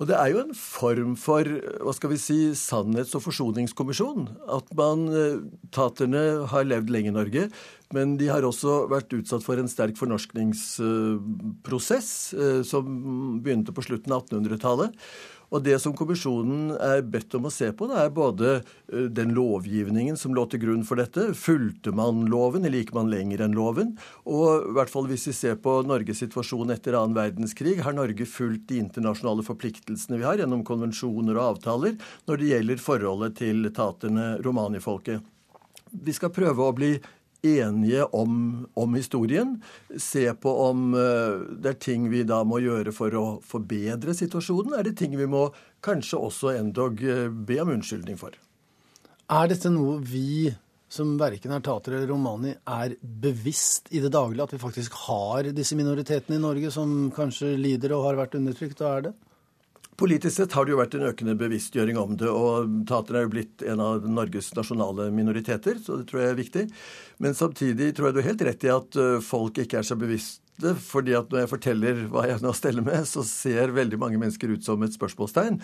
Og 0.01 0.07
det 0.09 0.15
er 0.17 0.31
jo 0.33 0.39
en 0.41 0.55
form 0.57 1.11
for 1.19 1.45
hva 1.45 1.91
skal 1.93 2.09
vi 2.09 2.17
si, 2.17 2.55
sannhets- 2.57 3.13
og 3.17 3.21
forsoningskommisjon. 3.27 4.29
At 4.49 4.73
man, 4.77 5.09
eh, 5.13 5.41
Taterne 5.69 6.47
har 6.49 6.63
levd 6.65 6.89
lenge 6.89 7.07
i 7.11 7.13
Norge, 7.13 7.51
men 7.93 8.17
de 8.17 8.27
har 8.31 8.41
også 8.41 8.89
vært 8.89 9.13
utsatt 9.13 9.43
for 9.45 9.57
en 9.61 9.69
sterk 9.69 9.93
fornorskningsprosess 9.99 12.33
eh, 12.33 12.63
som 12.65 12.81
begynte 13.45 13.69
på 13.77 13.85
slutten 13.85 14.09
av 14.15 14.25
1800-tallet. 14.25 14.89
Og 15.51 15.63
Det 15.65 15.75
som 15.83 15.91
kommisjonen 15.97 16.71
er 16.79 17.01
bedt 17.03 17.35
om 17.35 17.49
å 17.49 17.51
se 17.51 17.67
på, 17.75 17.87
det 17.91 17.97
er 17.99 18.13
både 18.15 18.51
eh, 18.55 19.09
den 19.11 19.33
lovgivningen 19.35 20.15
som 20.19 20.35
lå 20.35 20.45
til 20.47 20.61
grunn 20.63 20.85
for 20.87 21.01
dette. 21.01 21.33
Fulgte 21.35 21.91
man 21.95 22.23
loven, 22.31 22.63
eller 22.63 22.79
gikk 22.79 22.93
man 22.95 23.11
lenger 23.11 23.43
enn 23.43 23.57
loven? 23.57 23.97
Og 24.23 24.69
i 24.69 24.75
hvert 24.77 24.93
fall 24.93 25.09
hvis 25.11 25.27
vi 25.27 25.35
ser 25.35 25.59
på 25.59 25.81
Norges 25.83 26.23
situasjon 26.23 26.71
etter 26.71 26.95
annen 26.95 27.17
verdenskrig, 27.17 27.81
har 27.83 27.97
Norge 27.97 28.27
fulgt 28.29 28.69
de 28.71 28.79
internasjonale 28.79 29.43
forpliktelsene 29.43 30.21
vi 30.21 30.27
har 30.29 30.39
gjennom 30.39 30.63
konvensjoner 30.67 31.35
og 31.35 31.57
avtaler 31.57 31.99
når 32.29 32.39
det 32.39 32.51
gjelder 32.53 32.85
forholdet 32.87 33.39
til 33.43 33.67
taterne 33.75 34.37
romanifolket. 34.45 35.19
Vi 35.91 36.15
skal 36.15 36.31
prøve 36.31 36.63
å 36.63 36.75
bli 36.75 36.95
enige 37.41 38.05
om, 38.15 38.67
om, 38.73 38.95
historien. 38.95 39.55
Se 39.97 40.27
på 40.33 40.53
om 40.67 40.93
uh, 40.93 41.41
det 41.51 41.75
er 41.75 41.79
ting 41.81 42.09
vi 42.11 42.23
da 42.27 42.41
må 42.47 42.61
gjøre 42.61 42.93
for 42.95 43.17
å 43.17 43.25
forbedre 43.45 44.15
situasjonen. 44.17 44.77
Er 44.77 44.87
det 44.87 44.97
ting 45.01 45.17
vi 45.17 45.29
må 45.29 45.47
kanskje 45.85 46.21
også 46.21 46.55
endog 46.55 47.01
uh, 47.01 47.29
be 47.29 47.61
om 47.63 47.73
unnskyldning 47.77 48.19
for? 48.21 48.37
Er 49.31 49.49
dette 49.51 49.71
noe 49.73 49.97
vi 50.03 50.51
som 50.91 51.13
verken 51.15 51.53
er 51.55 51.63
tater 51.63 51.95
eller 51.95 52.09
romani, 52.11 52.51
er 52.67 52.97
bevisst 52.99 53.87
i 53.95 54.01
det 54.03 54.11
daglige? 54.11 54.43
At 54.43 54.55
vi 54.55 54.61
faktisk 54.61 54.95
har 55.07 55.47
disse 55.55 55.77
minoritetene 55.79 56.35
i 56.35 56.43
Norge 56.43 56.71
som 56.73 57.11
kanskje 57.15 57.55
lider 57.55 57.95
og 57.95 58.09
har 58.09 58.19
vært 58.19 58.35
undertrykt, 58.39 58.83
og 58.83 58.89
er 58.89 59.05
det? 59.07 59.13
Politisk 60.01 60.33
sett 60.35 60.53
har 60.57 60.65
det 60.65 60.73
jo 60.73 60.79
vært 60.79 60.95
en 60.97 61.05
økende 61.11 61.35
bevisstgjøring 61.37 61.97
om 62.01 62.15
det, 62.17 62.29
og 62.31 62.71
tater 62.89 63.19
er 63.19 63.25
jo 63.27 63.31
blitt 63.35 63.61
en 63.69 63.83
av 63.83 64.07
Norges 64.09 64.49
nasjonale 64.57 65.09
minoriteter, 65.13 65.77
så 65.77 65.99
det 65.99 66.07
tror 66.09 66.23
jeg 66.23 66.31
er 66.31 66.39
viktig. 66.39 66.63
Men 67.21 67.37
samtidig 67.37 67.91
tror 67.95 68.09
jeg 68.09 68.15
du 68.15 68.21
har 68.23 68.31
helt 68.31 68.47
rett 68.47 68.63
i 68.65 68.71
at 68.73 68.97
øh, 68.97 69.19
folk 69.21 69.61
ikke 69.61 69.81
er 69.81 69.87
så 69.87 69.99
bevisste 69.99 70.41
fordi 70.61 71.15
at 71.17 71.31
når 71.31 71.43
jeg 71.43 71.49
forteller 71.51 72.01
hva 72.11 72.25
jeg 72.29 72.41
nå 72.43 72.51
steller 72.53 72.85
med, 72.85 73.05
så 73.09 73.23
ser 73.25 73.73
veldig 73.75 73.99
mange 74.01 74.19
mennesker 74.21 74.51
ut 74.53 74.65
som 74.65 74.83
et 74.85 74.95
spørsmålstegn. 74.95 75.59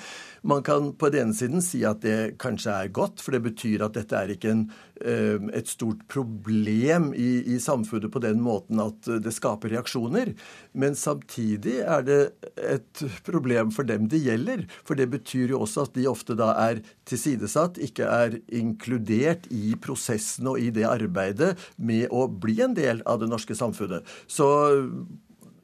Man 0.48 0.64
kan 0.66 0.92
på 0.98 1.12
den 1.14 1.28
ene 1.28 1.38
siden 1.38 1.64
si 1.66 1.84
at 1.88 2.02
det 2.02 2.38
kanskje 2.42 2.74
er 2.74 2.94
godt, 2.94 3.22
for 3.24 3.36
det 3.36 3.44
betyr 3.46 3.86
at 3.86 3.98
dette 3.98 4.18
er 4.18 4.34
ikke 4.34 4.52
en, 4.54 4.64
eh, 5.02 5.38
et 5.58 5.70
stort 5.70 6.02
problem 6.12 7.12
i, 7.14 7.44
i, 7.46 7.60
samfunnet 7.62 8.12
på 8.14 8.22
den 8.24 8.42
måten 8.44 8.82
at 8.82 9.10
det 9.24 9.34
skaper 9.36 9.74
reaksjoner. 9.76 10.34
Men 10.74 10.98
samtidig 10.98 11.80
er 11.84 12.06
det 12.08 12.20
et 12.58 13.04
problem 13.28 13.72
for 13.76 13.88
dem 13.88 14.08
det 14.10 14.24
gjelder. 14.24 14.66
For 14.88 14.98
det 14.98 15.10
betyr 15.14 15.54
jo 15.54 15.64
også 15.66 15.88
at 15.88 15.98
de 15.98 16.08
ofte 16.10 16.38
da 16.38 16.54
er 16.70 16.82
tilsidesatt, 17.08 17.78
ikke 17.82 18.08
er 18.08 18.40
inkludert 18.50 19.48
i 19.54 19.76
prosessen 19.82 20.50
og 20.50 20.62
i 20.62 20.72
det 20.74 20.88
arbeidet 20.90 21.47
med 21.76 22.12
å 22.12 22.28
bli 22.28 22.60
en 22.66 22.76
del 22.78 23.04
av 23.06 23.22
det 23.22 23.30
norske 23.32 23.56
samfunnet. 23.58 24.08
Så 24.28 24.48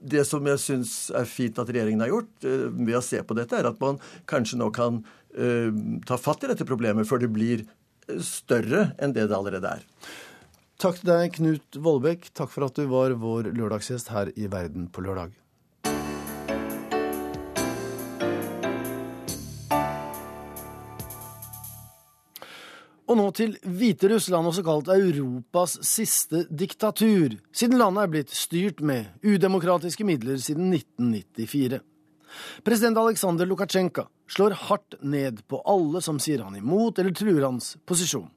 det 0.03 0.25
som 0.27 0.43
jeg 0.47 0.59
syns 0.59 0.95
er 1.15 1.29
fint 1.29 1.59
at 1.61 1.69
regjeringen 1.71 2.03
har 2.03 2.11
gjort 2.11 2.47
uh, 2.47 2.67
ved 2.75 2.97
å 2.99 3.05
se 3.05 3.21
på 3.23 3.37
dette, 3.37 3.55
er 3.55 3.69
at 3.69 3.79
man 3.83 4.01
kanskje 4.29 4.59
nå 4.59 4.69
kan 4.75 4.99
uh, 5.03 5.69
ta 6.07 6.19
fatt 6.19 6.43
i 6.43 6.51
dette 6.51 6.67
problemet 6.67 7.07
før 7.09 7.23
det 7.23 7.31
blir 7.33 7.65
større 8.19 8.89
enn 8.99 9.15
det 9.15 9.29
det 9.31 9.37
allerede 9.37 9.77
er. 9.79 9.85
Takk 10.83 10.99
til 10.99 11.13
deg, 11.13 11.37
Knut 11.37 11.77
Vollbekk. 11.79 12.27
Takk 12.35 12.51
for 12.51 12.67
at 12.67 12.75
du 12.75 12.83
var 12.91 13.15
vår 13.15 13.53
lørdagsgjest 13.55 14.11
her 14.11 14.33
i 14.35 14.49
Verden 14.51 14.89
på 14.91 15.05
lørdag. 15.05 15.31
Og 23.13 23.19
nå 23.19 23.27
til 23.37 23.51
Hviterussland, 23.61 24.47
også 24.49 24.63
kalt 24.65 24.87
Europas 24.89 25.75
siste 25.85 26.47
diktatur, 26.49 27.35
siden 27.53 27.77
landet 27.77 28.07
er 28.07 28.09
blitt 28.09 28.31
styrt 28.33 28.79
med 28.81 29.11
udemokratiske 29.21 30.01
midler 30.07 30.39
siden 30.41 30.71
1994. 30.73 31.77
President 32.65 32.97
Aleksandr 32.97 33.45
Lukasjenko 33.45 34.07
slår 34.33 34.57
hardt 34.63 34.97
ned 35.05 35.43
på 35.45 35.59
alle 35.61 36.01
som 36.01 36.17
sier 36.17 36.41
han 36.41 36.57
imot 36.57 36.97
eller 36.97 37.13
truer 37.13 37.45
hans 37.45 37.75
posisjon. 37.85 38.31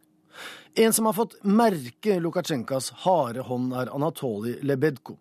En 0.77 0.93
som 0.93 1.09
har 1.09 1.17
fått 1.17 1.39
merke 1.41 2.19
Lukasjenkas 2.21 2.91
harde 3.07 3.47
hånd, 3.49 3.73
er 3.73 3.95
Anatolij 3.97 4.59
Lebedko. 4.61 5.17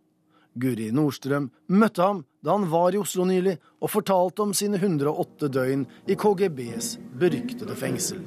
Guri 0.59 0.89
Nordstrøm 0.91 1.47
møtte 1.71 2.03
ham 2.03 2.25
da 2.43 2.57
han 2.57 2.67
var 2.75 2.91
i 2.91 2.99
Oslo 2.99 3.23
nylig, 3.23 3.55
og 3.79 3.91
fortalte 3.95 4.43
om 4.43 4.51
sine 4.51 4.83
108 4.83 5.47
døgn 5.47 5.87
i 6.11 6.19
KGBs 6.19 6.91
beryktede 7.23 7.79
fengsel. 7.79 8.19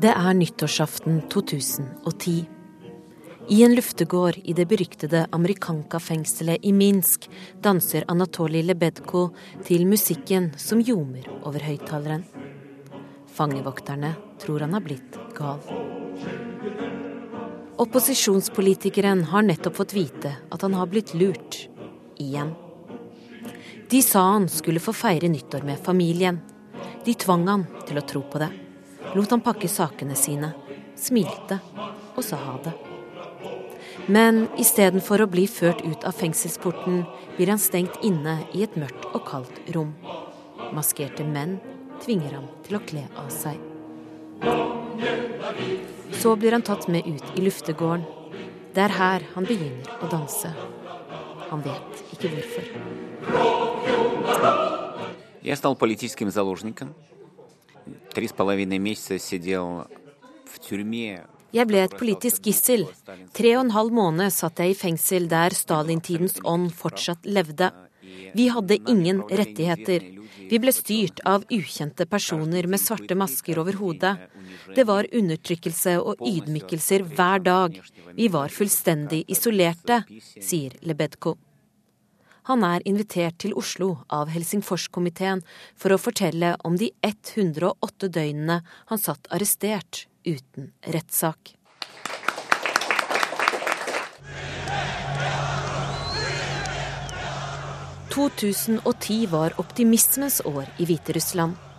Det 0.00 0.08
er 0.16 0.32
nyttårsaften 0.32 1.18
2010. 1.28 2.46
I 3.52 3.56
en 3.66 3.74
luftegård 3.74 4.38
i 4.48 4.54
det 4.56 4.64
beryktede 4.70 5.26
Amerikanka-fengselet 5.36 6.62
i 6.64 6.72
Minsk 6.72 7.26
danser 7.60 8.06
Anatolij 8.08 8.62
Lebedko 8.64 9.26
til 9.66 9.84
musikken 9.90 10.46
som 10.56 10.80
ljomer 10.80 11.26
over 11.42 11.66
høyttaleren. 11.66 12.24
Fangevokterne 13.28 14.14
tror 14.40 14.64
han 14.64 14.72
har 14.78 14.86
blitt 14.86 15.18
gal. 15.36 15.60
Opposisjonspolitikeren 17.84 19.26
har 19.34 19.44
nettopp 19.50 19.82
fått 19.82 19.94
vite 19.98 20.32
at 20.48 20.64
han 20.64 20.78
har 20.80 20.88
blitt 20.88 21.12
lurt. 21.12 21.60
Igjen. 22.16 22.56
De 23.92 24.00
sa 24.06 24.24
han 24.30 24.48
skulle 24.48 24.80
få 24.80 24.96
feire 24.96 25.28
nyttår 25.28 25.68
med 25.68 25.84
familien. 25.84 26.40
De 27.04 27.12
tvang 27.12 27.48
han 27.52 27.68
til 27.84 28.00
å 28.00 28.08
tro 28.08 28.24
på 28.32 28.40
det 28.40 28.52
lot 29.15 29.31
han 29.31 29.43
pakke 29.43 29.69
sakene 29.71 30.15
sine, 30.19 30.51
smilte 30.99 31.59
og 32.15 32.23
sa 32.23 32.39
ha 32.39 32.57
det. 32.65 32.73
Men 34.11 34.45
istedenfor 34.61 35.23
å 35.23 35.29
bli 35.31 35.47
ført 35.49 35.81
ut 35.81 36.03
av 36.05 36.13
fengselsporten, 36.17 37.05
blir 37.37 37.49
han 37.49 37.61
stengt 37.61 37.97
inne 38.05 38.37
i 38.53 38.61
et 38.65 38.75
mørkt 38.77 39.07
og 39.13 39.23
kaldt 39.27 39.71
rom. 39.75 39.95
Maskerte 40.75 41.25
menn 41.25 41.57
tvinger 42.03 42.35
ham 42.37 42.45
til 42.67 42.77
å 42.77 42.83
kle 42.85 43.05
av 43.17 43.31
seg. 43.33 43.57
Så 46.21 46.35
blir 46.37 46.53
han 46.53 46.65
tatt 46.65 46.87
med 46.91 47.07
ut 47.07 47.33
i 47.35 47.45
luftegården. 47.45 48.05
Det 48.75 48.83
er 48.83 48.93
her 48.93 49.25
han 49.33 49.47
begynner 49.47 50.03
å 50.03 50.09
danse. 50.11 50.51
Han 51.49 51.63
vet 51.63 52.05
ikke 52.13 52.33
hvorfor. 52.35 52.65
Jeg 55.45 55.57
стал 55.57 55.75
политическим 55.79 56.29
заложником. 56.29 56.93
Три 58.13 58.27
с 58.27 58.33
половиной 58.33 58.79
месяца 58.79 59.19
сидел 59.19 59.87
в 60.45 60.59
тюрьме. 60.59 61.25
Jeg 61.55 61.67
ble 61.69 61.85
et 61.85 61.93
politisk 61.95 62.49
gissel. 62.49 62.81
Tre 63.31 63.51
og 63.55 63.61
en 63.65 63.71
halv 63.71 63.93
måned 63.95 64.33
satt 64.33 64.59
jeg 64.59 64.73
i 64.73 64.75
fengsel 64.75 65.29
der 65.31 65.55
stalintidens 65.55 66.41
ånd 66.43 66.73
fortsatt 66.75 67.23
levde. 67.23 67.69
Vi 68.35 68.49
hadde 68.51 68.81
ingen 68.91 69.21
rettigheter. 69.29 70.03
Vi 70.49 70.59
ble 70.59 70.73
styrt 70.75 71.21
av 71.25 71.45
ukjente 71.47 72.05
personer 72.11 72.67
med 72.67 72.81
svarte 72.81 73.15
masker 73.15 73.61
over 73.61 73.79
hodet. 73.79 74.17
Det 74.75 74.83
var 74.89 75.07
undertrykkelse 75.21 75.95
og 76.01 76.19
ydmykelser 76.19 77.07
hver 77.15 77.39
dag. 77.47 77.79
Vi 78.19 78.27
var 78.35 78.51
fullstendig 78.51 79.23
isolerte, 79.31 80.03
sier 80.43 80.75
Lebedko. 80.83 81.37
Han 82.50 82.64
er 82.66 82.82
invitert 82.82 83.36
til 83.44 83.52
Oslo 83.54 83.92
av 84.10 84.32
Helsingforskomiteen 84.34 85.44
for 85.78 85.94
å 85.94 85.98
fortelle 86.02 86.56
om 86.66 86.74
de 86.80 86.88
108 87.06 88.08
døgnene 88.10 88.56
han 88.90 88.98
satt 88.98 89.30
arrestert 89.30 90.08
uten 90.26 90.72
rettssak. 90.82 91.54
«2010 98.10 99.30
var 99.30 99.54
optimismens 99.62 100.42
år 100.42 100.66
i 100.82 100.90
Hviterussland. 100.90 101.69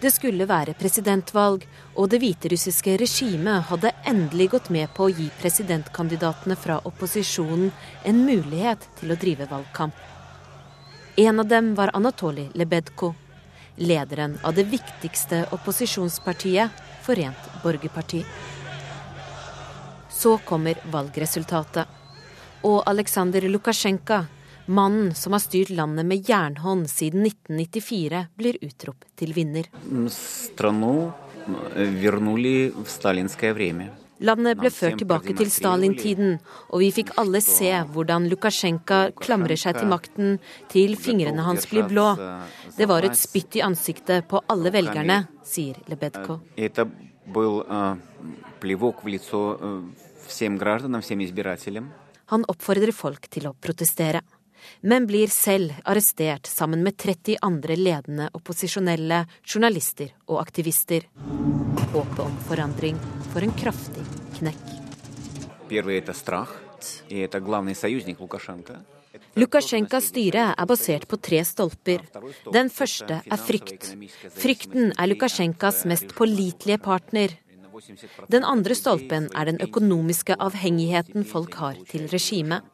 Det 0.00 0.10
skulle 0.12 0.44
være 0.44 0.74
presidentvalg, 0.76 1.62
og 1.96 2.10
det 2.12 2.18
hviterussiske 2.20 2.98
regimet 3.00 3.64
hadde 3.70 3.94
endelig 4.04 4.50
gått 4.52 4.68
med 4.74 4.90
på 4.92 5.06
å 5.06 5.12
gi 5.12 5.30
presidentkandidatene 5.40 6.56
fra 6.60 6.82
opposisjonen 6.84 7.70
en 8.04 8.20
mulighet 8.26 8.84
til 9.00 9.14
å 9.14 9.16
drive 9.16 9.48
valgkamp. 9.48 9.96
En 11.16 11.40
av 11.40 11.48
dem 11.48 11.74
var 11.74 11.94
Anatolij 11.96 12.50
Lebedko. 12.54 13.14
lederen 13.76 14.38
av 14.42 14.54
det 14.54 14.64
viktigste 14.64 15.46
opposisjonspartiet, 15.52 16.70
Forent 17.02 17.62
Borgerparti. 17.62 18.24
Så 20.10 20.38
kommer 20.38 20.74
valgresultatet. 20.90 21.86
Og 22.64 22.82
Aleksandr 22.88 23.44
Lukasjenko, 23.48 24.24
Mannen 24.66 25.14
som 25.14 25.32
har 25.32 25.40
styrt 25.40 25.70
landet 25.70 26.06
med 26.06 26.28
jernhånd 26.28 26.90
siden 26.90 27.26
1994, 27.26 28.26
blir 28.34 28.58
utropt 28.60 29.06
til 29.16 29.32
vinner. 29.36 29.68
Landet 34.18 34.58
ble 34.58 34.70
ført 34.72 34.96
tilbake 34.98 35.34
til 35.36 35.50
Stalin-tiden, 35.52 36.38
og 36.72 36.80
vi 36.82 36.88
fikk 36.98 37.12
alle 37.20 37.42
se 37.44 37.68
hvordan 37.92 38.26
Lukasjenko 38.32 39.00
klamrer 39.20 39.60
seg 39.60 39.76
til 39.78 39.90
makten 39.92 40.38
til 40.72 40.96
fingrene 40.98 41.44
hans 41.46 41.68
blir 41.70 41.86
blå. 41.90 42.08
Det 42.76 42.88
var 42.90 43.06
et 43.06 43.18
spytt 43.18 43.60
i 43.60 43.62
ansiktet 43.66 44.26
på 44.26 44.40
alle 44.50 44.72
velgerne, 44.74 45.20
sier 45.46 45.78
Lebedko. 45.86 46.40
Han 52.26 52.48
oppfordrer 52.50 52.90
folk 52.96 53.28
til 53.30 53.46
å 53.46 53.54
protestere 53.54 54.24
men 54.80 55.06
blir 55.06 55.30
selv 55.32 55.74
arrestert 55.84 56.46
sammen 56.46 56.82
med 56.82 56.96
30 56.96 57.38
andre 57.42 57.76
ledende 57.76 58.30
opposisjonelle, 58.36 59.24
journalister 59.44 60.12
og 60.26 60.40
aktivister. 60.42 61.06
Håpet 61.92 62.22
om 62.24 62.36
forandring 62.48 62.98
får 63.32 63.46
en 63.46 63.56
kraftig 63.60 64.04
knekk. 64.38 64.74
Lukasjenkas 69.36 70.10
styre 70.12 70.44
er 70.52 70.68
basert 70.68 71.06
på 71.08 71.18
tre 71.20 71.42
stolper. 71.44 72.04
Den 72.52 72.70
første 72.72 73.20
er 73.24 73.40
frykt. 73.40 73.90
Frykten 74.36 74.92
er 74.96 75.10
Lukasjenkas 75.10 75.84
mest 75.88 76.14
pålitelige 76.16 76.78
partner. 76.84 77.34
Den 78.32 78.44
andre 78.48 78.76
stolpen 78.76 79.28
er 79.36 79.50
den 79.50 79.60
økonomiske 79.60 80.38
avhengigheten 80.40 81.26
folk 81.28 81.58
har 81.60 81.76
til 81.90 82.08
regimet. 82.12 82.64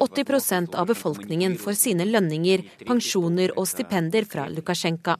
80 0.00 0.74
av 0.74 0.86
befolkningen 0.86 1.56
får 1.58 1.72
sine 1.72 2.04
lønninger, 2.04 2.64
pensjoner 2.86 3.54
og 3.56 3.68
stipender 3.68 4.26
fra 4.28 4.46
Lukasjenko. 4.52 5.16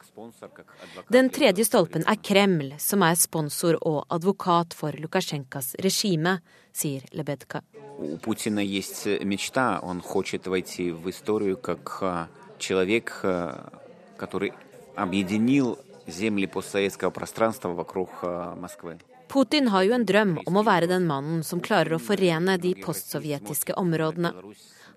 Den 1.09 1.29
tredje 1.33 1.65
stolpen 1.65 2.05
er 2.07 2.19
Kreml, 2.21 2.73
som 2.77 3.03
er 3.03 3.17
sponsor 3.19 3.79
og 3.81 4.05
advokat 4.09 4.75
for 4.77 4.93
Lukasjenkas 4.93 5.75
regime, 5.83 6.39
sier 6.71 7.03
Lebedka. 7.11 7.63
У 7.97 8.17
Путина 8.17 8.59
есть 8.59 9.05
мечта, 9.23 9.79
он 9.83 10.01
хочет 10.01 10.47
войти 10.47 10.91
в 10.91 11.09
историю 11.09 11.57
как 11.57 11.99
а, 12.01 12.29
человек, 12.57 13.19
а, 13.23 13.73
который 14.17 14.53
объединил 14.95 15.77
земли 16.07 16.45
постсоветского 16.47 17.09
пространства 17.09 17.69
вокруг 17.69 18.09
а, 18.21 18.55
Москвы. 18.55 18.99
Putin 19.34 19.68
har 19.68 19.82
jo 19.82 19.94
en 19.96 20.04
drøm 20.06 20.36
om 20.46 20.56
å 20.60 20.62
være 20.62 20.86
den 20.86 21.08
mannen 21.10 21.40
som 21.42 21.58
klarer 21.58 21.96
å 21.96 21.98
forene 21.98 22.54
de 22.62 22.70
postsovjetiske 22.78 23.74
områdene. 23.80 24.30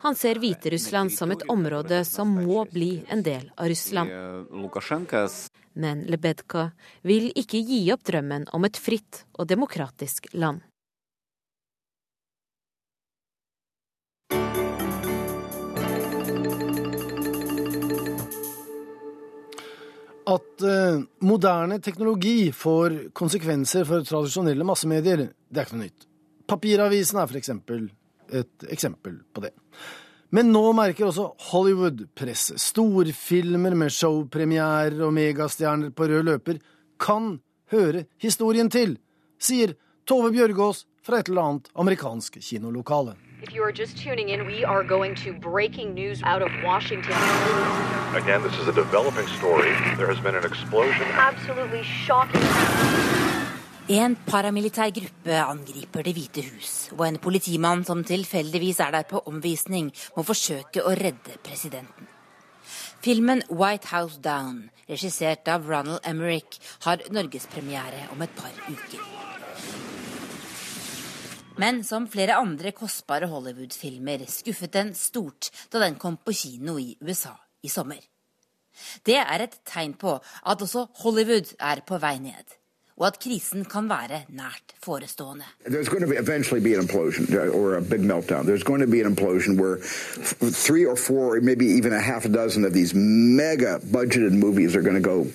Han 0.03 0.17
ser 0.19 0.37
Hviterussland 0.37 1.09
som 1.15 1.33
et 1.33 1.41
område 1.49 2.03
som 2.05 2.35
må 2.35 2.67
bli 2.69 2.91
en 3.09 3.23
del 3.25 3.47
av 3.57 3.71
Russland. 3.71 4.13
Men 5.73 6.05
Lebedka 6.05 6.67
vil 7.01 7.31
ikke 7.33 7.63
gi 7.65 7.81
opp 7.95 8.05
drømmen 8.05 8.45
om 8.53 8.69
et 8.69 8.77
fritt 8.77 9.23
og 9.33 9.49
demokratisk 9.49 10.29
land. 10.37 10.61
At 20.27 20.63
eh, 20.65 20.99
moderne 21.23 21.77
teknologi 21.83 22.51
får 22.51 22.97
konsekvenser 23.15 23.87
for 23.87 24.03
tradisjonelle 24.03 24.65
massemedier, 24.67 25.29
det 25.47 25.61
er 25.61 25.67
ikke 25.67 25.77
noe 25.77 25.87
nytt. 25.87 26.07
Papiravisen 26.47 27.21
er 27.21 27.29
for 27.29 27.39
eksempel 27.39 27.87
et 28.35 28.67
eksempel 28.73 29.21
på 29.31 29.43
det. 29.45 29.53
Men 30.35 30.51
nå 30.51 30.63
merker 30.75 31.07
også 31.07 31.29
Hollywood 31.51 32.03
presset. 32.17 32.59
storfilmer 32.59 33.75
med 33.79 33.93
showpremierer 33.95 34.99
og 35.05 35.13
megastjerner 35.15 35.93
på 35.95 36.09
rød 36.11 36.27
løper 36.27 36.59
kan 36.99 37.37
høre 37.71 38.05
historien 38.19 38.69
til, 38.71 38.97
sier 39.39 39.75
Tove 40.07 40.31
Bjørgaas 40.35 40.85
fra 41.03 41.19
et 41.21 41.31
eller 41.31 41.43
annet 41.43 41.71
amerikansk 41.75 42.39
kinolokale. 42.43 43.15
If 43.39 43.53
you 43.53 43.61
are 43.63 43.71
just 43.71 43.95
tuning 43.97 44.29
in, 44.29 44.47
we 44.47 44.65
are 44.65 44.83
going 44.83 45.13
to 45.23 45.31
breaking 45.31 45.93
news 45.93 46.23
out 46.23 46.41
of 46.41 46.49
Washington. 46.63 47.13
Again, 48.15 48.41
this 48.41 48.57
is 48.57 48.67
a 48.67 48.73
developing 48.73 49.27
story. 49.27 49.69
There 49.95 50.07
has 50.07 50.19
been 50.19 50.33
an 50.33 50.43
explosion. 50.43 51.05
Absolutely 51.13 51.83
shocking. 51.83 52.41
En 53.89 54.15
paramilitær 54.15 54.89
gruppe 54.89 55.37
angriper 55.43 56.01
Det 56.03 56.13
hvite 56.17 56.41
hus, 56.49 56.89
og 56.97 57.07
en 57.07 57.17
politimann 57.17 57.85
som 57.85 58.03
tilfeldigvis 58.03 58.79
er 58.79 58.91
der 58.91 59.05
på 59.09 59.21
omvisning, 59.25 59.93
må 60.17 60.23
forsøke 60.23 60.81
å 60.81 60.97
redde 60.97 61.37
presidenten. 61.43 62.09
Filmen 63.05 63.43
'White 63.49 63.93
House 63.93 64.17
Down', 64.17 64.69
regissert 64.89 65.47
av 65.47 65.69
Ronald 65.69 65.99
Emmerich, 66.03 66.59
har 66.81 67.05
norgespremiere 67.11 68.09
om 68.11 68.21
et 68.21 68.35
par 68.35 68.53
uker. 68.67 69.26
Men 71.57 71.79
som 71.83 72.03
flere 72.05 72.35
andre 72.37 72.69
kostbare 72.77 73.25
Hollywood-filmer 73.31 74.21
skuffet 74.29 74.75
den 74.75 74.91
stort 74.93 75.47
da 75.73 75.79
den 75.81 75.95
kom 75.97 76.19
på 76.21 76.29
kino 76.37 76.75
i 76.77 76.91
USA 77.01 77.33
i 77.65 77.69
sommer. 77.73 77.97
Det 79.01 79.17
er 79.17 79.41
et 79.47 79.57
tegn 79.65 79.95
på 79.97 80.19
at 80.21 80.61
også 80.61 80.85
Hollywood 81.01 81.55
er 81.57 81.81
på 81.81 81.97
vei 81.97 82.21
ned, 82.21 82.45
og 83.01 83.09
at 83.09 83.17
krisen 83.23 83.65
kan 83.65 83.89
være 83.89 84.29
nært 84.37 84.77
forestående. 84.85 85.49
Four, 85.65 85.73
go 95.01 95.25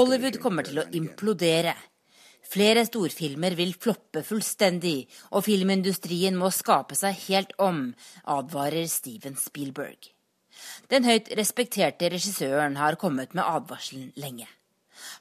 Hollywood 0.00 0.40
kommer 0.40 0.64
til 0.64 0.80
å 0.80 0.88
implodere. 0.96 1.76
Flere 2.52 2.82
storfilmer 2.84 3.54
vil 3.56 3.70
floppe 3.80 4.20
fullstendig, 4.26 5.06
og 5.32 5.46
filmindustrien 5.46 6.36
må 6.36 6.50
skape 6.52 6.96
seg 6.98 7.16
helt 7.30 7.54
om, 7.62 7.86
advarer 8.28 8.88
Steven 8.92 9.38
Spielberg. 9.40 10.10
Den 10.92 11.06
høyt 11.08 11.30
respekterte 11.38 12.10
regissøren 12.12 12.76
har 12.76 12.98
kommet 13.00 13.32
med 13.32 13.46
advarselen 13.46 14.10
lenge. 14.20 14.50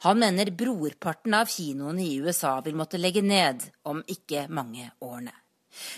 Han 0.03 0.19
mener 0.19 0.51
brorparten 0.51 1.37
av 1.37 1.47
kinoene 1.49 2.03
i 2.03 2.17
USA 2.19 2.57
vil 2.65 2.75
måtte 2.77 2.99
legge 2.99 3.23
ned 3.23 3.63
om 3.87 4.03
ikke 4.11 4.49
mange 4.51 4.89
årene. 4.99 5.31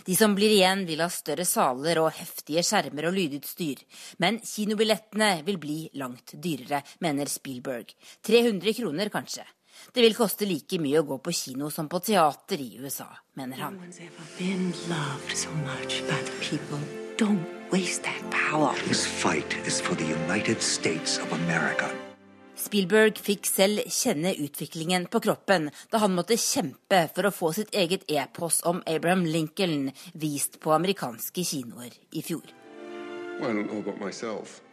De 0.06 0.14
som 0.14 0.36
blir 0.38 0.54
igjen 0.54 0.84
vil 0.86 1.02
ha 1.02 1.10
større 1.10 1.48
saler 1.50 1.98
og 2.04 2.14
heftige 2.14 2.62
skjermer 2.62 3.10
og 3.10 3.18
lydutstyr, 3.18 3.82
men 4.22 4.38
kinobillettene 4.46 5.32
vil 5.48 5.58
bli 5.58 5.80
langt 5.98 6.36
dyrere, 6.38 6.84
mener 7.02 7.32
Spielberg. 7.32 7.90
300 8.22 8.78
kroner 8.78 9.10
kanskje. 9.10 9.48
Det 9.94 10.02
vil 10.02 10.16
koste 10.18 10.48
like 10.50 10.80
mye 10.82 11.02
å 11.02 11.08
gå 11.08 11.18
på 11.24 11.34
kino 11.36 11.70
som 11.74 11.90
på 11.90 12.00
teater 12.04 12.62
i 12.62 12.78
USA, 12.82 13.10
mener 13.38 13.58
han. 13.62 13.80
Spielberg 22.64 23.20
fikk 23.20 23.48
selv 23.50 23.86
kjenne 23.92 24.34
utviklingen 24.40 25.08
på 25.12 25.22
kroppen 25.26 25.70
da 25.92 26.02
han 26.04 26.14
måtte 26.16 26.38
kjempe 26.40 27.08
for 27.16 27.28
å 27.28 27.34
få 27.34 27.52
sitt 27.58 27.74
eget 27.76 28.06
epos 28.08 28.62
om 28.70 28.84
Abraham 28.88 29.26
Lincoln 29.26 29.90
vist 30.14 30.60
på 30.64 30.74
amerikanske 30.76 31.44
kinoer 31.50 31.96
i 32.12 32.22
fjor. 32.22 32.46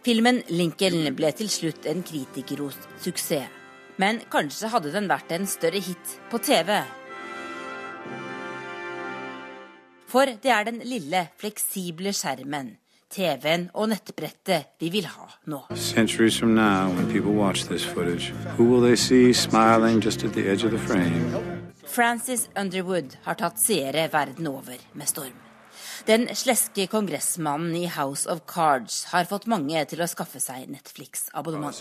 Filmen 0.05 0.43
'Lincoln' 0.49 1.17
ble 1.17 1.33
til 1.33 1.49
slutt 1.49 1.87
en 1.87 2.05
kritikerrost 2.05 2.87
suksess. 3.01 3.60
Men 4.01 4.23
kanskje 4.33 4.71
hadde 4.73 4.93
den 4.95 5.09
vært 5.11 5.33
en 5.37 5.47
større 5.51 5.81
hit 5.85 6.15
på 6.33 6.41
TV. 6.41 6.79
For 10.11 10.31
det 10.43 10.51
er 10.51 10.65
den 10.67 10.81
lille, 10.89 11.27
fleksible 11.39 12.15
skjermen, 12.17 12.73
TV-en 13.11 13.69
og 13.75 13.91
nettbrettet 13.93 14.73
vi 14.81 14.91
vil 14.95 15.07
ha 15.11 15.29
nå. 15.51 15.61
Francis 21.91 22.49
Underwood 22.57 23.15
har 23.27 23.39
tatt 23.45 23.63
seere 23.63 24.09
verden 24.13 24.51
over 24.51 24.83
med 24.95 25.11
storm. 25.11 25.50
Den 26.07 26.29
sleske 26.35 26.87
kongressmannen 26.87 27.77
i 27.77 27.87
House 27.87 28.31
of 28.31 28.41
Cards 28.47 29.05
har 29.13 29.27
fått 29.29 29.47
mange 29.51 29.83
til 29.91 30.01
å 30.01 30.09
skaffe 30.09 30.41
seg 30.41 30.71
Netflix-abonnement. 30.73 31.77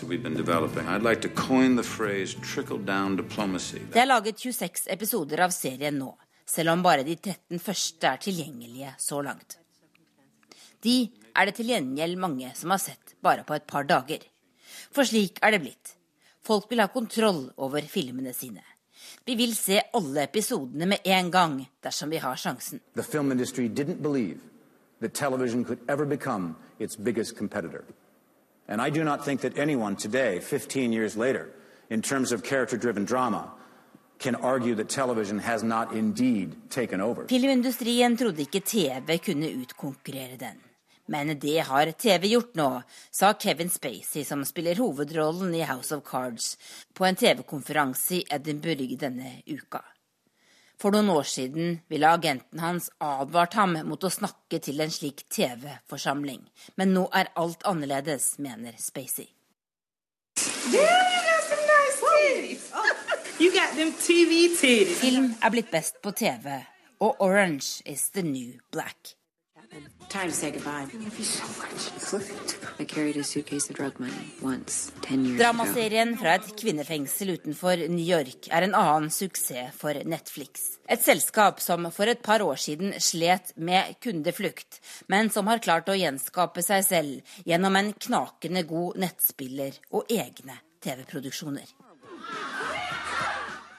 Det 3.94 4.02
er 4.02 4.10
laget 4.10 4.42
26 4.44 4.90
episoder 4.96 5.44
av 5.46 5.54
serien 5.56 5.96
nå, 5.98 6.10
selv 6.44 6.74
om 6.74 6.84
bare 6.84 7.06
de 7.06 7.16
13 7.16 7.62
første 7.64 8.10
er 8.12 8.20
tilgjengelige 8.26 8.92
så 9.00 9.22
langt. 9.24 9.56
De 10.84 10.98
er 11.36 11.48
det 11.48 11.56
til 11.56 11.72
gjengjeld 11.72 12.20
mange 12.20 12.52
som 12.56 12.74
har 12.74 12.82
sett 12.82 13.16
bare 13.24 13.44
på 13.48 13.56
et 13.56 13.66
par 13.68 13.88
dager. 13.88 14.20
For 14.92 15.08
slik 15.08 15.40
er 15.44 15.56
det 15.56 15.64
blitt. 15.64 15.96
Folk 16.44 16.68
vil 16.70 16.80
ha 16.84 16.88
kontroll 16.92 17.46
over 17.60 17.84
filmene 17.88 18.32
sine. 18.36 18.64
Vi 19.26 19.34
vil 19.34 19.56
se 19.56 19.80
alle 19.94 20.22
episodene 20.22 20.86
med 20.86 20.98
en 21.04 21.30
gang 21.30 21.68
dersom 21.84 22.10
vi 22.10 22.16
har 22.16 22.36
sjansen. 22.36 22.80
The 22.94 23.02
film 23.02 23.32
industry 23.32 23.68
didn't 23.68 24.02
believe 24.02 24.38
that 25.00 25.14
television 25.14 25.64
could 25.64 25.78
ever 25.88 26.04
become 26.04 26.54
its 26.78 26.96
biggest 26.96 27.36
competitor. 27.36 27.82
And 28.68 28.80
I 28.80 28.90
do 28.90 29.04
not 29.04 29.24
think 29.24 29.40
that 29.40 29.58
anyone 29.58 29.96
today, 29.96 30.40
15 30.40 30.92
years 30.92 31.16
later, 31.16 31.46
in 31.90 32.02
terms 32.02 32.32
of 32.32 32.42
character 32.42 32.78
driven 32.78 33.04
drama, 33.04 33.50
can 34.18 34.34
argue 34.34 34.74
that 34.74 34.88
television 34.88 35.38
has 35.38 35.62
not 35.62 35.92
indeed 35.92 36.48
taken 36.70 37.00
over. 37.00 37.26
Filmindustrien 37.28 38.16
trodde 38.16 38.40
ikke 38.40 38.60
TV 38.60 39.18
kunne 39.18 39.54
utkonkurrere 39.62 40.36
den. 40.40 40.69
Men 41.10 41.38
det 41.42 41.58
har 41.66 41.90
TV 41.98 42.26
gjort 42.30 42.54
nå, 42.54 42.68
sa 43.10 43.32
Kevin 43.34 43.70
Spacey, 43.70 44.22
som 44.24 44.44
spiller 44.46 44.78
hovedrollen 44.78 45.54
i 45.58 45.64
House 45.66 45.96
of 45.96 46.04
Cards, 46.06 46.52
på 46.94 47.04
en 47.04 47.18
TV-konferanse 47.18 48.20
i 48.20 48.26
Edinburgh 48.30 48.94
denne 49.00 49.40
uka. 49.46 49.82
For 50.80 50.94
noen 50.94 51.10
år 51.10 51.26
siden 51.26 51.80
ville 51.90 52.14
agenten 52.14 52.62
hans 52.62 52.88
advart 53.02 53.58
ham 53.58 53.74
mot 53.90 54.06
å 54.06 54.12
snakke 54.14 54.62
til 54.62 54.78
en 54.80 54.94
slik 54.94 55.26
TV-forsamling. 55.34 56.46
Men 56.78 56.94
nå 56.94 57.08
er 57.10 57.34
alt 57.34 57.66
annerledes, 57.66 58.36
mener 58.38 58.78
Spacey. 58.78 59.26
Film 65.02 65.32
er 65.42 65.50
blitt 65.50 65.74
best 65.74 65.98
på 66.04 66.14
TV, 66.14 66.60
og 67.02 67.18
Orange 67.18 67.82
is 67.84 68.12
the 68.14 68.22
new 68.22 68.60
black. 68.70 69.19
Time 70.08 70.28
to 70.28 70.34
say 70.34 70.50
goodbye. 70.50 70.88
I 70.92 70.96
love 71.04 71.18
you 71.18 71.24
so 71.24 71.44
much. 71.62 72.54
I 72.80 72.84
carried 72.84 73.16
a 73.16 73.22
suitcase 73.22 73.70
of 73.70 73.76
drug 73.76 74.00
money 74.00 74.34
once, 74.42 74.90
ten 75.02 75.24
years 75.24 75.38
Dramaserien 75.40 76.16
fra 76.18 76.34
et 76.34 76.48
kvinnefengsel 76.58 77.36
utenfor 77.36 77.84
New 77.88 78.04
York 78.04 78.48
er 78.50 78.66
en 78.66 78.74
annen 78.74 79.10
suksess 79.14 79.70
for 79.78 79.94
Netflix. 80.04 80.80
Et 80.88 81.00
selskap 81.00 81.60
som 81.62 81.86
for 81.94 82.10
et 82.10 82.22
par 82.22 82.42
år 82.42 82.58
siden 82.58 82.96
slet 82.98 83.52
med 83.56 83.94
kundeflukt, 84.02 84.80
men 85.06 85.30
som 85.30 85.46
har 85.46 85.62
klart 85.62 85.92
å 85.92 85.98
gjenskape 85.98 86.64
seg 86.66 86.82
selv 86.88 87.36
gjennom 87.46 87.78
en 87.78 87.92
knakende 87.92 88.64
god 88.66 88.98
nettspiller 88.98 89.78
og 89.94 90.10
egne 90.10 90.58
TV-produksjoner. 90.82 91.70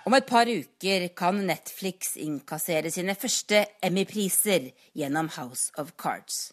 Om 0.05 0.15
et 0.17 0.25
par 0.25 0.49
uker 0.49 1.03
kan 1.13 1.43
Netflix 1.45 2.15
innkassere 2.17 2.89
sine 2.89 3.13
første 3.13 3.59
Emmy-priser 3.85 4.71
gjennom 4.97 5.29
House 5.37 5.69
of 5.77 5.93
Cards. 6.01 6.49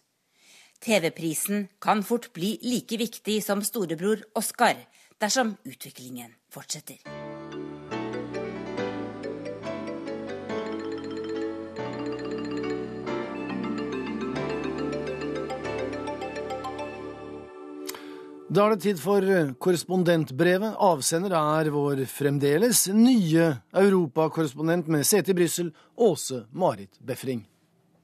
TV-prisen 0.85 1.65
kan 1.81 2.03
fort 2.05 2.29
bli 2.35 2.57
like 2.63 2.99
viktig 3.01 3.39
som 3.43 3.65
storebror 3.65 4.21
Oscar 4.37 4.77
dersom 5.19 5.57
utviklingen 5.65 6.37
fortsetter. 6.53 7.18
Da 18.59 18.65
er 18.67 18.73
det 18.75 18.83
tid 18.83 18.97
for 18.99 19.23
korrespondentbrevet. 19.63 20.73
Avsender 20.83 21.31
er 21.31 21.69
vår 21.71 22.01
fremdeles 22.11 22.81
nye 22.91 23.45
europakorrespondent 23.71 24.89
med 24.91 25.05
sete 25.07 25.31
i 25.31 25.35
Brussel, 25.37 25.69
Åse 25.95 26.41
Marit 26.51 26.97
Befring. 26.99 27.45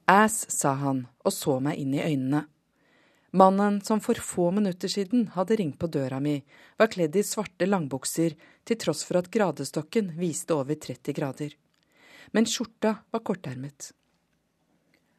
Ass, 0.08 0.46
sa 0.48 0.72
han 0.80 1.02
og 1.28 1.34
så 1.36 1.58
meg 1.60 1.82
inn 1.82 1.98
i 1.98 2.00
øynene. 2.00 2.46
Mannen 3.36 3.82
som 3.84 4.00
for 4.00 4.16
få 4.16 4.46
minutter 4.56 4.88
siden 4.94 5.26
hadde 5.34 5.58
ringt 5.60 5.76
på 5.82 5.90
døra 5.92 6.22
mi, 6.24 6.38
var 6.80 6.88
kledd 6.94 7.18
i 7.20 7.24
svarte 7.28 7.68
langbukser 7.68 8.38
til 8.64 8.80
tross 8.80 9.04
for 9.04 9.20
at 9.20 9.28
gradestokken 9.34 10.14
viste 10.22 10.56
over 10.56 10.80
30 10.80 11.18
grader. 11.18 11.50
Men 12.32 12.48
skjorta 12.48 12.94
var 13.12 13.26
kortermet. 13.28 13.90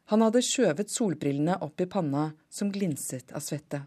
Han 0.09 0.25
hadde 0.25 0.41
skjøvet 0.41 0.89
solbrillene 0.89 1.59
opp 1.61 1.85
i 1.85 1.89
panna 1.93 2.31
som 2.49 2.73
glinset 2.73 3.37
av 3.37 3.45
svette. 3.45 3.83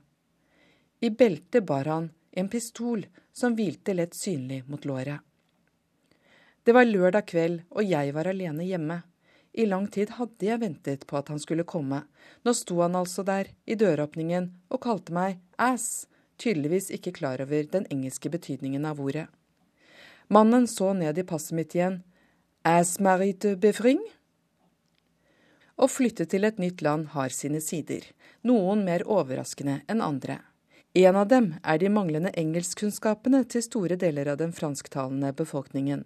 I 1.01 1.11
beltet 1.11 1.65
bar 1.67 1.85
han 1.85 2.11
en 2.31 2.49
pistol 2.49 3.07
som 3.33 3.55
hvilte 3.57 3.95
lett 3.95 4.15
synlig 4.15 4.63
mot 4.69 4.85
låret. 4.85 5.21
Det 6.63 6.75
var 6.77 6.85
lørdag 6.85 7.27
kveld, 7.27 7.63
og 7.71 7.85
jeg 7.89 8.13
var 8.13 8.29
alene 8.29 8.67
hjemme. 8.69 9.01
I 9.53 9.65
lang 9.67 9.87
tid 9.91 10.13
hadde 10.19 10.47
jeg 10.47 10.61
ventet 10.61 11.07
på 11.09 11.17
at 11.19 11.31
han 11.33 11.41
skulle 11.41 11.65
komme. 11.65 12.03
Nå 12.45 12.53
sto 12.55 12.83
han 12.83 12.99
altså 13.01 13.25
der, 13.27 13.49
i 13.65 13.75
døråpningen, 13.75 14.51
og 14.69 14.83
kalte 14.85 15.15
meg 15.17 15.41
ass, 15.57 16.07
tydeligvis 16.37 16.91
ikke 16.95 17.15
klar 17.17 17.41
over 17.43 17.65
den 17.73 17.89
engelske 17.91 18.31
betydningen 18.31 18.85
av 18.87 19.01
ordet. 19.01 19.27
Mannen 20.29 20.69
så 20.71 20.93
ned 20.95 21.19
i 21.19 21.27
passet 21.27 21.57
mitt 21.57 21.75
igjen. 21.75 22.03
Ass 22.63 22.99
marite 23.01 23.57
befring? 23.57 24.05
Å 25.81 25.89
flytte 25.89 26.29
til 26.29 26.45
et 26.45 26.61
nytt 26.61 26.85
land 26.85 27.11
har 27.17 27.33
sine 27.33 27.65
sider, 27.65 28.05
noen 28.45 28.85
mer 28.85 29.07
overraskende 29.09 29.81
enn 29.89 30.05
andre. 30.05 30.43
En 30.95 31.17
av 31.17 31.29
dem 31.31 31.53
er 31.63 31.79
de 31.79 31.87
manglende 31.87 32.33
engelskkunnskapene 32.35 33.45
til 33.47 33.63
store 33.63 33.95
deler 33.95 34.33
av 34.33 34.41
den 34.41 34.51
fransktalende 34.51 35.31
befolkningen. 35.39 36.03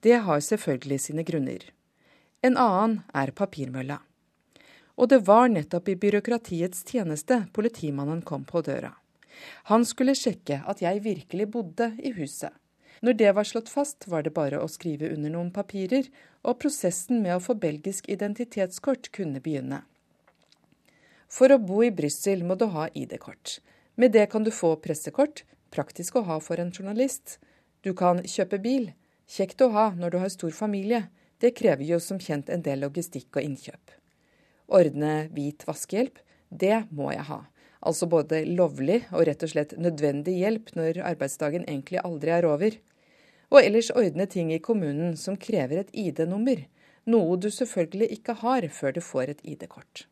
Det 0.00 0.22
har 0.24 0.40
selvfølgelig 0.40 1.00
sine 1.04 1.24
grunner. 1.26 1.60
En 2.40 2.56
annen 2.56 3.02
er 3.12 3.34
papirmølla. 3.36 3.98
Og 4.96 5.10
det 5.12 5.26
var 5.28 5.50
nettopp 5.52 5.90
i 5.92 5.98
byråkratiets 6.00 6.86
tjeneste 6.88 7.42
politimannen 7.52 8.22
kom 8.24 8.48
på 8.48 8.64
døra. 8.64 8.94
Han 9.68 9.84
skulle 9.84 10.16
sjekke 10.16 10.62
at 10.64 10.80
jeg 10.80 11.04
virkelig 11.04 11.50
bodde 11.52 11.92
i 12.00 12.14
huset. 12.16 12.54
Når 13.04 13.18
det 13.20 13.34
var 13.36 13.44
slått 13.44 13.68
fast, 13.68 14.08
var 14.08 14.24
det 14.24 14.32
bare 14.32 14.62
å 14.62 14.72
skrive 14.72 15.10
under 15.12 15.34
noen 15.34 15.52
papirer, 15.52 16.08
og 16.40 16.56
prosessen 16.62 17.20
med 17.20 17.36
å 17.36 17.42
få 17.44 17.58
belgisk 17.60 18.08
identitetskort 18.08 19.10
kunne 19.12 19.44
begynne. 19.44 19.82
For 21.28 21.52
å 21.52 21.60
bo 21.60 21.82
i 21.84 21.92
Brussel 21.92 22.46
må 22.48 22.56
du 22.56 22.70
ha 22.72 22.88
ID-kort. 22.94 23.58
Med 23.96 24.12
det 24.12 24.26
kan 24.30 24.44
du 24.44 24.50
få 24.52 24.74
pressekort, 24.76 25.44
praktisk 25.72 26.18
å 26.20 26.26
ha 26.28 26.36
for 26.44 26.60
en 26.60 26.72
journalist. 26.72 27.38
Du 27.80 27.94
kan 27.96 28.20
kjøpe 28.28 28.58
bil, 28.60 28.90
kjekt 29.24 29.62
å 29.64 29.70
ha 29.72 29.86
når 29.96 30.12
du 30.12 30.18
har 30.20 30.32
stor 30.32 30.52
familie. 30.52 31.06
Det 31.40 31.54
krever 31.56 31.84
jo 31.88 31.98
som 32.00 32.20
kjent 32.20 32.50
en 32.52 32.64
del 32.64 32.82
logistikk 32.84 33.38
og 33.38 33.46
innkjøp. 33.46 33.94
Ordne 34.68 35.28
hvit 35.32 35.64
vaskehjelp, 35.68 36.18
det 36.50 36.84
må 36.90 37.08
jeg 37.14 37.24
ha. 37.28 37.40
Altså 37.86 38.08
både 38.10 38.42
lovlig 38.48 39.02
og 39.12 39.24
rett 39.28 39.44
og 39.46 39.52
slett 39.52 39.72
nødvendig 39.80 40.34
hjelp 40.40 40.72
når 40.76 41.00
arbeidsdagen 41.12 41.64
egentlig 41.64 42.02
aldri 42.02 42.34
er 42.36 42.48
over. 42.48 42.76
Og 43.52 43.62
ellers 43.62 43.92
ordne 43.94 44.26
ting 44.28 44.50
i 44.52 44.60
kommunen 44.60 45.16
som 45.16 45.38
krever 45.38 45.84
et 45.84 45.94
ID-nummer, 45.94 46.66
noe 47.06 47.40
du 47.40 47.48
selvfølgelig 47.48 48.10
ikke 48.18 48.36
har 48.42 48.68
før 48.74 48.96
du 48.96 49.00
får 49.04 49.36
et 49.36 49.44
ID-kort. 49.54 50.04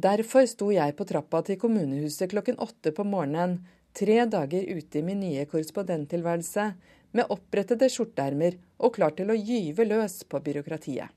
Derfor 0.00 0.46
sto 0.48 0.70
jeg 0.72 0.94
på 0.96 1.04
trappa 1.08 1.42
til 1.44 1.58
kommunehuset 1.60 2.30
klokken 2.30 2.60
åtte 2.62 2.92
på 2.96 3.04
morgenen, 3.04 3.58
tre 3.92 4.22
dager 4.32 4.68
ute 4.70 5.00
i 5.00 5.04
min 5.04 5.20
nye 5.20 5.44
korrespondenttilværelse, 5.50 6.66
med 7.10 7.32
opprettede 7.34 7.88
skjorteermer 7.90 8.56
og 8.78 8.94
klar 8.96 9.16
til 9.18 9.32
å 9.32 9.36
gyve 9.36 9.84
løs 9.88 10.20
på 10.30 10.40
byråkratiet. 10.46 11.10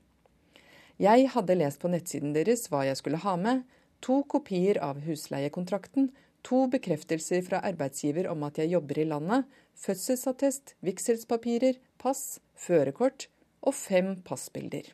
Jeg 1.00 1.28
hadde 1.32 1.56
lest 1.58 1.80
på 1.82 1.90
nettsiden 1.90 2.34
deres 2.34 2.66
hva 2.70 2.82
jeg 2.88 2.98
skulle 2.98 3.22
ha 3.22 3.36
med, 3.40 3.62
to 4.04 4.20
kopier 4.30 4.80
av 4.84 5.00
husleiekontrakten, 5.06 6.10
to 6.44 6.66
bekreftelser 6.70 7.44
fra 7.46 7.62
arbeidsgiver 7.64 8.28
om 8.30 8.42
at 8.46 8.58
jeg 8.60 8.74
jobber 8.74 9.00
i 9.00 9.06
landet, 9.08 9.46
fødselsattest, 9.80 10.74
vigselspapirer, 10.84 11.78
pass, 11.98 12.40
førerkort 12.58 13.28
og 13.64 13.74
fem 13.78 14.12
passbilder. 14.26 14.90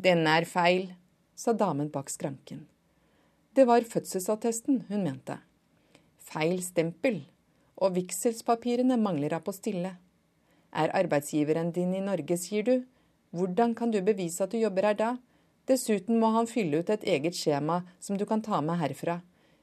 Denne 0.00 0.40
er 0.40 0.48
feil, 0.48 0.88
sa 1.40 1.52
damen 1.52 1.88
bak 1.88 2.10
skranken. 2.10 2.66
Det 3.56 3.64
var 3.64 3.86
fødselsattesten 3.88 4.82
hun 4.88 5.04
mente. 5.06 5.38
Feil 6.20 6.60
stempel, 6.62 7.22
og 7.80 7.94
vigselspapirene 7.96 8.98
mangler 9.00 9.32
apostille. 9.38 9.94
Er 10.70 10.92
arbeidsgiveren 10.98 11.72
din 11.72 11.96
i 11.96 12.04
Norge, 12.04 12.36
sier 12.36 12.66
du? 12.66 12.74
Hvordan 13.32 13.72
kan 13.74 13.90
du 13.90 14.02
bevise 14.04 14.44
at 14.44 14.52
du 14.52 14.60
jobber 14.60 14.90
her 14.90 15.00
da? 15.00 15.10
Dessuten 15.66 16.20
må 16.20 16.28
han 16.36 16.50
fylle 16.50 16.82
ut 16.82 16.92
et 16.92 17.08
eget 17.08 17.38
skjema 17.38 17.80
som 18.04 18.20
du 18.20 18.26
kan 18.28 18.44
ta 18.44 18.60
med 18.60 18.76
herfra. 18.82 19.20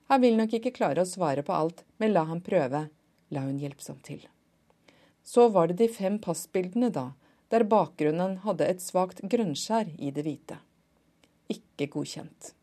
Han 0.09 0.23
vil 0.23 0.37
nok 0.39 0.57
ikke 0.57 0.73
klare 0.73 1.03
å 1.03 1.09
svare 1.09 1.45
på 1.45 1.53
alt, 1.53 1.83
men 2.01 2.15
la 2.15 2.25
ham 2.25 2.41
prøve, 2.41 2.87
la 3.29 3.43
hun 3.45 3.59
hjelpsomt 3.61 4.01
til. 4.07 4.23
Så 5.21 5.49
var 5.53 5.69
det 5.69 5.77
de 5.83 5.93
fem 5.93 6.17
passbildene, 6.23 6.89
da, 6.89 7.11
der 7.53 7.67
bakgrunnen 7.69 8.39
hadde 8.47 8.65
et 8.65 8.81
svakt 8.81 9.21
grønnskjær 9.21 9.93
i 9.99 10.15
det 10.15 10.25
hvite 10.25 10.63
ikke 11.51 11.89
godkjent. 11.93 12.53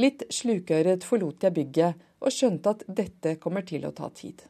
Litt 0.00 0.24
slukøret 0.32 1.04
forlot 1.04 1.44
jeg 1.44 1.54
bygget 1.58 2.08
og 2.22 2.32
skjønte 2.32 2.72
at 2.72 2.84
dette 2.88 3.36
kommer 3.42 3.64
til 3.68 3.84
å 3.84 3.92
ta 3.92 4.08
tid. 4.14 4.40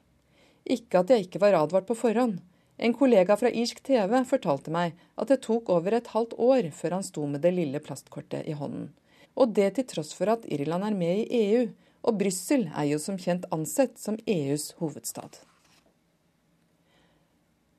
Ikke 0.62 1.02
at 1.02 1.10
jeg 1.10 1.26
ikke 1.26 1.42
var 1.42 1.58
advart 1.58 1.88
på 1.88 1.98
forhånd. 1.98 2.38
En 2.78 2.94
kollega 2.96 3.36
fra 3.38 3.50
irsk 3.50 3.82
TV 3.84 4.14
fortalte 4.28 4.72
meg 4.74 4.96
at 5.18 5.30
det 5.30 5.42
tok 5.44 5.70
over 5.74 5.98
et 5.98 6.10
halvt 6.14 6.34
år 6.38 6.70
før 6.74 6.98
han 6.98 7.06
sto 7.06 7.26
med 7.26 7.42
det 7.44 7.54
lille 7.56 7.82
plastkortet 7.82 8.48
i 8.48 8.56
hånden. 8.58 8.90
Og 9.34 9.54
det 9.56 9.72
til 9.76 9.88
tross 9.88 10.12
for 10.16 10.30
at 10.32 10.46
Irland 10.46 10.86
er 10.86 10.96
med 10.96 11.22
i 11.22 11.42
EU, 11.46 11.68
og 12.02 12.18
Brussel 12.18 12.68
er 12.70 12.90
jo 12.90 12.98
som 13.02 13.18
kjent 13.18 13.46
ansett 13.54 13.98
som 13.98 14.18
EUs 14.26 14.72
hovedstad. 14.80 15.42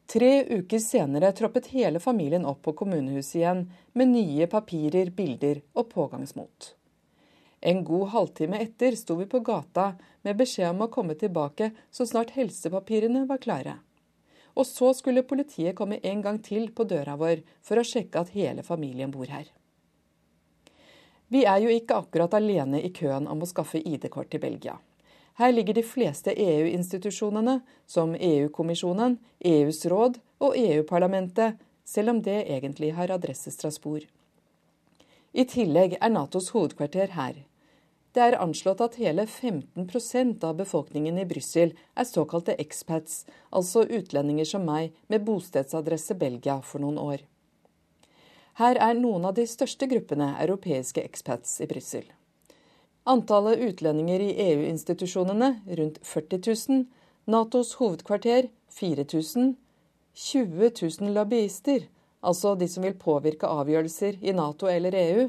Tre 0.05 0.43
uker 0.59 0.79
senere 0.79 1.31
troppet 1.31 1.67
hele 1.73 1.99
familien 1.99 2.45
opp 2.45 2.61
på 2.65 2.73
kommunehuset 2.83 3.35
igjen 3.39 3.63
med 3.93 4.11
nye 4.11 4.47
papirer, 4.51 5.09
bilder 5.15 5.61
og 5.73 5.89
pågangsmot. 5.93 6.73
En 7.63 7.83
god 7.87 8.09
halvtime 8.11 8.59
etter 8.59 8.97
sto 8.99 9.15
vi 9.15 9.25
på 9.31 9.39
gata 9.39 9.93
med 10.27 10.37
beskjed 10.37 10.73
om 10.73 10.83
å 10.83 10.91
komme 10.91 11.15
tilbake 11.15 11.71
så 11.91 12.05
snart 12.05 12.35
helsepapirene 12.35 13.23
var 13.29 13.39
klare. 13.45 13.77
Og 14.53 14.67
så 14.67 14.91
skulle 14.93 15.23
politiet 15.25 15.75
komme 15.75 16.01
en 16.03 16.21
gang 16.21 16.41
til 16.43 16.67
på 16.75 16.83
døra 16.83 17.15
vår 17.17 17.41
for 17.63 17.79
å 17.79 17.87
sjekke 17.87 18.25
at 18.25 18.33
hele 18.35 18.65
familien 18.67 19.11
bor 19.15 19.31
her. 19.31 19.47
Vi 21.33 21.45
er 21.49 21.63
jo 21.63 21.71
ikke 21.71 22.03
akkurat 22.03 22.35
alene 22.37 22.83
i 22.83 22.91
køen 22.93 23.25
om 23.31 23.41
å 23.41 23.49
skaffe 23.49 23.79
ID-kort 23.79 24.29
til 24.29 24.43
Belgia. 24.43 24.75
Her 25.39 25.51
ligger 25.51 25.73
de 25.73 25.83
fleste 25.83 26.33
EU-institusjonene, 26.37 27.59
som 27.85 28.15
EU-kommisjonen, 28.15 29.17
EUs 29.39 29.85
råd 29.85 30.19
og 30.39 30.57
EU-parlamentet, 30.57 31.57
selv 31.85 32.09
om 32.09 32.21
det 32.21 32.43
egentlig 32.45 32.93
har 32.93 33.11
adresse 33.11 33.51
Strasbourg. 33.51 34.05
I 35.33 35.45
tillegg 35.49 35.97
er 35.99 36.13
Natos 36.13 36.51
hovedkvarter 36.53 37.15
her. 37.17 37.41
Det 38.13 38.21
er 38.21 38.37
anslått 38.37 38.81
at 38.85 38.99
hele 39.01 39.25
15% 39.25 40.43
av 40.45 40.59
befolkningen 40.59 41.17
i 41.17 41.25
Brussel 41.25 41.73
er 41.97 42.05
såkalte 42.05 42.53
expats, 42.61 43.23
altså 43.49 43.87
utlendinger 43.89 44.45
som 44.45 44.67
meg 44.69 44.93
med 45.09 45.25
bostedsadresse 45.25 46.13
Belgia 46.21 46.59
for 46.61 46.85
noen 46.85 47.01
år. 47.01 47.23
Her 48.61 48.77
er 48.77 48.99
noen 48.99 49.25
av 49.25 49.33
de 49.33 49.47
største 49.49 49.89
gruppene 49.89 50.35
europeiske 50.43 51.01
expats 51.01 51.57
i 51.65 51.67
Brussel. 51.71 52.05
Antallet 53.05 53.59
utlendinger 53.59 54.19
i 54.19 54.51
EU-institusjonene 54.51 55.59
rundt 55.67 55.97
40 56.07 56.69
000, 56.69 56.85
Natos 57.25 57.73
hovedkvarter 57.75 58.47
4000, 58.69 59.55
20 60.13 60.71
000 60.99 61.11
lobbyister, 61.11 61.83
altså 62.21 62.53
de 62.55 62.67
som 62.71 62.85
vil 62.87 62.95
påvirke 62.95 63.49
avgjørelser 63.49 64.21
i 64.23 64.31
Nato 64.31 64.69
eller 64.71 64.95
EU, 64.95 65.25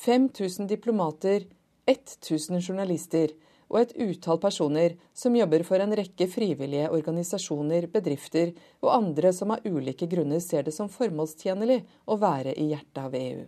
5000 0.00 0.70
diplomater, 0.72 1.44
1000 1.86 2.62
journalister 2.64 3.36
og 3.68 3.82
et 3.82 3.92
utall 4.00 4.40
personer 4.40 4.96
som 5.12 5.36
jobber 5.36 5.66
for 5.68 5.82
en 5.82 5.92
rekke 6.00 6.30
frivillige 6.32 6.88
organisasjoner, 6.96 7.90
bedrifter 7.92 8.54
og 8.80 8.94
andre 8.94 9.34
som 9.36 9.52
av 9.52 9.68
ulike 9.68 10.08
grunner 10.08 10.40
ser 10.40 10.64
det 10.64 10.72
som 10.72 10.88
formålstjenlig 10.88 11.82
å 12.08 12.16
være 12.24 12.56
i 12.56 12.70
hjertet 12.72 13.04
av 13.04 13.20
EU. 13.20 13.44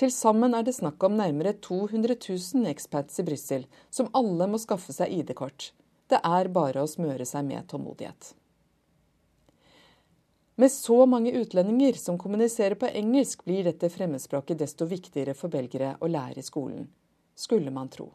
Til 0.00 0.10
sammen 0.10 0.56
er 0.58 0.64
det 0.66 0.74
snakk 0.74 1.02
om 1.06 1.18
nærmere 1.18 1.54
200 1.62 2.16
000 2.28 2.66
expats 2.70 3.20
i 3.20 3.26
Brussel, 3.26 3.68
som 3.90 4.10
alle 4.12 4.48
må 4.50 4.58
skaffe 4.58 4.94
seg 4.94 5.12
ID-kort. 5.20 5.70
Det 6.10 6.18
er 6.18 6.50
bare 6.54 6.82
å 6.82 6.90
smøre 6.90 7.26
seg 7.28 7.46
med 7.46 7.68
tålmodighet. 7.70 8.34
Med 10.56 10.70
så 10.70 11.00
mange 11.10 11.32
utlendinger 11.34 11.96
som 11.98 12.18
kommuniserer 12.18 12.78
på 12.78 12.90
engelsk, 12.90 13.42
blir 13.46 13.64
dette 13.66 13.90
fremmedspråket 13.90 14.60
desto 14.60 14.86
viktigere 14.86 15.34
for 15.34 15.50
belgere 15.50 15.96
å 16.00 16.10
lære 16.10 16.42
i 16.42 16.46
skolen 16.46 16.86
skulle 17.34 17.70
man 17.70 17.88
tro. 17.88 18.12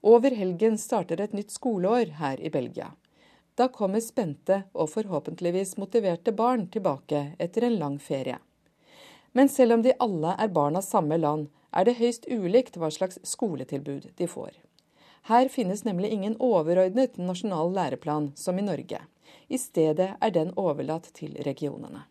Over 0.00 0.30
helgen 0.30 0.78
starter 0.78 1.20
et 1.20 1.32
nytt 1.32 1.50
skoleår 1.50 2.14
her 2.20 2.40
i 2.40 2.50
Belgia. 2.50 2.92
Da 3.58 3.66
kommer 3.68 4.00
spente 4.00 4.62
og 4.72 4.92
forhåpentligvis 4.92 5.76
motiverte 5.80 6.32
barn 6.32 6.68
tilbake 6.70 7.32
etter 7.38 7.66
en 7.66 7.78
lang 7.80 7.96
ferie. 7.98 8.38
Men 9.32 9.48
selv 9.48 9.72
om 9.72 9.82
de 9.82 9.94
alle 10.00 10.34
er 10.38 10.52
barn 10.54 10.76
av 10.76 10.86
samme 10.86 11.18
land, 11.18 11.48
er 11.72 11.84
det 11.84 11.98
høyst 11.98 12.26
ulikt 12.30 12.78
hva 12.80 12.90
slags 12.90 13.20
skoletilbud 13.28 14.10
de 14.16 14.28
får. 14.28 14.52
Her 15.28 15.48
finnes 15.52 15.84
nemlig 15.84 16.10
ingen 16.14 16.36
overordnet 16.40 17.18
nasjonal 17.20 17.74
læreplan 17.76 18.32
som 18.36 18.58
i 18.58 18.64
Norge. 18.64 19.02
I 19.48 19.58
stedet 19.60 20.14
er 20.20 20.32
den 20.32 20.54
overlatt 20.56 21.10
til 21.14 21.36
regionene. 21.44 22.06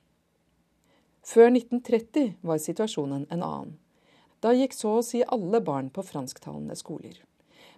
Før 1.26 1.50
1930 1.50 2.38
var 2.46 2.62
situasjonen 2.62 3.26
en 3.34 3.44
annen. 3.44 3.78
Da 4.40 4.54
gikk 4.54 4.76
så 4.78 5.00
å 5.00 5.06
si 5.06 5.24
alle 5.26 5.60
barn 5.66 5.90
på 5.90 6.06
fransktalende 6.06 6.78
skoler. 6.78 7.18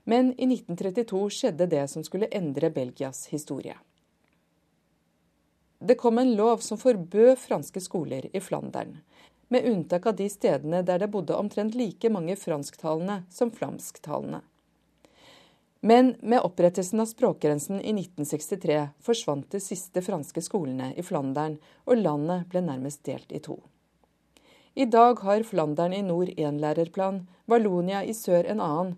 Men 0.04 0.34
i 0.36 0.50
1932 0.50 1.22
skjedde 1.32 1.70
det 1.72 1.86
som 1.88 2.04
skulle 2.04 2.30
endre 2.36 2.70
Belgias 2.76 3.28
historie. 3.32 3.78
Det 5.80 5.96
kom 5.96 6.20
en 6.20 6.34
lov 6.36 6.60
som 6.60 6.78
forbød 6.78 7.38
franske 7.40 7.80
skoler 7.80 8.28
i 8.36 8.42
Flandern, 8.44 8.98
med 9.50 9.66
unntak 9.66 10.06
av 10.06 10.16
de 10.16 10.30
stedene 10.30 10.82
der 10.86 11.02
det 11.02 11.10
bodde 11.14 11.36
omtrent 11.36 11.76
like 11.76 12.10
mange 12.10 12.36
fransktalende 12.38 13.24
som 13.30 13.52
flamsktalende. 13.52 14.42
Men 15.82 16.16
med 16.20 16.42
opprettelsen 16.44 17.00
av 17.00 17.06
språkgrensen 17.06 17.82
i 17.82 17.94
1963 17.94 18.88
forsvant 19.00 19.52
de 19.52 19.62
siste 19.64 20.02
franske 20.04 20.42
skolene 20.44 20.92
i 21.00 21.04
Flandern, 21.04 21.56
og 21.88 22.02
landet 22.02 22.50
ble 22.52 22.64
nærmest 22.66 23.06
delt 23.08 23.32
i 23.32 23.40
to. 23.40 23.56
I 24.76 24.86
dag 24.86 25.20
har 25.24 25.44
Flandern 25.48 25.96
i 25.96 26.02
nord 26.04 26.30
én 26.36 26.60
lærerplan, 26.60 27.28
Vallonia 27.46 28.04
i 28.04 28.14
sør 28.14 28.52
en 28.52 28.60
annen. 28.62 28.98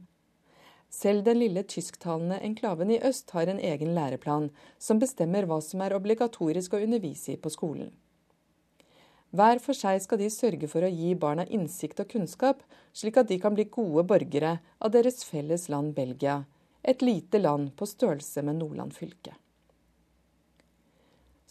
Selv 0.91 1.23
den 1.23 1.39
lille 1.39 1.63
tysktalende 1.63 2.41
enklaven 2.43 2.91
i 2.91 2.99
øst 2.99 3.29
har 3.31 3.47
en 3.47 3.61
egen 3.61 3.93
læreplan, 3.95 4.49
som 4.77 4.99
bestemmer 4.99 5.45
hva 5.47 5.61
som 5.63 5.81
er 5.85 5.95
obligatorisk 5.95 6.73
å 6.73 6.81
undervise 6.83 7.37
i 7.37 7.39
på 7.39 7.53
skolen. 7.53 7.93
Hver 9.31 9.61
for 9.63 9.77
seg 9.77 10.01
skal 10.03 10.19
de 10.19 10.27
sørge 10.27 10.67
for 10.67 10.83
å 10.83 10.91
gi 10.91 11.13
barna 11.15 11.45
innsikt 11.47 12.01
og 12.03 12.09
kunnskap, 12.11 12.65
slik 12.91 13.15
at 13.21 13.29
de 13.29 13.37
kan 13.39 13.55
bli 13.55 13.69
gode 13.71 14.03
borgere 14.09 14.57
av 14.83 14.91
deres 14.91 15.23
felles 15.23 15.69
land 15.71 15.93
Belgia, 15.95 16.41
et 16.83 17.03
lite 17.05 17.39
land 17.39 17.71
på 17.79 17.87
størrelse 17.87 18.43
med 18.43 18.59
Nordland 18.59 18.91
fylke. 18.97 19.37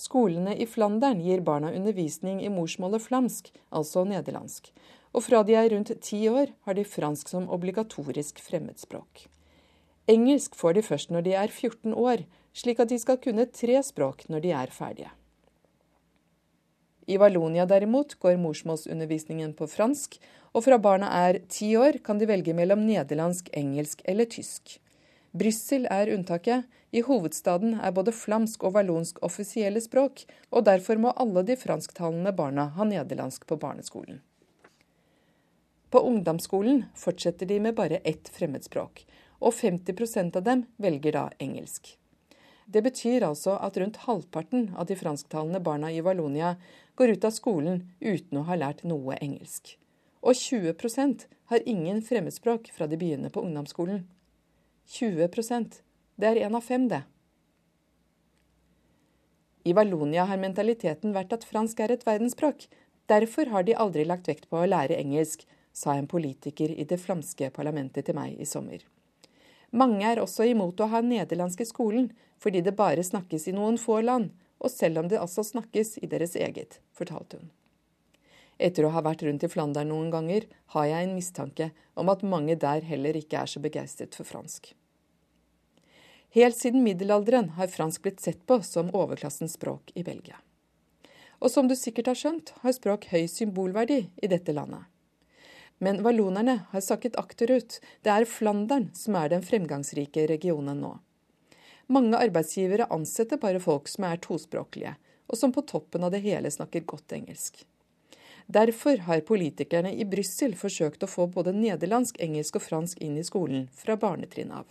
Skolene 0.01 0.55
i 0.57 0.67
Flandern 0.69 1.21
gir 1.25 1.41
barna 1.45 1.73
undervisning 1.77 2.41
i 2.45 2.53
morsmålet 2.53 3.05
flamsk, 3.05 3.51
altså 3.69 4.05
nederlandsk, 4.09 4.71
og 5.13 5.25
fra 5.25 5.43
de 5.45 5.57
er 5.57 5.69
rundt 5.73 5.93
ti 6.05 6.23
år, 6.29 6.53
har 6.65 6.77
de 6.77 6.85
fransk 6.85 7.33
som 7.33 7.49
obligatorisk 7.53 8.41
fremmedspråk. 8.45 9.25
Engelsk 10.09 10.57
får 10.57 10.77
de 10.77 10.85
først 10.85 11.13
når 11.13 11.27
de 11.27 11.35
er 11.37 11.49
14 11.49 11.97
år, 11.97 12.25
slik 12.57 12.81
at 12.81 12.93
de 12.93 12.99
skal 13.01 13.21
kunne 13.23 13.49
tre 13.53 13.81
språk 13.85 14.27
når 14.29 14.45
de 14.45 14.55
er 14.57 14.73
ferdige. 14.75 15.13
I 17.07 17.17
Valonia 17.17 17.67
derimot 17.67 18.15
går 18.21 18.37
morsmålsundervisningen 18.43 19.55
på 19.59 19.69
fransk, 19.71 20.19
og 20.53 20.65
fra 20.67 20.79
barna 20.83 21.11
er 21.29 21.41
ti 21.49 21.73
år 21.79 22.01
kan 22.05 22.19
de 22.19 22.29
velge 22.29 22.55
mellom 22.57 22.83
nederlandsk, 22.87 23.51
engelsk 23.57 24.03
eller 24.05 24.29
tysk. 24.31 24.79
Brussel 25.33 25.87
er 25.91 26.11
unntaket. 26.15 26.67
I 26.91 27.05
hovedstaden 27.07 27.77
er 27.79 27.95
både 27.95 28.11
flamsk 28.11 28.65
og 28.67 28.75
vallonsk 28.75 29.21
offisielle 29.23 29.79
språk, 29.83 30.25
og 30.51 30.67
derfor 30.67 30.99
må 30.99 31.13
alle 31.15 31.45
de 31.47 31.55
fransktalende 31.55 32.33
barna 32.35 32.67
ha 32.75 32.87
nederlandsk 32.87 33.47
på 33.47 33.61
barneskolen. 33.63 34.19
På 35.91 36.03
ungdomsskolen 36.07 36.85
fortsetter 36.99 37.47
de 37.47 37.61
med 37.63 37.79
bare 37.79 38.03
ett 38.05 38.29
fremmedspråk, 38.35 39.05
og 39.39 39.55
50% 39.55 40.37
av 40.37 40.47
dem 40.47 40.67
velger 40.83 41.15
da 41.15 41.25
engelsk. 41.39 41.97
Det 42.71 42.83
betyr 42.87 43.25
altså 43.27 43.57
at 43.59 43.79
rundt 43.81 44.03
halvparten 44.05 44.69
av 44.79 44.87
de 44.87 44.95
fransktalende 44.99 45.59
barna 45.63 45.91
i 45.91 46.03
Vallonia 46.07 46.53
går 47.01 47.09
ut 47.17 47.25
av 47.25 47.33
skolen 47.33 47.79
uten 48.01 48.37
å 48.37 48.45
ha 48.45 48.57
lært 48.61 48.83
noe 48.85 49.17
engelsk. 49.25 49.79
Og 50.21 50.37
20% 50.37 51.23
har 51.49 51.63
ingen 51.65 52.03
fremmedspråk 52.05 52.69
fra 52.77 52.89
de 52.91 52.99
begynner 53.01 53.33
på 53.33 53.41
ungdomsskolen. 53.41 54.03
20% 54.85 55.81
Det 56.21 56.29
er 56.29 56.43
én 56.45 56.57
av 56.57 56.61
fem, 56.61 56.89
det. 56.93 57.01
I 59.65 59.73
Vallonia 59.73 60.27
har 60.29 60.43
mentaliteten 60.43 61.15
vært 61.17 61.33
at 61.33 61.47
fransk 61.49 61.81
er 61.81 61.95
et 61.95 62.05
verdensspråk. 62.05 62.67
Derfor 63.09 63.49
har 63.55 63.65
de 63.65 63.79
aldri 63.87 64.05
lagt 64.05 64.29
vekt 64.29 64.51
på 64.51 64.61
å 64.61 64.69
lære 64.69 65.01
engelsk, 65.01 65.47
sa 65.73 65.97
en 65.97 66.11
politiker 66.11 66.69
i 66.69 66.85
det 66.85 67.01
flamske 67.01 67.49
parlamentet 67.57 68.11
til 68.11 68.19
meg 68.21 68.37
i 68.37 68.45
sommer. 68.45 68.85
Mange 69.73 70.05
er 70.05 70.21
også 70.21 70.45
imot 70.53 70.85
å 70.85 70.93
ha 70.93 71.01
nederlandsk 71.01 71.65
i 71.65 71.71
skolen, 71.73 72.13
fordi 72.37 72.61
det 72.61 72.77
bare 72.77 73.07
snakkes 73.07 73.49
i 73.49 73.57
noen 73.57 73.81
få 73.81 74.03
land, 74.05 74.35
og 74.61 74.71
selv 74.73 75.01
om 75.01 75.09
det 75.09 75.21
altså 75.21 75.45
snakkes 75.47 75.97
i 76.05 76.09
deres 76.11 76.37
eget, 76.37 76.79
fortalte 76.93 77.41
hun. 77.41 77.51
Etter 78.61 78.85
å 78.85 78.93
ha 78.93 79.01
vært 79.01 79.25
rundt 79.25 79.45
i 79.47 79.49
Flandern 79.49 79.89
noen 79.89 80.11
ganger, 80.13 80.45
har 80.75 80.87
jeg 80.91 81.07
en 81.07 81.17
mistanke 81.17 81.71
om 81.97 82.13
at 82.13 82.27
mange 82.27 82.59
der 82.61 82.85
heller 82.85 83.17
ikke 83.17 83.41
er 83.41 83.49
så 83.49 83.63
begeistret 83.65 84.19
for 84.19 84.29
fransk. 84.29 84.75
Helt 86.37 86.59
siden 86.61 86.85
middelalderen 86.85 87.55
har 87.57 87.73
fransk 87.73 88.05
blitt 88.05 88.21
sett 88.23 88.45
på 88.47 88.61
som 88.63 88.93
overklassens 88.95 89.57
språk 89.57 89.91
i 89.99 90.05
Belgia. 90.07 90.37
Og 91.41 91.51
som 91.51 91.67
du 91.67 91.75
sikkert 91.75 92.13
har 92.13 92.21
skjønt, 92.21 92.53
har 92.61 92.77
språk 92.77 93.09
høy 93.11 93.25
symbolverdi 93.33 94.03
i 94.21 94.31
dette 94.31 94.55
landet. 94.55 94.85
Men 95.81 96.03
vallonerne 96.05 96.59
har 96.71 96.85
sakket 96.85 97.17
akterut. 97.17 97.79
Det 98.05 98.13
er 98.13 98.29
Flandern 98.29 98.91
som 98.95 99.17
er 99.17 99.33
den 99.33 99.43
fremgangsrike 99.43 100.27
regionen 100.29 100.85
nå. 100.85 100.99
Mange 101.91 102.19
arbeidsgivere 102.23 102.87
ansetter 102.95 103.41
bare 103.43 103.61
folk 103.63 103.89
som 103.91 104.07
er 104.07 104.21
tospråklige, 104.23 104.95
og 105.27 105.39
som 105.39 105.51
på 105.51 105.65
toppen 105.67 106.05
av 106.07 106.13
det 106.15 106.23
hele 106.23 106.51
snakker 106.51 106.85
godt 106.87 107.17
engelsk. 107.17 107.65
Derfor 108.47 109.03
har 109.07 109.23
politikerne 109.27 109.91
i 109.95 110.05
Brussel 110.07 110.55
forsøkt 110.59 111.03
å 111.03 111.09
få 111.11 111.27
både 111.35 111.55
nederlandsk, 111.55 112.21
engelsk 112.23 112.59
og 112.59 112.63
fransk 112.63 113.03
inn 113.03 113.17
i 113.19 113.25
skolen 113.27 113.67
fra 113.75 113.97
barnetrinnet 113.99 114.63
av. 114.63 114.69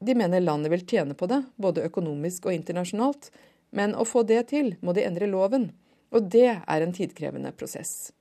De 0.00 0.14
mener 0.16 0.44
landet 0.44 0.72
vil 0.72 0.84
tjene 0.84 1.16
på 1.16 1.28
det, 1.28 1.42
både 1.56 1.84
økonomisk 1.88 2.48
og 2.48 2.56
internasjonalt, 2.56 3.30
men 3.76 3.96
å 3.96 4.04
få 4.04 4.22
det 4.28 4.42
til 4.52 4.74
må 4.84 4.92
de 4.96 5.04
endre 5.08 5.28
loven, 5.28 5.70
og 6.12 6.28
det 6.32 6.50
er 6.52 6.84
en 6.84 6.92
tidkrevende 6.96 7.52
prosess. 7.56 8.12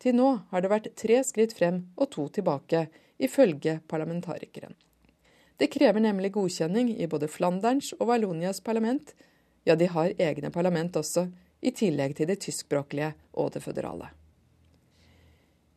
Til 0.00 0.16
nå 0.16 0.30
har 0.50 0.64
det 0.64 0.72
vært 0.72 0.88
tre 0.98 1.20
skritt 1.24 1.52
frem 1.56 1.84
og 1.96 2.10
to 2.16 2.26
tilbake, 2.32 2.86
ifølge 3.22 3.78
parlamentarikeren. 3.92 4.72
Det 5.62 5.68
krever 5.70 6.00
nemlig 6.00 6.32
godkjenning 6.34 6.88
i 6.98 7.06
både 7.06 7.28
Flanderns 7.30 7.92
og 8.00 8.08
Vallonias 8.08 8.58
parlament. 8.60 9.12
Ja, 9.62 9.76
de 9.78 9.86
har 9.86 10.10
egne 10.18 10.50
parlament 10.50 10.96
også, 10.98 11.28
i 11.62 11.70
tillegg 11.70 12.16
til 12.18 12.26
det 12.26 12.40
tyskspråklige 12.42 13.12
og 13.38 13.52
det 13.54 13.62
føderale. 13.62 14.08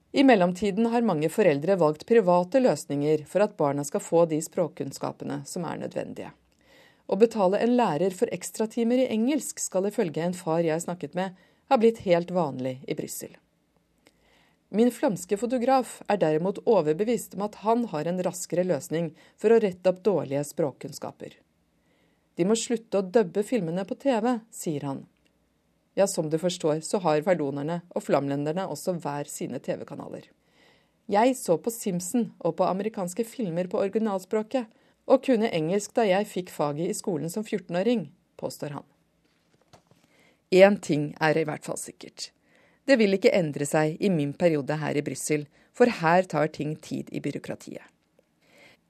I 0.09 0.25
mellomtiden 0.25 0.89
har 0.89 1.05
mange 1.05 1.29
foreldre 1.29 1.77
valgt 1.77 2.07
private 2.09 2.63
løsninger 2.65 3.27
for 3.29 3.45
at 3.45 3.53
barna 3.61 3.85
skal 3.85 4.01
få 4.01 4.25
de 4.33 4.41
språkkunnskapene 4.41 5.43
som 5.45 5.69
er 5.69 5.77
nødvendige. 5.85 6.33
Å 7.05 7.21
betale 7.21 7.61
en 7.61 7.77
lærer 7.77 8.17
for 8.17 8.33
ekstratimer 8.33 9.05
i 9.05 9.09
engelsk 9.13 9.61
skal 9.61 9.91
ifølge 9.93 10.25
en 10.25 10.33
far 10.33 10.65
jeg 10.65 10.81
snakket 10.81 11.13
med, 11.13 11.37
ha 11.69 11.77
blitt 11.77 12.01
helt 12.09 12.33
vanlig 12.33 12.79
i 12.89 12.97
Brussel. 12.97 13.37
Min 14.75 14.91
flamske 14.91 15.37
fotograf 15.39 16.01
er 16.11 16.19
derimot 16.19 16.57
overbevist 16.67 17.37
om 17.37 17.45
at 17.45 17.53
han 17.63 17.85
har 17.93 18.09
en 18.11 18.17
raskere 18.25 18.65
løsning 18.67 19.13
for 19.39 19.55
å 19.55 19.59
rette 19.63 19.87
opp 19.87 20.01
dårlige 20.03 20.41
språkkunnskaper. 20.49 21.37
De 22.35 22.43
må 22.43 22.57
slutte 22.59 22.99
å 22.99 23.05
dubbe 23.07 23.45
filmene 23.47 23.85
på 23.87 23.95
TV, 23.95 24.33
sier 24.51 24.83
han. 24.83 25.05
Ja, 25.95 26.09
som 26.11 26.27
du 26.27 26.35
forstår, 26.41 26.83
så 26.83 26.99
har 27.05 27.23
verdonerne 27.23 27.85
og 27.95 28.03
flamlenderne 28.03 28.67
også 28.67 28.97
hver 28.99 29.31
sine 29.31 29.63
TV-kanaler. 29.63 30.27
Jeg 31.07 31.39
så 31.39 31.55
på 31.55 31.71
Simpson 31.71 32.33
og 32.43 32.57
på 32.59 32.67
amerikanske 32.67 33.23
filmer 33.31 33.71
på 33.71 33.79
originalspråket, 33.79 34.67
og 35.07 35.23
kunne 35.23 35.55
engelsk 35.55 35.95
da 35.95 36.03
jeg 36.09 36.27
fikk 36.27 36.51
faget 36.51 36.91
i 36.91 36.99
skolen 36.99 37.31
som 37.31 37.47
14-åring, 37.47 38.09
påstår 38.35 38.75
han. 38.81 38.89
Én 40.51 40.81
ting 40.83 41.13
er 41.23 41.39
i 41.39 41.47
hvert 41.47 41.63
fall 41.63 41.79
sikkert. 41.79 42.33
Det 42.85 42.99
vil 43.01 43.17
ikke 43.17 43.33
endre 43.33 43.65
seg 43.65 43.97
i 43.97 44.11
min 44.13 44.33
periode 44.37 44.77
her 44.77 44.97
i 44.97 45.03
Brussel, 45.05 45.47
for 45.73 45.89
her 45.89 46.27
tar 46.29 46.51
ting 46.53 46.75
tid 46.77 47.09
i 47.11 47.21
byråkratiet. 47.23 47.83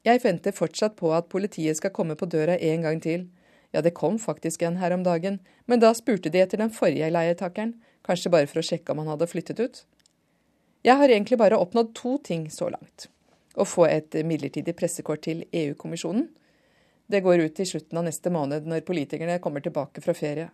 Jeg 0.06 0.22
venter 0.22 0.54
fortsatt 0.54 0.98
på 1.00 1.10
at 1.18 1.32
politiet 1.32 1.80
skal 1.80 1.93
komme 1.96 2.18
på 2.20 2.28
døra 2.30 2.60
en 2.62 2.84
gang 2.86 3.00
til. 3.02 3.26
Ja, 3.74 3.82
det 3.82 3.96
kom 3.98 4.20
faktisk 4.22 4.62
en 4.62 4.78
her 4.78 4.93
om 4.93 5.04
dagen, 5.04 5.39
men 5.66 5.82
da 5.82 5.96
spurte 5.98 6.30
de 6.30 6.43
etter 6.43 6.62
den 6.62 6.70
forrige 6.70 7.10
leietakeren, 7.10 7.74
kanskje 8.06 8.32
bare 8.32 8.48
for 8.52 8.62
å 8.62 8.66
sjekke 8.68 8.93
om 8.93 9.02
han 9.02 9.10
hadde 9.16 9.30
flyttet 9.32 9.60
ut. 9.64 9.82
Jeg 10.86 11.00
har 11.00 11.10
egentlig 11.10 11.39
bare 11.41 11.58
oppnådd 11.58 11.96
to 11.98 12.18
ting 12.22 12.46
så 12.54 12.70
langt. 12.70 13.08
Å 13.58 13.66
få 13.66 13.88
et 13.89 14.14
midlertidig 14.28 14.76
pressekort 14.78 15.24
til 15.26 15.41
EU-kommisjonen. 15.50 16.28
Det 17.10 17.24
går 17.26 17.48
ut 17.48 17.60
i 17.60 17.66
slutten 17.66 17.98
av 17.98 18.06
neste 18.06 18.30
måned, 18.30 18.68
når 18.70 18.86
politikerne 18.86 19.39
kommer 19.41 19.64
tilbake 19.66 20.04
fra 20.06 20.14
ferie. 20.14 20.52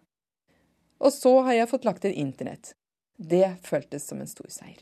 Og 1.01 1.11
så 1.11 1.33
har 1.47 1.57
jeg 1.57 1.71
fått 1.71 1.87
lagt 1.89 2.07
inn 2.07 2.15
internett. 2.29 2.75
Det 3.21 3.45
føltes 3.61 4.07
som 4.09 4.21
en 4.21 4.29
stor 4.29 4.49
seier. 4.49 4.81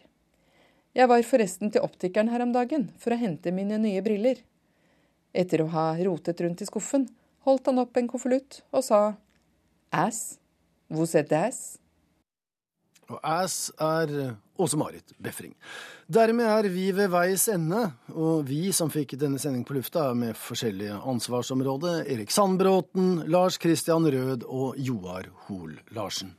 Jeg 0.96 1.10
var 1.12 1.24
forresten 1.28 1.72
til 1.74 1.84
optikeren 1.86 2.32
her 2.32 2.42
om 2.44 2.54
dagen 2.56 2.88
for 3.00 3.14
å 3.14 3.20
hente 3.20 3.52
mine 3.54 3.78
nye 3.82 4.02
briller. 4.06 4.40
Etter 5.36 5.62
å 5.62 5.72
ha 5.74 5.92
rotet 6.00 6.40
rundt 6.42 6.64
i 6.64 6.68
skuffen, 6.70 7.06
holdt 7.46 7.68
han 7.70 7.82
opp 7.84 8.00
en 8.00 8.10
konvolutt 8.10 8.62
og 8.72 8.86
sa 8.86 9.02
Ass? 9.92 10.40
Vous 10.90 11.16
êtes 11.18 11.34
ass? 11.34 11.78
Og 13.10 13.18
ass 13.26 13.72
er 13.82 14.36
Åse-Marit 14.60 15.14
Befring. 15.18 15.56
Dermed 16.06 16.46
er 16.46 16.70
vi 16.70 16.90
ved 16.94 17.10
veis 17.14 17.48
ende, 17.50 17.82
og 18.14 18.46
vi 18.50 18.70
som 18.76 18.92
fikk 18.94 19.16
denne 19.22 19.42
sending 19.42 19.64
på 19.66 19.78
lufta, 19.78 20.10
er 20.12 20.18
med 20.18 20.38
forskjellige 20.38 21.00
ansvarsområder. 21.10 22.04
Erik 22.06 22.34
Sandbråten, 22.34 23.26
Lars 23.30 23.58
Christian 23.62 24.06
Rød 24.06 24.46
og 24.46 24.78
Joar 24.78 25.32
Hoel 25.48 25.80
Larsen. 25.96 26.36